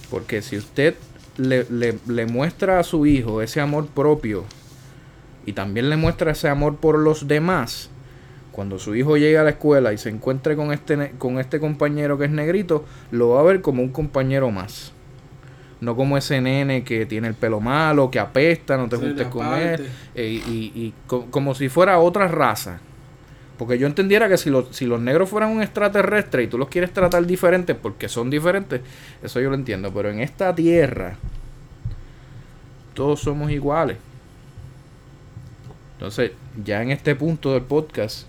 Porque 0.09 0.41
si 0.41 0.57
usted 0.57 0.95
le, 1.37 1.65
le, 1.69 2.25
muestra 2.25 2.79
a 2.79 2.83
su 2.83 3.05
hijo 3.05 3.41
ese 3.41 3.61
amor 3.61 3.87
propio 3.87 4.43
y 5.45 5.53
también 5.53 5.89
le 5.89 5.97
muestra 5.97 6.31
ese 6.31 6.49
amor 6.49 6.77
por 6.77 6.99
los 6.99 7.27
demás, 7.27 7.89
cuando 8.51 8.79
su 8.79 8.95
hijo 8.95 9.17
llegue 9.17 9.37
a 9.37 9.43
la 9.43 9.51
escuela 9.51 9.93
y 9.93 9.97
se 9.97 10.09
encuentre 10.09 10.55
con 10.55 10.73
este, 10.73 11.11
con 11.17 11.39
este 11.39 11.59
compañero 11.59 12.17
que 12.17 12.25
es 12.25 12.31
negrito, 12.31 12.85
lo 13.11 13.29
va 13.29 13.41
a 13.41 13.43
ver 13.43 13.61
como 13.61 13.81
un 13.81 13.89
compañero 13.89 14.51
más. 14.51 14.91
No 15.81 15.95
como 15.95 16.17
ese 16.17 16.39
nene 16.39 16.83
que 16.83 17.05
tiene 17.05 17.27
el 17.27 17.33
pelo 17.33 17.59
malo, 17.59 18.09
que 18.09 18.19
apesta, 18.19 18.77
no 18.77 18.87
te 18.87 18.97
juntes 18.97 19.27
con 19.27 19.45
él. 19.53 19.87
Eh, 20.15 20.41
y, 20.47 20.93
como 21.07 21.55
si 21.55 21.69
fuera 21.69 21.99
otra 21.99 22.27
raza. 22.27 22.79
Porque 23.57 23.77
yo 23.77 23.87
entendiera 23.87 24.29
que 24.29 24.37
si, 24.37 24.51
si 24.71 24.85
los 24.85 25.01
negros 25.01 25.29
fueran 25.29 25.49
un 25.49 25.61
extraterrestre 25.61 26.43
y 26.43 26.47
tú 26.47 26.57
los 26.57 26.67
quieres 26.67 26.93
tratar 26.93 27.25
diferentes 27.25 27.75
porque 27.75 28.09
son 28.09 28.29
diferentes, 28.29 28.81
eso 29.21 29.39
yo 29.39 29.49
lo 29.49 29.55
entiendo. 29.55 29.91
Pero 29.93 30.09
en 30.09 30.19
esta 30.19 30.53
tierra, 30.55 31.15
todos 32.93 33.19
somos 33.19 33.51
iguales. 33.51 33.97
Entonces, 35.93 36.31
ya 36.63 36.81
en 36.81 36.91
este 36.91 37.15
punto 37.15 37.53
del 37.53 37.61
podcast, 37.63 38.25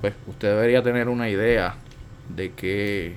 pues 0.00 0.14
usted 0.26 0.48
debería 0.48 0.82
tener 0.82 1.08
una 1.08 1.30
idea 1.30 1.76
de 2.28 2.52
que 2.52 3.14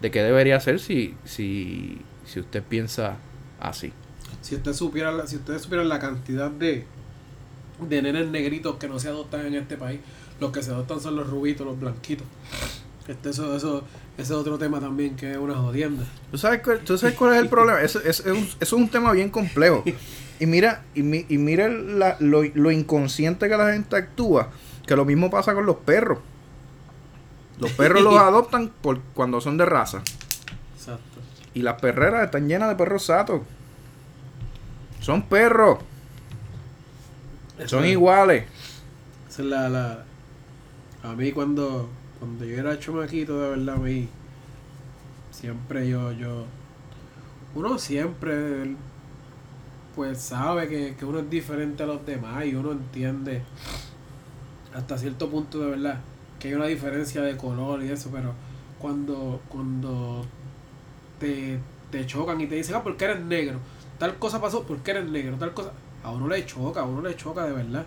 de 0.00 0.10
qué 0.10 0.22
debería 0.22 0.56
hacer 0.56 0.80
si, 0.80 1.14
si, 1.24 2.00
si 2.26 2.40
usted 2.40 2.62
piensa 2.62 3.16
así. 3.60 3.92
Si 4.40 4.54
usted 4.54 4.72
supiera, 4.72 5.26
si 5.26 5.36
ustedes 5.36 5.62
supieran 5.62 5.88
la 5.88 5.98
cantidad 5.98 6.50
de, 6.50 6.86
de 7.88 8.02
nenes 8.02 8.28
negritos 8.28 8.76
que 8.76 8.88
no 8.88 8.98
se 8.98 9.08
adoptan 9.08 9.46
en 9.46 9.54
este 9.54 9.76
país, 9.76 10.00
los 10.40 10.50
que 10.50 10.62
se 10.62 10.70
adoptan 10.70 11.00
son 11.00 11.16
los 11.16 11.28
rubitos, 11.28 11.66
los 11.66 11.78
blanquitos. 11.78 12.26
Este, 13.06 13.30
eso, 13.30 13.54
eso, 13.56 13.84
ese 14.16 14.22
es 14.32 14.38
otro 14.38 14.56
tema 14.56 14.80
también 14.80 15.16
que 15.16 15.32
es 15.32 15.36
una 15.36 15.54
jodienda. 15.54 16.04
¿Tú 16.30 16.38
sabes, 16.38 16.62
cuál, 16.62 16.80
¿tú 16.80 16.96
sabes 16.96 17.16
cuál 17.16 17.34
es 17.34 17.42
el 17.42 17.48
problema? 17.48 17.82
Eso, 17.82 18.00
es, 18.00 18.20
un, 18.20 18.48
es 18.58 18.72
un 18.72 18.88
tema 18.88 19.12
bien 19.12 19.30
complejo. 19.30 19.84
Y 20.38 20.46
mira, 20.46 20.84
y, 20.94 21.00
y 21.00 21.38
mira 21.38 21.68
la, 21.68 22.16
lo, 22.20 22.42
lo 22.54 22.70
inconsciente 22.70 23.48
que 23.48 23.56
la 23.56 23.72
gente 23.72 23.96
actúa, 23.96 24.50
que 24.86 24.96
lo 24.96 25.04
mismo 25.04 25.28
pasa 25.28 25.52
con 25.54 25.66
los 25.66 25.76
perros. 25.76 26.20
Los 27.60 27.72
perros 27.72 28.02
los 28.02 28.16
adoptan 28.18 28.70
por 28.80 29.00
cuando 29.14 29.40
son 29.40 29.56
de 29.56 29.66
raza. 29.66 30.02
Exacto. 30.74 31.20
Y 31.54 31.62
las 31.62 31.80
perreras 31.80 32.24
están 32.24 32.48
llenas 32.48 32.68
de 32.70 32.76
perros 32.76 33.04
satos. 33.04 33.42
Son 35.00 35.22
perros. 35.22 35.78
son 37.66 37.84
iguales. 37.86 38.44
Esa 39.28 39.42
es 39.42 39.48
la, 39.48 39.68
la. 39.68 40.04
A 41.02 41.12
mí 41.14 41.32
cuando. 41.32 41.88
Cuando 42.18 42.44
yo 42.44 42.58
era 42.58 42.78
chumaquito, 42.78 43.40
de 43.40 43.50
verdad, 43.50 43.76
a 43.76 43.78
mí. 43.78 44.08
Siempre 45.30 45.88
yo, 45.88 46.12
yo. 46.12 46.46
Uno 47.54 47.78
siempre. 47.78 48.76
Pues 49.94 50.20
sabe 50.20 50.68
que, 50.68 50.94
que 50.96 51.04
uno 51.04 51.18
es 51.18 51.28
diferente 51.28 51.82
a 51.82 51.86
los 51.86 52.06
demás 52.06 52.44
y 52.46 52.54
uno 52.54 52.72
entiende. 52.72 53.42
Hasta 54.74 54.96
cierto 54.96 55.28
punto, 55.28 55.58
de 55.58 55.70
verdad 55.70 56.00
que 56.40 56.48
hay 56.48 56.54
una 56.54 56.66
diferencia 56.66 57.20
de 57.22 57.36
color 57.36 57.84
y 57.84 57.90
eso, 57.90 58.10
pero 58.10 58.32
cuando, 58.80 59.40
cuando 59.48 60.24
te, 61.20 61.60
chocan 62.06 62.40
y 62.40 62.46
te 62.46 62.56
dicen, 62.56 62.74
ah, 62.74 62.82
porque 62.82 63.04
eres 63.04 63.20
negro, 63.20 63.58
tal 63.98 64.18
cosa 64.18 64.40
pasó 64.40 64.64
porque 64.64 64.90
eres 64.90 65.08
negro, 65.08 65.36
tal 65.36 65.52
cosa, 65.52 65.72
a 66.02 66.10
uno 66.10 66.28
le 66.28 66.44
choca, 66.46 66.80
a 66.80 66.84
uno 66.84 67.02
le 67.02 67.14
choca 67.14 67.44
de 67.44 67.52
verdad. 67.52 67.84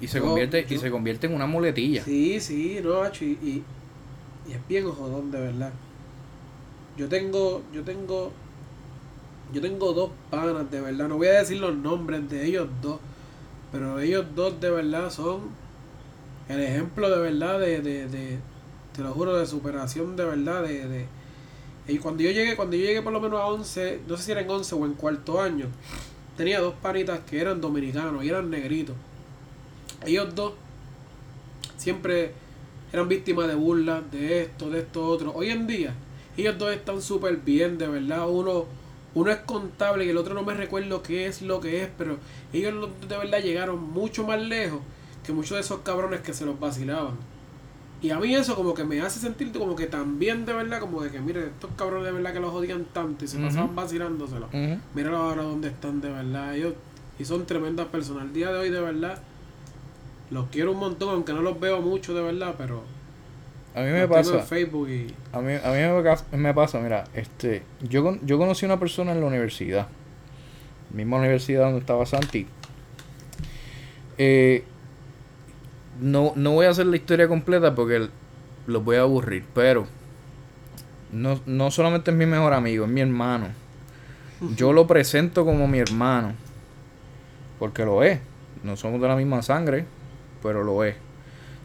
Y 0.00 0.08
se 0.08 0.20
convierte, 0.20 0.66
y 0.68 0.78
se 0.78 0.90
convierte 0.90 1.26
en 1.26 1.34
una 1.34 1.46
muletilla. 1.46 2.02
Sí, 2.02 2.40
sí, 2.40 2.80
no, 2.82 3.06
y, 3.20 3.24
y, 3.24 3.64
y 4.48 4.52
es 4.52 4.68
bien 4.68 4.90
jodón 4.90 5.30
de 5.30 5.40
verdad. 5.40 5.72
Yo 6.96 7.08
tengo, 7.08 7.62
yo 7.72 7.82
tengo, 7.82 8.32
yo 9.52 9.60
tengo 9.60 9.92
dos 9.92 10.10
panas 10.30 10.70
de 10.70 10.80
verdad, 10.80 11.08
no 11.08 11.18
voy 11.18 11.28
a 11.28 11.32
decir 11.32 11.58
los 11.58 11.74
nombres 11.74 12.28
de 12.30 12.46
ellos 12.46 12.68
dos, 12.80 13.00
pero 13.70 14.00
ellos 14.00 14.24
dos 14.34 14.58
de 14.60 14.70
verdad 14.70 15.10
son 15.10 15.61
el 16.48 16.60
ejemplo 16.60 17.10
de 17.10 17.20
verdad 17.20 17.60
de, 17.60 17.80
de, 17.80 18.08
de, 18.08 18.38
te 18.94 19.02
lo 19.02 19.12
juro, 19.12 19.36
de 19.36 19.46
superación 19.46 20.16
de 20.16 20.24
verdad, 20.24 20.62
de, 20.62 20.88
de 20.88 21.06
y 21.88 21.98
cuando 21.98 22.22
yo 22.22 22.30
llegué, 22.30 22.54
cuando 22.54 22.76
yo 22.76 22.84
llegué 22.84 23.02
por 23.02 23.12
lo 23.12 23.20
menos 23.20 23.40
a 23.40 23.46
11, 23.46 24.02
no 24.06 24.16
sé 24.16 24.22
si 24.22 24.32
era 24.32 24.40
en 24.40 24.50
11 24.50 24.74
o 24.74 24.86
en 24.86 24.94
cuarto 24.94 25.40
año, 25.40 25.66
tenía 26.36 26.60
dos 26.60 26.74
panitas 26.80 27.20
que 27.28 27.40
eran 27.40 27.60
dominicanos 27.60 28.24
y 28.24 28.28
eran 28.28 28.50
negritos. 28.50 28.94
Ellos 30.06 30.32
dos 30.34 30.52
siempre 31.76 32.32
eran 32.92 33.08
víctimas 33.08 33.48
de 33.48 33.56
burlas, 33.56 34.08
de 34.12 34.42
esto, 34.42 34.70
de 34.70 34.80
esto, 34.80 35.04
otro. 35.04 35.32
Hoy 35.34 35.50
en 35.50 35.66
día, 35.66 35.92
ellos 36.36 36.56
dos 36.56 36.72
están 36.72 37.02
súper 37.02 37.38
bien, 37.38 37.78
de 37.78 37.88
verdad. 37.88 38.28
Uno, 38.28 38.66
uno 39.14 39.30
es 39.32 39.38
contable 39.38 40.04
y 40.04 40.10
el 40.10 40.16
otro 40.16 40.34
no 40.34 40.44
me 40.44 40.54
recuerdo 40.54 41.02
qué 41.02 41.26
es 41.26 41.42
lo 41.42 41.60
que 41.60 41.82
es, 41.82 41.88
pero 41.98 42.18
ellos 42.52 42.74
de 43.08 43.16
verdad 43.16 43.42
llegaron 43.42 43.82
mucho 43.82 44.24
más 44.24 44.40
lejos 44.40 44.80
que 45.24 45.32
muchos 45.32 45.56
de 45.56 45.60
esos 45.60 45.80
cabrones 45.80 46.20
que 46.20 46.32
se 46.32 46.44
los 46.44 46.58
vacilaban. 46.58 47.14
Y 48.02 48.10
a 48.10 48.18
mí 48.18 48.34
eso 48.34 48.56
como 48.56 48.74
que 48.74 48.82
me 48.82 49.00
hace 49.00 49.20
sentir 49.20 49.52
como 49.52 49.76
que 49.76 49.86
también 49.86 50.44
de 50.44 50.52
verdad, 50.52 50.80
como 50.80 51.02
de 51.02 51.10
que, 51.10 51.20
mire, 51.20 51.46
estos 51.46 51.70
cabrones 51.76 52.06
de 52.06 52.12
verdad 52.12 52.32
que 52.32 52.40
los 52.40 52.52
odian 52.52 52.84
tanto 52.92 53.24
y 53.24 53.28
se 53.28 53.38
pasaban 53.38 53.76
vacilándoselo. 53.76 54.48
Mira 54.94 55.16
ahora 55.16 55.42
dónde 55.42 55.68
están 55.68 56.00
de 56.00 56.10
verdad. 56.10 56.56
Ellos, 56.56 56.74
y 57.18 57.24
son 57.24 57.46
tremendas 57.46 57.86
personas. 57.86 58.24
El 58.24 58.32
día 58.32 58.50
de 58.50 58.58
hoy 58.58 58.70
de 58.70 58.80
verdad, 58.80 59.22
los 60.32 60.48
quiero 60.48 60.72
un 60.72 60.78
montón, 60.78 61.10
aunque 61.10 61.32
no 61.32 61.42
los 61.42 61.60
veo 61.60 61.80
mucho 61.80 62.12
de 62.12 62.22
verdad, 62.22 62.56
pero... 62.58 62.82
A 63.74 63.82
mí 63.82 63.90
me 63.90 64.08
pasa... 64.08 64.40
Facebook 64.40 64.88
y... 64.88 65.14
A 65.32 65.40
mí, 65.40 65.52
a 65.54 65.70
mí 65.70 66.38
me, 66.38 66.52
pasa, 66.54 66.80
mira, 66.80 67.04
este, 67.14 67.62
yo, 67.88 68.18
yo 68.22 68.36
conocí 68.36 68.66
a 68.66 68.68
una 68.68 68.80
persona 68.80 69.12
en 69.12 69.20
la 69.20 69.26
universidad, 69.26 69.86
misma 70.92 71.18
universidad 71.18 71.62
donde 71.62 71.78
estaba 71.78 72.04
Santi. 72.04 72.48
Eh, 74.18 74.64
no, 76.02 76.32
no 76.34 76.52
voy 76.52 76.66
a 76.66 76.70
hacer 76.70 76.86
la 76.86 76.96
historia 76.96 77.28
completa 77.28 77.74
porque 77.74 78.08
los 78.66 78.84
voy 78.84 78.96
a 78.96 79.02
aburrir, 79.02 79.44
pero 79.54 79.86
no, 81.12 81.40
no 81.46 81.70
solamente 81.70 82.10
es 82.10 82.16
mi 82.16 82.26
mejor 82.26 82.52
amigo, 82.52 82.84
es 82.84 82.90
mi 82.90 83.00
hermano. 83.00 83.48
Yo 84.56 84.72
lo 84.72 84.88
presento 84.88 85.44
como 85.44 85.68
mi 85.68 85.78
hermano, 85.78 86.32
porque 87.58 87.84
lo 87.84 88.02
es. 88.02 88.18
No 88.64 88.76
somos 88.76 89.00
de 89.00 89.08
la 89.08 89.14
misma 89.14 89.42
sangre, 89.42 89.86
pero 90.42 90.64
lo 90.64 90.82
es. 90.82 90.96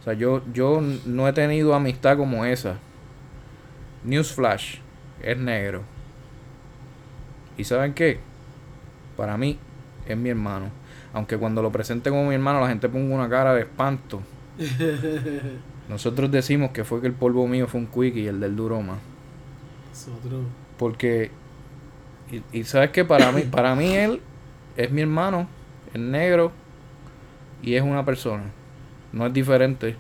O 0.02 0.04
sea, 0.04 0.14
yo, 0.14 0.44
yo 0.54 0.82
no 1.06 1.28
he 1.28 1.34
tenido 1.34 1.74
amistad 1.74 2.18
como 2.18 2.46
esa. 2.46 2.78
Newsflash, 4.04 4.78
es 5.24 5.38
negro. 5.38 5.82
¿Y 7.58 7.64
saben 7.64 7.96
qué? 7.96 8.20
Para 9.16 9.38
mí 9.38 9.58
es 10.08 10.16
mi 10.16 10.30
hermano. 10.30 10.70
Aunque 11.18 11.36
cuando 11.36 11.64
lo 11.64 11.72
presente 11.72 12.12
como 12.12 12.28
mi 12.28 12.36
hermano 12.36 12.62
la 12.62 12.68
gente 12.68 12.88
ponga 12.90 13.16
una 13.16 13.28
cara 13.28 13.56
de 13.56 13.62
espanto. 13.62 14.22
Nosotros 15.90 16.30
decimos 16.30 16.70
que 16.70 16.84
fue 16.84 17.02
que 17.02 17.08
el 17.08 17.14
polvo 17.14 17.48
mío 17.48 17.66
fue 17.66 17.80
un 17.80 17.88
quick 17.88 18.16
y 18.18 18.28
el 18.28 18.40
del 18.40 18.56
Duroma. 18.56 19.00
Porque, 20.78 21.32
y, 22.54 22.64
sabes 22.66 22.92
que 22.92 23.04
para 23.04 23.32
mí, 23.32 23.42
para 23.42 23.74
mí 23.74 23.96
él 23.96 24.22
es 24.76 24.92
mi 24.92 25.02
hermano, 25.02 25.48
es 25.92 26.00
negro 26.00 26.52
y 27.64 27.74
es 27.74 27.82
una 27.82 28.06
persona. 28.06 28.44
No 29.12 29.26
es 29.26 29.34
diferente. 29.34 29.96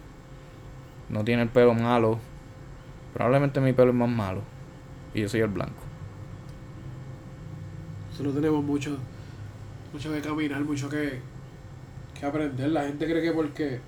No 1.10 1.24
tiene 1.24 1.42
el 1.42 1.50
pelo 1.50 1.74
malo. 1.74 2.20
Probablemente 3.16 3.60
mi 3.60 3.74
pelo 3.74 3.90
es 3.90 3.98
más 3.98 4.10
malo. 4.10 4.42
Y 5.16 5.22
yo 5.22 5.30
soy 5.30 5.40
el 5.40 5.48
blanco. 5.48 5.82
Solo 8.16 8.30
tenemos 8.30 8.64
mucho 8.64 9.00
mucho 9.98 10.14
que 10.14 10.22
caminar, 10.22 10.64
mucho 10.64 10.90
que, 10.90 11.20
que 12.20 12.26
aprender. 12.26 12.70
La 12.70 12.84
gente 12.86 13.06
cree 13.06 13.22
que 13.22 13.32
porque 13.32 13.80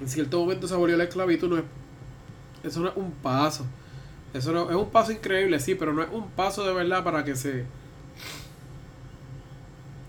en 0.00 0.08
cierto 0.08 0.38
momento 0.40 0.68
se 0.68 0.74
abolió 0.74 0.98
la 0.98 1.04
esclavitud, 1.04 1.48
no 1.48 1.56
es, 1.56 1.64
eso 2.62 2.80
no 2.80 2.88
es 2.90 2.96
un 2.96 3.10
paso. 3.10 3.64
Eso 4.34 4.52
no, 4.52 4.68
es 4.68 4.76
un 4.76 4.90
paso 4.90 5.12
increíble, 5.12 5.58
sí, 5.60 5.74
pero 5.74 5.94
no 5.94 6.02
es 6.02 6.08
un 6.12 6.28
paso 6.30 6.64
de 6.64 6.74
verdad 6.74 7.02
para 7.02 7.24
que 7.24 7.34
se... 7.34 7.64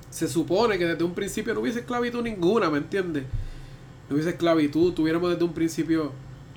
Se 0.09 0.27
supone 0.27 0.77
que 0.77 0.85
desde 0.85 1.03
un 1.03 1.15
principio 1.15 1.53
no 1.53 1.61
hubiese 1.61 1.79
esclavitud 1.79 2.21
ninguna, 2.21 2.69
¿me 2.69 2.79
entiendes? 2.79 3.23
No 4.09 4.15
hubiese 4.15 4.31
esclavitud, 4.31 4.93
tuviéramos 4.93 5.31
desde 5.31 5.45
un 5.45 5.53
principio 5.53 6.11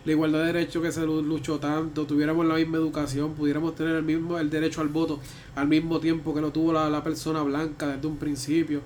la 0.05 0.13
igualdad 0.13 0.41
de 0.41 0.53
derechos 0.53 0.83
que 0.83 0.93
se 0.93 1.07
luchó 1.07 1.59
tanto, 1.59 2.05
tuviéramos 2.05 2.45
la 2.47 2.57
misma 2.57 2.77
educación, 2.77 3.35
pudiéramos 3.35 3.75
tener 3.75 3.97
el 3.97 4.03
mismo 4.03 4.39
el 4.39 4.51
derecho 4.51 4.81
al 4.81 4.89
voto 4.89 5.19
al 5.57 5.67
mismo 5.67 5.99
tiempo 5.99 6.35
que 6.35 6.41
lo 6.41 6.51
tuvo 6.51 6.73
la, 6.73 7.03
persona 7.03 7.43
blanca 7.43 7.89
desde 7.89 8.07
un 8.07 8.17
principio. 8.17 8.81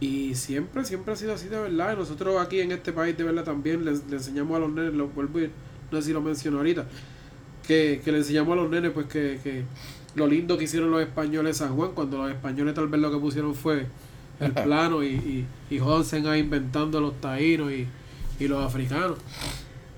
Y 0.00 0.34
siempre, 0.34 0.84
siempre 0.84 1.12
ha 1.12 1.16
sido 1.16 1.34
así 1.34 1.48
de 1.48 1.60
verdad. 1.60 1.92
Y 1.92 1.96
nosotros 1.96 2.40
aquí 2.40 2.60
en 2.60 2.72
este 2.72 2.92
país 2.92 3.16
de 3.16 3.24
verdad 3.24 3.44
también 3.44 3.84
le, 3.84 3.90
enseñamos 3.90 4.56
a 4.56 4.60
los 4.60 4.72
nenes, 4.72 4.94
lo 4.94 5.08
vuelvo 5.08 5.40
no 5.90 6.00
sé 6.00 6.06
si 6.06 6.12
lo 6.12 6.20
menciono 6.20 6.58
ahorita, 6.58 6.86
que, 7.66 8.00
le 8.04 8.18
enseñamos 8.18 8.52
a 8.52 8.62
los 8.62 8.70
nenes 8.70 8.92
pues 8.92 9.06
que, 9.06 9.38
que 9.42 9.64
lo 10.14 10.26
lindo 10.26 10.56
que 10.56 10.64
hicieron 10.64 10.90
los 10.90 11.02
españoles 11.02 11.58
San 11.58 11.76
Juan, 11.76 11.92
cuando 11.94 12.18
los 12.18 12.30
españoles 12.30 12.74
tal 12.74 12.88
vez 12.88 13.00
lo 13.00 13.12
que 13.12 13.18
pusieron 13.18 13.54
fue 13.54 13.86
el 14.40 14.52
plano 14.64 15.04
y, 15.04 15.08
y, 15.08 15.46
y 15.70 15.78
ahí 15.78 16.40
inventando 16.40 17.00
los 17.00 17.20
taínos 17.20 17.70
y, 17.70 17.86
y 18.40 18.48
los 18.48 18.64
africanos. 18.64 19.18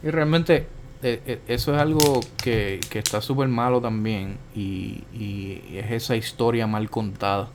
Y 0.03 0.11
realmente 0.11 0.67
eh, 1.05 1.21
eh, 1.27 1.41
eso 1.49 1.75
es 1.75 1.81
algo 1.81 2.21
que, 2.43 2.79
está 2.93 3.21
súper 3.21 3.49
malo 3.49 3.81
también 3.81 4.39
y, 4.55 5.03
es 5.73 5.91
esa 5.91 6.17
historia 6.17 6.67
mal 6.69 6.91
contada. 6.91 7.49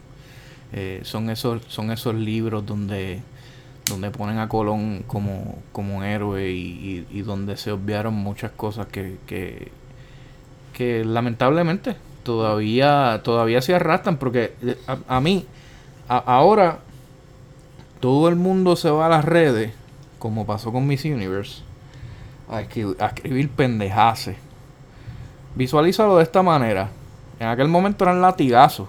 Eh, 0.74 1.00
son, 1.04 1.30
esos, 1.30 1.62
son 1.70 1.92
esos 1.92 2.14
libros 2.14 2.66
donde, 2.66 3.22
donde 3.90 4.12
ponen 4.12 4.40
a 4.40 4.50
Colón 4.50 5.06
como, 5.08 5.60
como 5.72 6.04
héroe 6.04 6.52
y, 6.52 7.22
donde 7.22 7.56
se 7.56 7.72
obviaron 7.72 8.14
muchas 8.14 8.52
cosas 8.52 8.88
que, 8.88 9.18
que, 9.26 11.06
lamentablemente 11.06 11.96
todavía, 12.24 13.22
todavía 13.24 13.62
se 13.62 13.74
arrastran 13.74 14.18
porque 14.18 14.54
a, 15.08 15.22
mí 15.22 15.46
ahora 16.08 16.80
todo 18.00 18.28
el 18.30 18.36
mundo 18.36 18.76
se 18.76 18.90
va 18.90 19.08
a 19.08 19.10
las 19.10 19.26
redes 19.26 19.74
como 20.20 20.46
pasó 20.46 20.72
con 20.72 20.86
Miss 20.86 21.06
Universe 21.06 21.67
a 22.50 22.62
escribir, 22.62 23.50
pendejaces. 23.50 24.38
Visualízalo 25.56 26.18
de 26.18 26.24
esta 26.24 26.42
manera. 26.42 26.90
En 27.40 27.48
aquel 27.48 27.68
momento 27.68 28.06
eran 28.06 28.22
latigazos. 28.22 28.88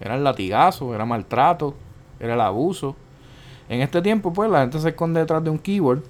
Era 0.00 0.14
el 0.14 0.22
latigazo, 0.22 0.94
era 0.94 1.04
maltrato, 1.04 1.74
era 2.20 2.34
el 2.34 2.40
abuso. 2.40 2.94
En 3.68 3.80
este 3.80 4.00
tiempo, 4.00 4.32
pues, 4.32 4.50
la 4.50 4.60
gente 4.60 4.78
se 4.78 4.90
esconde 4.90 5.20
detrás 5.20 5.42
de 5.42 5.50
un 5.50 5.58
keyboard. 5.58 6.02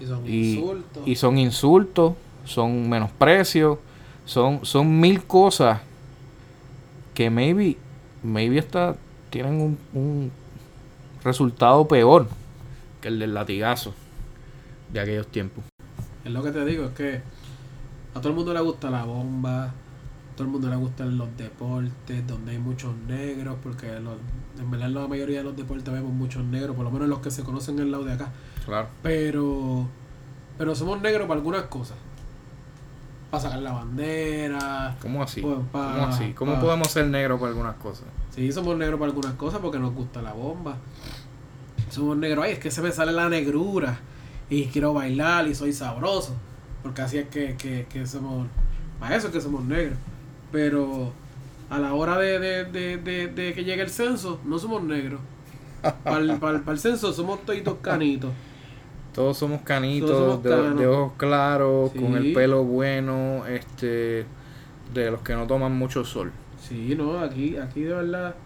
Y 0.00 0.06
son 0.06 0.28
insultos. 0.28 1.02
Y 1.06 1.16
son 1.16 1.38
insultos, 1.38 2.12
son 2.44 2.88
menosprecios, 2.88 3.78
son, 4.24 4.64
son 4.64 5.00
mil 5.00 5.24
cosas 5.24 5.80
que 7.14 7.30
maybe, 7.30 7.76
maybe 8.22 8.58
hasta 8.58 8.96
tienen 9.30 9.60
un, 9.60 9.78
un 9.94 10.30
resultado 11.24 11.88
peor 11.88 12.28
que 13.00 13.08
el 13.08 13.18
del 13.18 13.34
latigazo 13.34 13.92
de 14.92 15.00
aquellos 15.00 15.26
tiempos. 15.28 15.64
Es 16.24 16.32
lo 16.32 16.42
que 16.42 16.50
te 16.50 16.64
digo, 16.64 16.86
es 16.86 16.92
que 16.92 17.22
a 18.14 18.20
todo 18.20 18.30
el 18.30 18.34
mundo 18.34 18.52
le 18.52 18.60
gusta 18.60 18.90
la 18.90 19.04
bomba, 19.04 19.64
a 19.64 19.72
todo 20.34 20.44
el 20.44 20.52
mundo 20.52 20.68
le 20.68 20.76
gustan 20.76 21.16
los 21.16 21.28
deportes, 21.36 22.26
donde 22.26 22.52
hay 22.52 22.58
muchos 22.58 22.94
negros, 23.06 23.56
porque 23.62 23.96
en 23.96 24.70
verdad 24.70 24.88
en 24.88 24.94
la 24.94 25.08
mayoría 25.08 25.38
de 25.38 25.44
los 25.44 25.56
deportes 25.56 25.92
vemos 25.92 26.12
muchos 26.12 26.44
negros, 26.44 26.74
por 26.76 26.84
lo 26.84 26.90
menos 26.90 27.08
los 27.08 27.20
que 27.20 27.30
se 27.30 27.42
conocen 27.42 27.76
en 27.76 27.86
el 27.86 27.90
lado 27.92 28.04
de 28.04 28.12
acá. 28.12 28.30
Claro. 28.64 28.88
Pero, 29.02 29.86
pero 30.56 30.74
somos 30.74 31.00
negros 31.00 31.26
para 31.26 31.38
algunas 31.38 31.62
cosas. 31.64 31.96
Para 33.30 33.42
sacar 33.42 33.58
la 33.60 33.72
bandera. 33.72 34.96
¿Cómo 35.02 35.22
así? 35.22 35.42
Pues, 35.42 35.58
¿Cómo 35.70 36.06
así? 36.06 36.32
¿Cómo 36.32 36.60
podemos 36.60 36.88
ser 36.90 37.06
negros 37.08 37.38
para 37.38 37.50
algunas 37.50 37.76
cosas? 37.76 38.06
Sí, 38.30 38.50
somos 38.52 38.76
negros 38.78 38.98
para 38.98 39.10
algunas 39.10 39.34
cosas 39.34 39.60
porque 39.60 39.78
nos 39.78 39.94
gusta 39.94 40.22
la 40.22 40.32
bomba. 40.32 40.76
Somos 41.90 42.16
negros. 42.16 42.44
Ay, 42.44 42.52
es 42.52 42.58
que 42.58 42.70
se 42.70 42.80
me 42.80 42.90
sale 42.90 43.12
la 43.12 43.28
negrura 43.28 43.98
y 44.50 44.66
quiero 44.66 44.94
bailar 44.94 45.46
y 45.48 45.54
soy 45.54 45.72
sabroso. 45.72 46.34
Porque 46.82 47.02
así 47.02 47.18
es 47.18 47.28
que, 47.28 47.56
que, 47.56 47.86
que 47.88 48.06
somos, 48.06 48.46
para 49.00 49.16
eso 49.16 49.28
es 49.28 49.32
que 49.32 49.40
somos 49.40 49.64
negros. 49.64 49.98
Pero 50.52 51.12
a 51.70 51.78
la 51.78 51.94
hora 51.94 52.18
de, 52.18 52.38
de, 52.38 52.64
de, 52.64 53.28
de, 53.28 53.54
que 53.54 53.64
llegue 53.64 53.82
el 53.82 53.90
censo, 53.90 54.40
no 54.44 54.58
somos 54.58 54.82
negros. 54.82 55.20
Para 56.04 56.18
el, 56.18 56.38
para, 56.38 56.62
el, 56.66 56.78
censo 56.78 57.12
somos 57.12 57.40
todos 57.44 57.78
canitos. 57.82 58.32
Todos 59.12 59.36
somos 59.36 59.62
canitos, 59.62 60.42
de, 60.42 60.86
ojos 60.86 61.12
claros, 61.16 61.90
con 61.90 62.16
el 62.16 62.32
pelo 62.32 62.62
bueno, 62.62 63.44
este 63.46 64.26
de 64.94 65.10
los 65.10 65.22
que 65.22 65.34
no 65.34 65.46
toman 65.46 65.76
mucho 65.76 66.04
sol. 66.04 66.30
Sí, 66.60 66.94
no, 66.96 67.18
aquí, 67.18 67.56
aquí 67.56 67.82
de 67.82 67.94
verdad. 67.94 68.34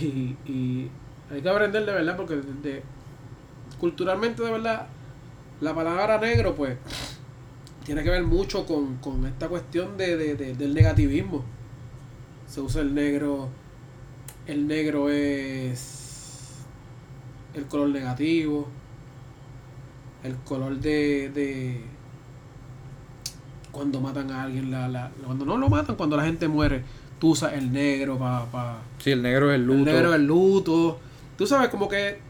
Y, 0.00 0.36
y 0.46 0.88
hay 1.32 1.42
que 1.42 1.48
aprender 1.48 1.84
de 1.84 1.92
verdad 1.92 2.16
porque 2.16 2.36
de, 2.36 2.80
culturalmente 3.80 4.42
de 4.42 4.50
verdad, 4.50 4.86
la 5.60 5.74
palabra 5.74 6.18
negro 6.18 6.54
pues 6.54 6.76
tiene 7.84 8.02
que 8.02 8.10
ver 8.10 8.22
mucho 8.22 8.66
con, 8.66 9.26
esta 9.26 9.48
cuestión 9.48 9.96
de, 9.96 10.36
del 10.36 10.74
negativismo. 10.74 11.44
Se 12.46 12.60
usa 12.60 12.82
el 12.82 12.94
negro, 12.94 13.48
el 14.46 14.66
negro 14.66 15.10
es 15.10 16.58
el 17.54 17.66
color 17.66 17.88
negativo, 17.88 18.68
el 20.22 20.36
color 20.36 20.78
de, 20.78 21.30
de 21.30 21.80
cuando 23.72 24.00
matan 24.00 24.30
a 24.30 24.42
alguien, 24.42 24.70
la, 24.70 24.88
la, 24.88 25.10
cuando 25.24 25.44
no 25.44 25.56
lo 25.56 25.68
matan, 25.68 25.96
cuando 25.96 26.16
la 26.16 26.24
gente 26.24 26.48
muere, 26.48 26.82
tú 27.18 27.30
usas 27.30 27.54
el 27.54 27.72
negro 27.72 28.18
para... 28.18 28.44
Pa, 28.46 28.78
sí, 28.98 29.12
el 29.12 29.22
negro 29.22 29.50
es 29.50 29.56
el 29.56 29.66
luto. 29.66 29.78
El 29.78 29.84
negro 29.84 30.10
es 30.10 30.16
el 30.16 30.26
luto. 30.26 31.00
Tú 31.36 31.46
sabes 31.46 31.70
como 31.70 31.88
que 31.88 32.29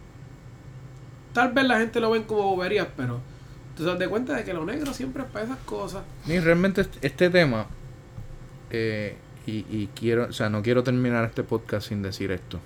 tal 1.33 1.53
vez 1.53 1.65
la 1.67 1.79
gente 1.79 2.01
lo 2.01 2.11
ven 2.11 2.25
como 2.25 2.43
boberías, 2.55 2.89
pero 2.97 3.21
tú 3.77 3.85
te 3.85 3.91
das 3.91 3.99
de 3.99 4.09
cuenta 4.09 4.35
de 4.37 4.45
que 4.45 4.55
lo 4.55 4.65
negro 4.65 4.93
siempre 4.95 5.23
es 5.23 5.29
para 5.31 5.45
esas 5.45 5.59
cosas. 5.59 6.03
Y 6.27 6.39
realmente 6.39 6.87
este, 7.03 7.31
tema, 7.31 7.67
eh, 8.71 9.17
y, 9.47 9.65
y 9.71 9.89
quiero, 9.95 10.27
o 10.27 10.33
sea, 10.33 10.49
no 10.51 10.63
quiero 10.63 10.83
terminar 10.83 11.25
este 11.25 11.43
podcast 11.43 11.89
sin 11.89 12.03
decir 12.03 12.31
esto. 12.31 12.61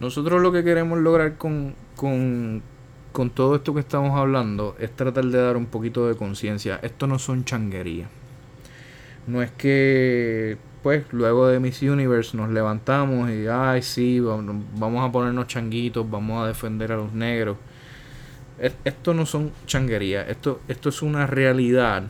Nosotros 0.00 0.42
lo 0.42 0.52
que 0.52 0.64
queremos 0.64 0.98
lograr 0.98 1.36
con, 1.36 1.74
con, 1.96 2.62
con 3.12 3.30
todo 3.30 3.56
esto 3.56 3.74
que 3.74 3.80
estamos 3.80 4.18
hablando 4.18 4.76
es 4.78 4.94
tratar 4.94 5.24
de 5.24 5.40
dar 5.40 5.56
un 5.56 5.66
poquito 5.66 6.08
de 6.08 6.16
conciencia. 6.16 6.80
Esto 6.82 7.06
no 7.06 7.18
son 7.18 7.44
changuerías. 7.44 8.08
No 9.26 9.40
es 9.40 9.50
que, 9.52 10.58
pues, 10.84 11.04
luego 11.12 11.48
de 11.48 11.58
Miss 11.60 11.80
Universe 11.82 12.36
nos 12.36 12.50
levantamos 12.50 13.30
y, 13.30 13.46
ay, 13.48 13.80
sí, 13.82 14.20
vamos 14.20 15.08
a 15.08 15.10
ponernos 15.10 15.46
changuitos, 15.46 16.08
vamos 16.08 16.44
a 16.44 16.46
defender 16.46 16.92
a 16.92 16.96
los 16.96 17.12
negros. 17.14 17.56
Es- 18.58 18.76
Esto 18.84 19.14
no 19.14 19.24
son 19.24 19.50
changuerías. 19.66 20.28
Esto, 20.28 20.60
esto 20.68 20.90
es 20.90 21.00
una 21.00 21.26
realidad 21.26 22.04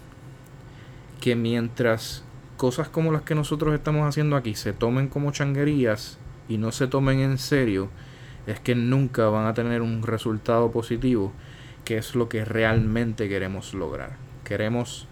que 1.21 1.37
mientras 1.37 2.25
cosas 2.57 2.89
como 2.89 3.13
las 3.13 3.23
que 3.23 3.37
nosotros 3.37 3.73
estamos 3.75 4.09
haciendo 4.09 4.35
aquí 4.37 4.55
se 4.57 4.73
tomen 4.73 5.09
como 5.09 5.31
changuerías 5.31 6.19
y 6.49 6.59
no 6.59 6.73
se 6.73 6.89
tomen 6.89 7.21
en 7.21 7.39
serio, 7.39 7.89
es 8.49 8.59
que 8.59 8.75
nunca 8.75 9.29
van 9.29 9.47
a 9.47 9.55
tener 9.55 9.83
un 9.83 10.03
resultado 10.03 10.73
positivo, 10.73 11.33
que 11.85 11.97
es 11.97 12.17
lo 12.17 12.29
que 12.29 12.45
realmente 12.45 13.29
queremos 13.29 13.73
lograr. 13.73 14.17
Queremos 14.45 15.07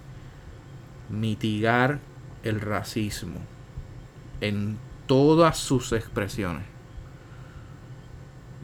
mitigar 1.11 2.01
el 2.43 2.61
racismo 2.61 3.39
en 4.43 4.77
todas 5.07 5.57
sus 5.57 5.93
expresiones. 5.93 6.65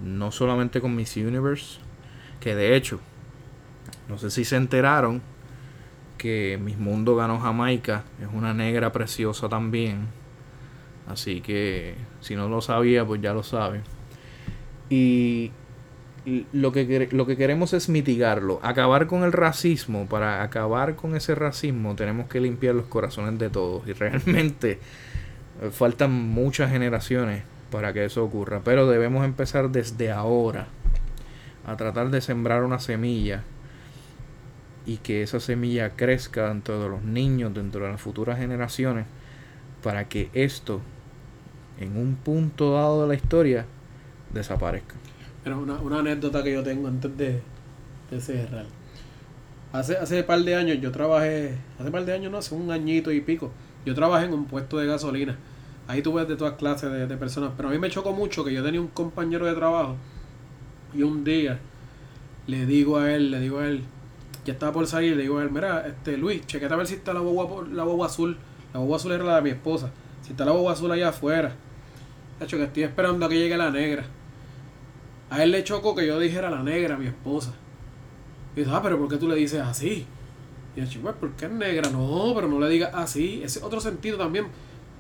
No 0.05 0.31
solamente 0.31 0.81
con 0.81 0.95
Miss 0.95 1.17
Universe, 1.17 1.79
que 2.41 2.55
de 2.55 2.77
hecho, 2.77 3.01
no 4.09 4.19
sé 4.19 4.31
si 4.31 4.45
se 4.45 4.57
enteraron 4.57 5.23
que 6.19 6.59
Miss 6.61 6.79
Mundo 6.79 7.17
ganó 7.17 7.39
Jamaica, 7.39 8.05
es 8.21 8.29
una 8.33 8.53
negra 8.53 8.93
preciosa 8.93 9.49
también. 9.49 10.09
Así 11.07 11.41
que 11.41 11.95
si 12.21 12.37
no 12.37 12.49
lo 12.49 12.61
sabía, 12.61 13.07
pues 13.07 13.23
ya 13.23 13.33
lo 13.33 13.43
sabe. 13.43 13.81
Y 14.91 15.53
lo 16.53 16.73
que, 16.73 17.09
lo 17.13 17.27
que 17.27 17.37
queremos 17.37 17.73
es 17.73 17.89
mitigarlo, 17.89 18.59
acabar 18.63 19.07
con 19.07 19.23
el 19.23 19.33
racismo. 19.33 20.07
Para 20.07 20.43
acabar 20.43 20.97
con 20.97 21.15
ese 21.15 21.37
racismo 21.37 21.95
tenemos 21.95 22.29
que 22.29 22.41
limpiar 22.41 22.75
los 22.75 22.87
corazones 22.87 23.39
de 23.39 23.49
todos. 23.49 23.87
Y 23.87 23.93
realmente 23.93 24.81
faltan 25.71 26.13
muchas 26.13 26.71
generaciones 26.71 27.43
para 27.71 27.93
que 27.93 28.05
eso 28.05 28.25
ocurra. 28.25 28.61
Pero 28.65 28.87
debemos 28.87 29.25
empezar 29.25 29.71
desde 29.71 30.11
ahora 30.11 30.67
a 31.67 31.77
tratar 31.77 32.11
de 32.11 32.21
sembrar 32.21 32.65
una 32.65 32.79
semilla 32.79 33.43
y 34.87 34.97
que 34.99 35.23
esa 35.23 35.39
semilla 35.39 35.91
crezca 35.91 36.49
dentro 36.49 36.83
de 36.83 36.89
los 36.89 37.03
niños, 37.03 37.53
dentro 37.53 37.85
de 37.85 37.91
las 37.93 38.01
futuras 38.01 38.39
generaciones, 38.39 39.05
para 39.83 40.09
que 40.09 40.31
esto, 40.33 40.81
en 41.79 41.97
un 41.99 42.15
punto 42.15 42.73
dado 42.73 43.03
de 43.03 43.09
la 43.09 43.15
historia, 43.15 43.67
desaparezca. 44.33 44.95
Mira, 45.45 45.59
una, 45.59 45.75
una 45.75 45.99
anécdota 45.99 46.43
que 46.43 46.55
yo 46.55 46.63
tengo 46.63 46.89
antes 46.89 47.15
de, 47.19 47.43
de 48.11 48.21
cerrar. 48.21 48.65
Hace, 49.73 49.99
hace 49.99 50.23
par 50.23 50.41
de 50.41 50.55
años 50.55 50.79
yo 50.81 50.91
trabajé, 50.91 51.55
hace 51.79 51.91
par 51.91 52.07
de 52.07 52.15
años 52.15 52.33
no, 52.33 52.39
hace 52.39 52.55
un 52.55 52.71
añito 52.71 53.13
y 53.13 53.21
pico, 53.21 53.53
yo 53.85 53.95
trabajé 53.95 54.25
en 54.25 54.33
un 54.33 54.47
puesto 54.47 54.79
de 54.79 54.87
gasolina. 54.87 55.37
Ahí 55.89 56.03
tú 56.03 56.13
ves 56.13 56.29
de 56.29 56.37
todas 56.37 56.55
clases 56.55 57.09
de, 57.09 57.17
personas, 57.17 57.53
pero 57.57 57.71
a 57.71 57.73
mí 57.73 57.79
me 57.79 57.89
chocó 57.89 58.13
mucho 58.13 58.45
que 58.45 58.53
yo 58.53 58.63
tenía 58.63 58.79
un 58.79 58.89
compañero 58.89 59.47
de 59.47 59.55
trabajo 59.55 59.97
y 60.95 61.03
un 61.03 61.25
día 61.25 61.59
le 62.47 62.67
digo 62.67 62.99
a 62.99 63.11
él, 63.11 63.31
le 63.31 63.41
digo 63.41 63.59
a 63.59 63.67
él, 63.67 63.85
ya 64.45 64.53
estaba 64.53 64.71
por 64.71 64.87
salir, 64.87 65.17
le 65.17 65.23
digo 65.23 65.39
a 65.39 65.43
él, 65.43 65.51
mira, 65.51 65.87
este 65.87 66.19
Luis, 66.19 66.47
chequete 66.47 66.75
a 66.75 66.77
ver 66.77 66.87
si 66.87 66.95
está 66.95 67.15
la 67.15 67.21
por- 67.21 67.69
la 67.69 67.85
guagua 67.85 68.07
azul. 68.07 68.37
La 68.75 68.81
guagua 68.81 68.99
azul 68.99 69.13
era 69.13 69.25
la 69.25 69.37
de 69.37 69.43
mi 69.43 69.51
esposa. 69.51 69.91
Si 70.21 70.33
está 70.33 70.45
la 70.45 70.53
guagua 70.53 70.73
azul 70.73 70.93
allá 70.93 71.09
afuera. 71.09 71.57
De 72.39 72.45
hecho, 72.45 72.59
que 72.59 72.65
estoy 72.65 72.83
esperando 72.83 73.25
a 73.25 73.29
que 73.31 73.39
llegue 73.39 73.57
la 73.57 73.71
negra. 73.71 74.05
A 75.31 75.43
él 75.43 75.53
le 75.53 75.65
chocó 75.65 75.95
que 75.95 76.07
yo 76.07 76.19
dijera 76.19 76.51
la 76.51 76.63
negra, 76.63 76.99
mi 76.99 77.07
esposa. 77.07 77.55
Y 78.55 78.61
dice, 78.61 78.71
ah, 78.75 78.83
pero 78.83 78.99
¿por 78.99 79.09
qué 79.09 79.17
tú 79.17 79.27
le 79.27 79.37
dices 79.37 79.61
así? 79.61 80.07
Y 80.77 80.85
yo, 80.85 81.01
pues, 81.01 81.15
¿por 81.15 81.31
qué 81.33 81.47
es 81.47 81.51
negra? 81.51 81.89
No, 81.91 82.33
pero 82.35 82.47
no 82.47 82.61
le 82.61 82.69
digas 82.69 82.91
así. 82.95 83.41
Ese 83.43 83.59
es 83.59 83.65
otro 83.65 83.81
sentido 83.81 84.19
también. 84.19 84.49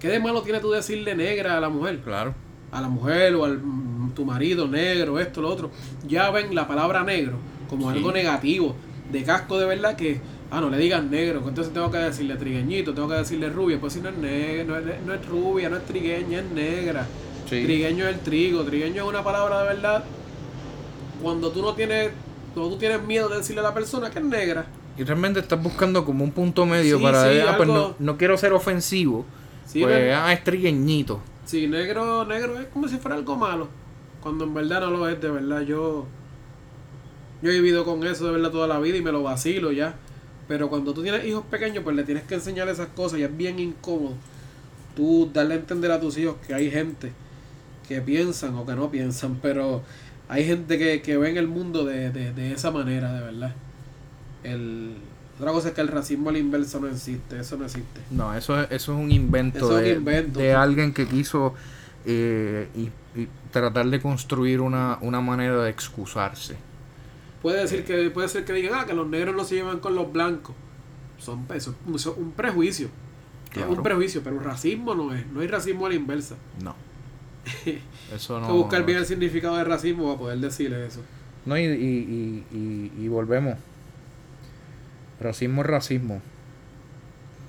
¿Qué 0.01 0.09
de 0.09 0.21
malo 0.21 0.43
tiene 0.43 0.61
tú 0.61 0.71
decirle 0.71 1.15
negra 1.15 1.57
a 1.57 1.61
la 1.61 1.69
mujer? 1.69 1.99
Claro. 2.01 2.35
A 2.71 2.81
la 2.81 2.89
mujer 2.89 3.35
o 3.35 3.45
al 3.45 3.59
mm, 3.59 4.13
tu 4.15 4.25
marido 4.25 4.69
negro, 4.69 5.19
esto, 5.19 5.41
lo 5.41 5.49
otro. 5.49 5.71
Ya 6.07 6.31
ven 6.31 6.55
la 6.55 6.69
palabra 6.69 7.03
negro 7.05 7.35
como 7.69 7.91
Sí. 7.91 7.97
algo 7.99 8.13
negativo. 8.13 8.77
De 9.11 9.23
casco 9.23 9.59
de 9.59 9.67
verdad 9.67 9.97
que, 9.97 10.21
ah, 10.51 10.61
no 10.61 10.69
le 10.71 10.77
digas 10.79 11.03
negro. 11.03 11.43
Entonces 11.49 11.73
tengo 11.73 11.91
que 11.91 11.99
decirle 11.99 12.37
trigueñito, 12.37 12.93
tengo 12.95 13.09
que 13.09 13.15
decirle 13.15 13.49
rubia. 13.49 13.81
Pues 13.81 13.95
si 13.95 14.01
no 14.01 14.11
es 14.11 14.17
negra, 14.19 14.65
no 14.65 14.77
es, 14.77 14.85
no 15.07 15.15
es 15.15 15.27
rubia, 15.27 15.69
no 15.71 15.77
es 15.77 15.85
trigueña, 15.87 16.41
es 16.41 16.51
negra. 16.51 17.07
Sí. 17.49 17.63
Trigueño 17.65 18.07
es 18.07 18.15
el 18.15 18.21
trigo, 18.21 18.63
trigueño 18.65 19.03
es 19.05 19.09
una 19.09 19.25
palabra 19.25 19.63
de 19.63 19.69
verdad. 19.75 20.05
Cuando 21.23 21.51
tú 21.51 21.63
no 21.63 21.75
tienes, 21.75 22.11
cuando 22.55 22.73
tú 22.75 22.79
tienes 22.79 23.03
miedo 23.03 23.29
de 23.29 23.39
decirle 23.39 23.61
a 23.61 23.65
la 23.65 23.75
persona 23.75 24.11
que 24.11 24.19
es 24.19 24.25
negra. 24.25 24.67
Y 24.97 25.05
realmente 25.05 25.41
estás 25.41 25.63
buscando 25.63 26.05
como 26.05 26.25
un 26.25 26.33
punto 26.33 26.67
medio 26.67 26.99
Sí, 26.99 27.03
para... 27.03 27.33
sí, 27.33 27.39
ah, 27.41 27.55
pues 27.57 27.69
no, 27.69 27.95
no 27.99 28.17
quiero 28.17 28.37
ser 28.37 28.53
ofensivo. 28.53 29.25
Sí, 29.69 29.87
pues, 29.87 29.95
ne- 30.01 30.13
ah, 30.15 30.33
es 30.33 30.43
trigueñito. 30.45 31.23
sí, 31.45 31.67
negro, 31.67 32.25
negro 32.25 32.59
es 32.61 32.69
como 32.69 32.89
si 32.89 32.99
fuera 32.99 33.17
algo 33.17 33.37
malo. 33.37 33.69
Cuando 34.21 34.45
en 34.45 34.55
verdad 34.55 34.81
no 34.81 34.91
lo 34.91 35.09
es, 35.09 35.21
de 35.21 35.31
verdad. 35.31 35.63
Yo, 35.63 36.07
yo 37.43 37.51
he 37.51 37.55
vivido 37.55 37.85
con 37.85 38.05
eso 38.05 38.27
de 38.27 38.33
verdad 38.33 38.51
toda 38.51 38.67
la 38.67 38.81
vida 38.81 38.97
y 38.97 39.03
me 39.03 39.13
lo 39.13 39.23
vacilo 39.23 39.73
ya. 39.73 39.95
Pero 40.49 40.69
cuando 40.71 40.95
tú 40.95 41.03
tienes 41.03 41.25
hijos 41.27 41.45
pequeños, 41.51 41.85
pues 41.85 41.95
le 41.97 42.05
tienes 42.05 42.25
que 42.25 42.35
enseñar 42.37 42.69
esas 42.69 42.89
cosas 42.89 43.19
y 43.21 43.23
es 43.23 43.37
bien 43.37 43.59
incómodo. 43.59 44.15
Tú 44.97 45.31
darle 45.33 45.55
a 45.55 45.59
entender 45.59 45.91
a 45.93 46.01
tus 46.01 46.19
hijos 46.19 46.37
que 46.47 46.55
hay 46.55 46.71
gente 46.71 47.13
que 47.89 48.01
piensan 48.03 48.57
o 48.57 48.67
que 48.67 48.75
no 48.75 48.91
piensan, 48.91 49.39
pero 49.43 49.83
hay 50.29 50.45
gente 50.47 50.79
que, 50.79 51.03
que 51.03 51.19
ve 51.19 51.31
en 51.31 51.39
el 51.39 51.49
mundo 51.49 51.85
de, 51.85 52.11
de, 52.11 52.33
de 52.33 52.53
esa 52.53 52.71
manera, 52.71 53.13
de 53.15 53.21
verdad. 53.23 53.57
El, 54.45 54.97
otra 55.39 55.53
cosa 55.53 55.69
es 55.69 55.75
que 55.75 55.81
el 55.81 55.89
racismo 55.89 56.31
a 56.31 56.33
la 56.33 56.39
inversa 56.39 56.79
no 56.81 56.89
existe, 56.89 57.39
eso 57.41 57.57
no 57.57 57.65
existe. 57.65 58.01
No, 58.11 58.35
eso 58.35 58.61
es, 58.61 58.71
eso 58.71 58.93
es 58.93 58.99
un 58.99 59.11
invento, 59.13 59.59
Eso 59.59 59.79
es 59.79 59.79
un 59.79 59.85
de, 59.85 59.93
invento, 59.93 60.39
de 60.41 60.47
sí. 60.51 60.53
alguien 60.53 60.93
que 60.93 61.07
quiso 61.07 61.55
eh, 62.05 62.69
y, 62.77 62.91
y 63.21 63.29
tratar 63.51 63.87
de 63.89 64.01
construir 64.01 64.61
una, 64.61 64.99
una 65.01 65.21
manera 65.21 65.63
de 65.63 65.71
excusarse. 65.71 66.57
Puede 67.43 67.61
decir 67.61 67.85
que 67.85 68.11
puede 68.11 68.29
ser 68.29 68.45
que 68.45 68.53
digan 68.53 68.73
ah, 68.75 68.85
que 68.87 68.95
los 68.95 69.07
negros 69.09 69.35
no 69.37 69.45
se 69.45 69.55
llevan 69.57 69.79
con 69.79 69.95
los 69.95 70.13
blancos. 70.13 70.55
Son 71.19 71.47
eso, 71.55 71.75
es 71.95 72.07
un- 72.07 72.33
prejuicio. 72.33 72.89
Claro. 73.51 73.73
Es 73.73 73.77
un 73.79 73.83
prejuicio, 73.83 74.21
pero 74.23 74.39
racismo 74.41 74.95
no 74.95 75.15
es. 75.15 75.27
No 75.29 75.41
hay 75.41 75.47
racismo 75.47 75.87
a 75.87 75.89
la 75.89 75.95
inversa. 75.95 76.35
No. 76.63 76.75
Eso 78.15 78.37
Hay 78.37 78.43
no. 78.43 78.47
que 78.49 78.53
buscar 78.53 78.85
bien 78.85 78.99
el 78.99 79.07
significado 79.07 79.57
de 79.57 79.65
racismo 79.65 80.07
para 80.07 80.19
poder 80.19 80.39
decirle 80.39 80.85
eso. 80.87 81.01
No, 81.47 81.57
y, 81.57 81.63
y, 81.63 82.45
y, 82.53 82.93
y 83.05 83.09
volvemos. 83.09 83.57
Racismo 85.21 85.63
es 85.63 85.67
racismo. 85.69 86.23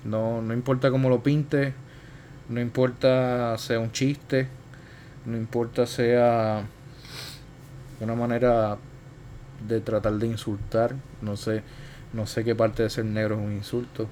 No, 0.04 0.40
no 0.42 0.54
importa 0.54 0.90
cómo 0.90 1.08
lo 1.10 1.22
pinte, 1.22 1.74
no 2.48 2.60
importa 2.60 3.56
sea 3.58 3.80
un 3.80 3.92
chiste, 3.92 4.48
no 5.26 5.36
importa 5.36 5.86
sea 5.86 6.64
una 8.00 8.14
manera 8.14 8.78
de 9.68 9.80
tratar 9.80 10.14
de 10.14 10.26
insultar. 10.26 10.96
No 11.22 11.36
sé, 11.36 11.62
no 12.12 12.26
sé 12.26 12.44
qué 12.44 12.54
parte 12.54 12.82
de 12.84 12.90
ser 12.90 13.04
negro 13.04 13.36
es 13.36 13.40
un 13.46 13.52
insulto. 13.52 14.08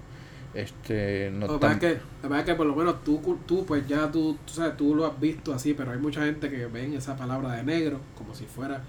Este, 0.55 1.31
no 1.33 1.47
tam- 1.61 1.73
es 1.75 1.79
que, 1.79 1.89
lo 1.95 2.01
que 2.23 2.29
pasa 2.29 2.39
es 2.41 2.45
que 2.47 2.55
por 2.55 2.67
lo 2.67 2.75
menos 2.77 3.05
tú, 3.05 3.21
tú 3.47 3.65
pues 3.67 3.87
ya 3.87 4.11
tú, 4.11 4.37
tú 4.47 4.55
sabes, 4.55 4.77
tú 4.77 4.95
lo 4.95 5.07
has 5.07 5.19
visto 5.21 5.55
así, 5.55 5.75
pero 5.75 5.93
hay 5.93 5.99
mucha 5.99 6.25
gente 6.25 6.51
que 6.51 6.67
ven 6.67 6.95
esa 6.95 7.17
palabra 7.17 7.53
de 7.55 7.63
negro 7.65 8.01
como 8.17 8.35
si 8.35 8.47
fuera 8.47 8.83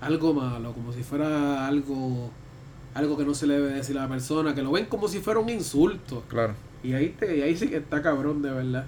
algo 0.00 0.32
malo, 0.34 0.72
como 0.72 0.92
si 0.92 1.02
fuera 1.02 1.66
algo 1.66 2.30
algo 2.94 3.16
que 3.16 3.24
no 3.24 3.34
se 3.34 3.46
le 3.46 3.54
debe 3.54 3.74
decir 3.74 3.98
a 3.98 4.02
la 4.02 4.08
persona, 4.08 4.54
que 4.54 4.62
lo 4.62 4.72
ven 4.72 4.86
como 4.86 5.08
si 5.08 5.20
fuera 5.20 5.40
un 5.40 5.48
insulto. 5.48 6.24
Claro. 6.28 6.54
Y 6.82 6.92
ahí 6.92 7.10
te, 7.18 7.36
y 7.36 7.42
ahí 7.42 7.56
sí 7.56 7.68
que 7.68 7.76
está 7.76 8.02
cabrón 8.02 8.42
de 8.42 8.50
verdad. 8.50 8.86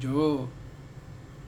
Yo 0.00 0.48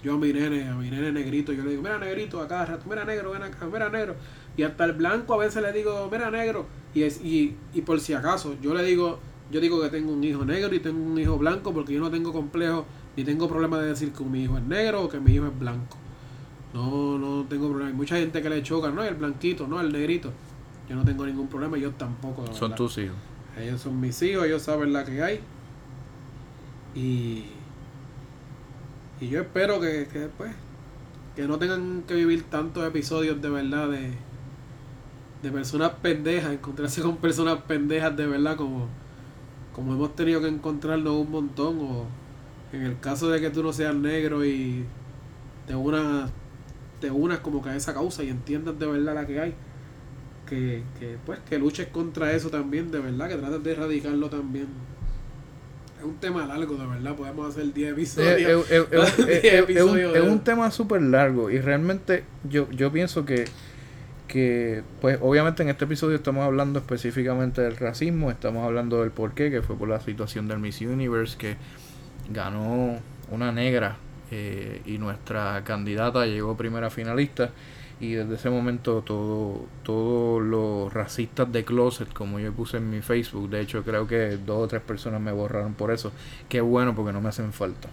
yo 0.02 0.14
a 0.14 0.18
mi 0.18 0.32
nene, 0.32 0.68
a 0.68 0.74
mi 0.74 0.90
nene 0.90 1.12
negrito, 1.12 1.52
yo 1.52 1.62
le 1.62 1.70
digo, 1.70 1.82
mira 1.82 1.96
negrito 1.98 2.40
a 2.40 2.48
cada 2.48 2.66
rato, 2.66 2.84
mira 2.88 3.04
negro, 3.04 3.30
ven 3.30 3.42
acá, 3.42 3.66
mira 3.72 3.88
negro. 3.88 4.16
Y 4.56 4.64
hasta 4.64 4.84
el 4.84 4.92
blanco 4.92 5.34
a 5.34 5.36
veces 5.38 5.62
le 5.62 5.72
digo, 5.72 6.08
mira 6.10 6.30
negro. 6.30 6.66
Y, 6.92 7.04
es, 7.04 7.20
y, 7.24 7.56
y 7.72 7.82
por 7.82 8.00
si 8.00 8.12
acaso, 8.12 8.56
yo 8.60 8.74
le 8.74 8.82
digo, 8.82 9.20
yo 9.52 9.60
digo 9.60 9.80
que 9.80 9.90
tengo 9.90 10.12
un 10.12 10.24
hijo 10.24 10.44
negro 10.44 10.74
y 10.74 10.80
tengo 10.80 11.00
un 11.00 11.18
hijo 11.18 11.38
blanco 11.38 11.72
porque 11.72 11.92
yo 11.92 12.00
no 12.00 12.10
tengo 12.10 12.32
complejo 12.32 12.84
ni 13.16 13.22
tengo 13.22 13.48
problema 13.48 13.78
de 13.78 13.88
decir 13.88 14.12
que 14.12 14.24
mi 14.24 14.42
hijo 14.42 14.58
es 14.58 14.64
negro 14.64 15.02
o 15.04 15.08
que 15.08 15.20
mi 15.20 15.34
hijo 15.34 15.46
es 15.46 15.56
blanco. 15.56 15.96
No, 16.74 17.16
no 17.18 17.44
tengo 17.48 17.68
problema. 17.68 17.90
Hay 17.90 17.96
mucha 17.96 18.16
gente 18.16 18.42
que 18.42 18.50
le 18.50 18.62
choca, 18.62 18.90
no, 18.90 19.04
el 19.04 19.14
blanquito, 19.14 19.68
no, 19.68 19.80
el 19.80 19.92
negrito. 19.92 20.32
Yo 20.92 20.98
no 20.98 21.06
tengo 21.06 21.24
ningún 21.24 21.48
problema, 21.48 21.78
yo 21.78 21.90
tampoco. 21.92 22.46
Son 22.48 22.68
verdad. 22.68 22.76
tus 22.76 22.98
hijos. 22.98 23.16
Ellos 23.58 23.80
son 23.80 23.98
mis 23.98 24.20
hijos, 24.20 24.44
ellos 24.44 24.60
saben 24.60 24.92
la 24.92 25.06
que 25.06 25.22
hay. 25.22 25.40
Y, 26.94 27.46
y 29.18 29.28
yo 29.30 29.40
espero 29.40 29.80
que, 29.80 30.06
que 30.12 30.18
después 30.18 30.52
que 31.34 31.48
no 31.48 31.58
tengan 31.58 32.02
que 32.06 32.14
vivir 32.14 32.42
tantos 32.42 32.86
episodios 32.86 33.40
de 33.40 33.48
verdad 33.48 33.88
de, 33.88 34.10
de 35.42 35.50
personas 35.50 35.92
pendejas, 36.02 36.52
encontrarse 36.52 37.00
con 37.00 37.16
personas 37.16 37.62
pendejas 37.62 38.14
de 38.14 38.26
verdad 38.26 38.56
como, 38.56 38.86
como 39.74 39.94
hemos 39.94 40.14
tenido 40.14 40.42
que 40.42 40.48
encontrarnos 40.48 41.14
un 41.14 41.30
montón 41.30 41.78
o 41.80 42.04
en 42.70 42.82
el 42.82 43.00
caso 43.00 43.30
de 43.30 43.40
que 43.40 43.48
tú 43.48 43.62
no 43.62 43.72
seas 43.72 43.94
negro 43.94 44.44
y 44.44 44.84
te 45.66 45.74
unas, 45.74 46.30
te 47.00 47.10
unas 47.10 47.38
como 47.38 47.62
que 47.62 47.70
a 47.70 47.76
esa 47.76 47.94
causa 47.94 48.22
y 48.24 48.28
entiendas 48.28 48.78
de 48.78 48.86
verdad 48.86 49.14
la 49.14 49.26
que 49.26 49.40
hay. 49.40 49.54
Que, 50.52 50.82
que 51.00 51.16
pues 51.24 51.38
que 51.48 51.58
luches 51.58 51.86
contra 51.86 52.30
eso 52.32 52.50
también, 52.50 52.90
de 52.90 53.00
verdad, 53.00 53.26
que 53.26 53.36
trates 53.36 53.64
de 53.64 53.72
erradicarlo 53.72 54.28
también. 54.28 54.66
Es 55.98 56.04
un 56.04 56.16
tema 56.16 56.44
largo, 56.46 56.74
de 56.74 56.86
verdad, 56.86 57.16
podemos 57.16 57.48
hacer 57.48 57.72
10 57.72 57.92
episodios. 57.92 58.66
Es 58.68 60.22
un 60.22 60.40
tema 60.44 60.70
súper 60.70 61.00
largo 61.00 61.48
y 61.48 61.58
realmente 61.58 62.24
yo, 62.44 62.70
yo 62.70 62.92
pienso 62.92 63.24
que, 63.24 63.46
que, 64.28 64.82
pues 65.00 65.16
obviamente 65.22 65.62
en 65.62 65.70
este 65.70 65.86
episodio 65.86 66.16
estamos 66.16 66.44
hablando 66.44 66.80
específicamente 66.80 67.62
del 67.62 67.78
racismo, 67.78 68.30
estamos 68.30 68.62
hablando 68.66 69.00
del 69.00 69.10
porqué, 69.10 69.50
que 69.50 69.62
fue 69.62 69.74
por 69.76 69.88
la 69.88 70.00
situación 70.00 70.48
del 70.48 70.58
Miss 70.58 70.82
Universe, 70.82 71.38
que 71.38 71.56
ganó 72.28 72.98
una 73.30 73.52
negra 73.52 73.96
eh, 74.30 74.82
y 74.84 74.98
nuestra 74.98 75.64
candidata 75.64 76.26
llegó 76.26 76.58
primera 76.58 76.90
finalista 76.90 77.52
y 78.02 78.14
desde 78.14 78.34
ese 78.34 78.50
momento 78.50 79.02
todo 79.02 79.64
todos 79.84 80.42
los 80.42 80.92
racistas 80.92 81.52
de 81.52 81.64
closet 81.64 82.12
como 82.12 82.40
yo 82.40 82.52
puse 82.52 82.78
en 82.78 82.90
mi 82.90 83.00
Facebook 83.00 83.48
de 83.48 83.60
hecho 83.60 83.84
creo 83.84 84.08
que 84.08 84.38
dos 84.38 84.64
o 84.64 84.66
tres 84.66 84.82
personas 84.82 85.20
me 85.20 85.30
borraron 85.30 85.74
por 85.74 85.92
eso. 85.92 86.10
Qué 86.48 86.60
bueno 86.60 86.96
porque 86.96 87.12
no 87.12 87.20
me 87.20 87.28
hacen 87.28 87.52
falta. 87.52 87.88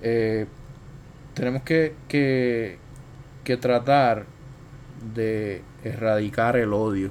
Eh, 0.00 0.46
tenemos 1.34 1.62
que, 1.62 1.94
que, 2.08 2.78
que 3.44 3.56
tratar 3.58 4.24
de 5.14 5.62
erradicar 5.84 6.56
el 6.56 6.72
odio 6.72 7.10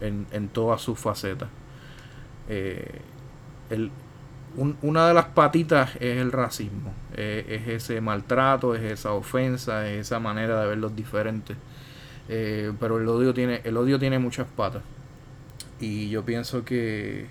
en, 0.00 0.26
en 0.32 0.48
todas 0.48 0.80
sus 0.80 0.98
facetas. 0.98 1.50
Eh, 2.48 3.02
el, 3.68 3.90
una 4.56 5.08
de 5.08 5.14
las 5.14 5.26
patitas 5.26 5.94
es 5.96 6.18
el 6.18 6.32
racismo, 6.32 6.92
eh, 7.14 7.44
es 7.48 7.68
ese 7.68 8.00
maltrato, 8.00 8.74
es 8.74 8.82
esa 8.82 9.12
ofensa, 9.12 9.88
es 9.88 10.06
esa 10.06 10.18
manera 10.18 10.60
de 10.60 10.68
ver 10.68 10.78
los 10.78 10.94
diferentes. 10.94 11.56
Eh, 12.28 12.72
pero 12.78 12.98
el 12.98 13.08
odio 13.08 13.34
tiene, 13.34 13.60
el 13.64 13.76
odio 13.76 13.98
tiene 13.98 14.18
muchas 14.18 14.46
patas. 14.46 14.82
Y 15.80 16.10
yo 16.10 16.24
pienso 16.24 16.64
que, 16.64 17.26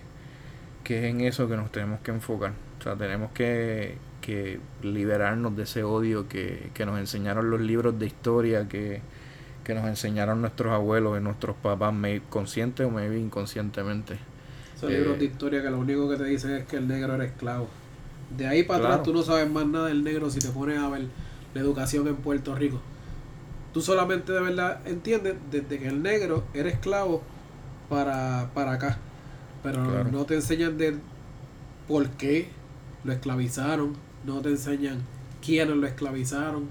que 0.83 0.99
es 0.99 1.05
en 1.05 1.21
eso 1.21 1.47
que 1.47 1.55
nos 1.55 1.71
tenemos 1.71 1.99
que 2.01 2.11
enfocar. 2.11 2.53
O 2.79 2.81
sea, 2.83 2.95
tenemos 2.95 3.31
que, 3.31 3.97
que 4.21 4.59
liberarnos 4.81 5.55
de 5.55 5.63
ese 5.63 5.83
odio 5.83 6.27
que, 6.27 6.69
que, 6.73 6.85
nos 6.85 6.99
enseñaron 6.99 7.49
los 7.49 7.59
libros 7.61 7.99
de 7.99 8.07
historia, 8.07 8.67
que, 8.67 9.01
que 9.63 9.73
nos 9.73 9.85
enseñaron 9.85 10.41
nuestros 10.41 10.73
abuelos 10.73 11.19
y 11.19 11.23
nuestros 11.23 11.55
papás, 11.57 11.93
consciente 12.29 12.85
o 12.85 12.89
maybe 12.89 13.19
inconscientemente. 13.19 14.17
Son 14.79 14.91
libros 14.91 15.19
de 15.19 15.25
eh, 15.25 15.27
historia 15.27 15.61
que 15.61 15.69
lo 15.69 15.79
único 15.79 16.09
que 16.09 16.15
te 16.15 16.23
dicen 16.23 16.51
es 16.51 16.65
que 16.65 16.77
el 16.77 16.87
negro 16.87 17.15
era 17.15 17.25
esclavo. 17.25 17.67
De 18.37 18.47
ahí 18.47 18.63
para 18.63 18.85
atrás 18.85 19.03
tú 19.03 19.13
no 19.13 19.23
sabes 19.23 19.49
más 19.49 19.65
nada 19.65 19.87
del 19.87 20.03
negro 20.03 20.29
si 20.29 20.39
te 20.39 20.49
pones 20.49 20.79
a 20.79 20.87
ver 20.87 21.07
la 21.53 21.61
educación 21.61 22.07
en 22.07 22.15
Puerto 22.15 22.55
Rico. 22.55 22.79
Tú 23.73 23.81
solamente 23.81 24.31
de 24.31 24.39
verdad 24.39 24.79
entiendes 24.87 25.35
desde 25.51 25.79
que 25.79 25.87
el 25.87 26.01
negro 26.01 26.43
era 26.53 26.69
esclavo 26.69 27.21
para, 27.89 28.51
para 28.53 28.73
acá. 28.73 28.97
Pero 29.63 30.05
no 30.05 30.25
te 30.25 30.35
enseñan 30.35 30.77
de 30.77 30.95
por 31.87 32.09
qué 32.11 32.49
lo 33.03 33.11
esclavizaron. 33.11 33.93
No 34.25 34.41
te 34.41 34.49
enseñan 34.49 34.99
quiénes 35.41 35.75
lo 35.75 35.87
esclavizaron 35.87 36.67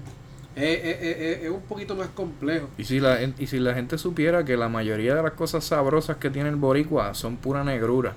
es, 0.55 1.49
un 1.49 1.61
poquito 1.61 1.95
más 1.95 2.07
complejo. 2.09 2.69
Y 2.77 2.83
si, 2.83 2.99
la, 2.99 3.21
y 3.21 3.47
si 3.47 3.59
la 3.59 3.73
gente 3.73 3.97
supiera 3.97 4.43
que 4.45 4.57
la 4.57 4.69
mayoría 4.69 5.15
de 5.15 5.23
las 5.23 5.33
cosas 5.33 5.63
sabrosas 5.63 6.17
que 6.17 6.29
tiene 6.29 6.49
el 6.49 6.55
boricua 6.55 7.13
son 7.13 7.37
pura 7.37 7.63
negrura. 7.63 8.13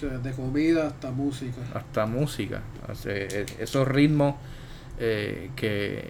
Desde 0.00 0.32
comida 0.32 0.88
hasta 0.88 1.12
música. 1.12 1.62
Hasta 1.74 2.06
música. 2.06 2.62
E, 3.04 3.46
esos 3.60 3.86
ritmos 3.86 4.34
eh, 4.98 5.50
que, 5.54 6.04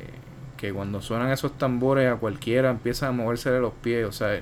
que 0.56 0.72
cuando 0.72 1.02
suenan 1.02 1.30
esos 1.30 1.58
tambores 1.58 2.10
a 2.10 2.16
cualquiera 2.16 2.70
empiezan 2.70 3.10
a 3.10 3.12
moverse 3.12 3.50
de 3.50 3.60
los 3.60 3.74
pies. 3.74 4.06
O 4.06 4.12
sea, 4.12 4.40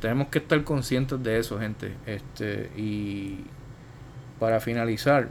tenemos 0.00 0.28
que 0.28 0.38
estar 0.38 0.62
conscientes 0.64 1.22
de 1.22 1.38
eso, 1.38 1.58
gente. 1.58 1.92
Este, 2.06 2.70
y 2.76 3.44
para 4.40 4.60
finalizar, 4.60 5.28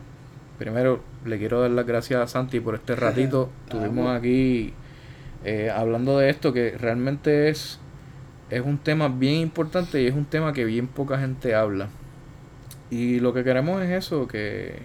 primero 0.59 1.01
le 1.25 1.37
quiero 1.39 1.61
dar 1.61 1.71
las 1.71 1.85
gracias 1.85 2.21
a 2.21 2.27
Santi 2.27 2.59
por 2.59 2.75
este 2.75 2.95
ratito. 2.95 3.49
Tuvimos 3.69 4.15
aquí 4.15 4.73
eh, 5.45 5.69
hablando 5.69 6.17
de 6.17 6.31
esto, 6.31 6.53
que 6.53 6.75
realmente 6.75 7.49
es, 7.49 7.79
es 8.49 8.61
un 8.61 8.79
tema 8.79 9.09
bien 9.09 9.35
importante 9.35 10.01
y 10.01 10.07
es 10.07 10.15
un 10.15 10.25
tema 10.25 10.53
que 10.53 10.65
bien 10.65 10.87
poca 10.87 11.19
gente 11.19 11.53
habla. 11.53 11.89
Y 12.89 13.19
lo 13.19 13.31
que 13.31 13.43
queremos 13.43 13.83
es 13.83 13.91
eso, 13.91 14.27
que, 14.27 14.79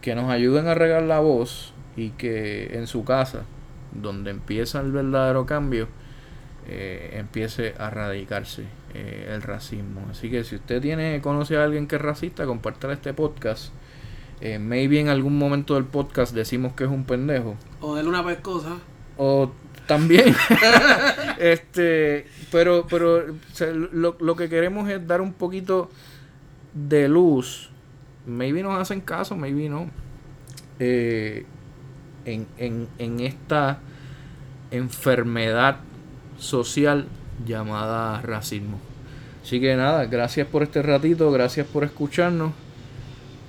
que 0.00 0.14
nos 0.14 0.30
ayuden 0.30 0.68
a 0.68 0.74
regar 0.74 1.02
la 1.02 1.20
voz 1.20 1.74
y 1.96 2.10
que 2.10 2.78
en 2.78 2.86
su 2.86 3.04
casa, 3.04 3.42
donde 3.92 4.30
empieza 4.30 4.80
el 4.80 4.90
verdadero 4.90 5.44
cambio, 5.44 5.88
eh, 6.66 7.10
empiece 7.18 7.74
a 7.76 7.90
radicarse 7.90 8.64
eh, 8.94 9.28
el 9.34 9.42
racismo. 9.42 10.06
Así 10.10 10.30
que 10.30 10.44
si 10.44 10.56
usted 10.56 10.80
tiene, 10.80 11.20
conoce 11.20 11.58
a 11.58 11.64
alguien 11.64 11.88
que 11.88 11.96
es 11.96 12.02
racista, 12.02 12.46
compártale 12.46 12.94
este 12.94 13.12
podcast. 13.12 13.74
maybe 14.40 14.98
en 14.98 15.10
algún 15.10 15.36
momento 15.36 15.74
del 15.74 15.84
podcast 15.84 16.34
decimos 16.34 16.72
que 16.72 16.84
es 16.84 16.90
un 16.90 17.04
pendejo. 17.04 17.56
O 17.82 17.96
de 17.96 18.08
una 18.08 18.24
pescosa. 18.24 18.78
O 19.22 19.52
también. 19.86 20.34
este, 21.38 22.26
pero 22.50 22.86
pero 22.88 23.26
lo, 23.92 24.16
lo, 24.18 24.36
que 24.36 24.48
queremos 24.48 24.88
es 24.88 25.06
dar 25.06 25.20
un 25.20 25.34
poquito 25.34 25.90
de 26.72 27.06
luz. 27.06 27.68
Maybe 28.24 28.62
nos 28.62 28.80
hacen 28.80 29.02
caso, 29.02 29.36
maybe 29.36 29.68
no. 29.68 29.90
Eh, 30.78 31.44
en, 32.24 32.46
en, 32.56 32.88
en 32.98 33.20
esta 33.20 33.80
enfermedad 34.70 35.80
social 36.38 37.06
llamada 37.44 38.22
racismo. 38.22 38.80
Así 39.42 39.60
que 39.60 39.76
nada, 39.76 40.06
gracias 40.06 40.46
por 40.46 40.62
este 40.62 40.80
ratito, 40.80 41.30
gracias 41.30 41.66
por 41.66 41.84
escucharnos. 41.84 42.52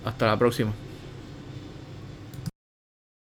Hasta 0.04 0.28
la 0.28 0.38
próxima. 0.38 0.74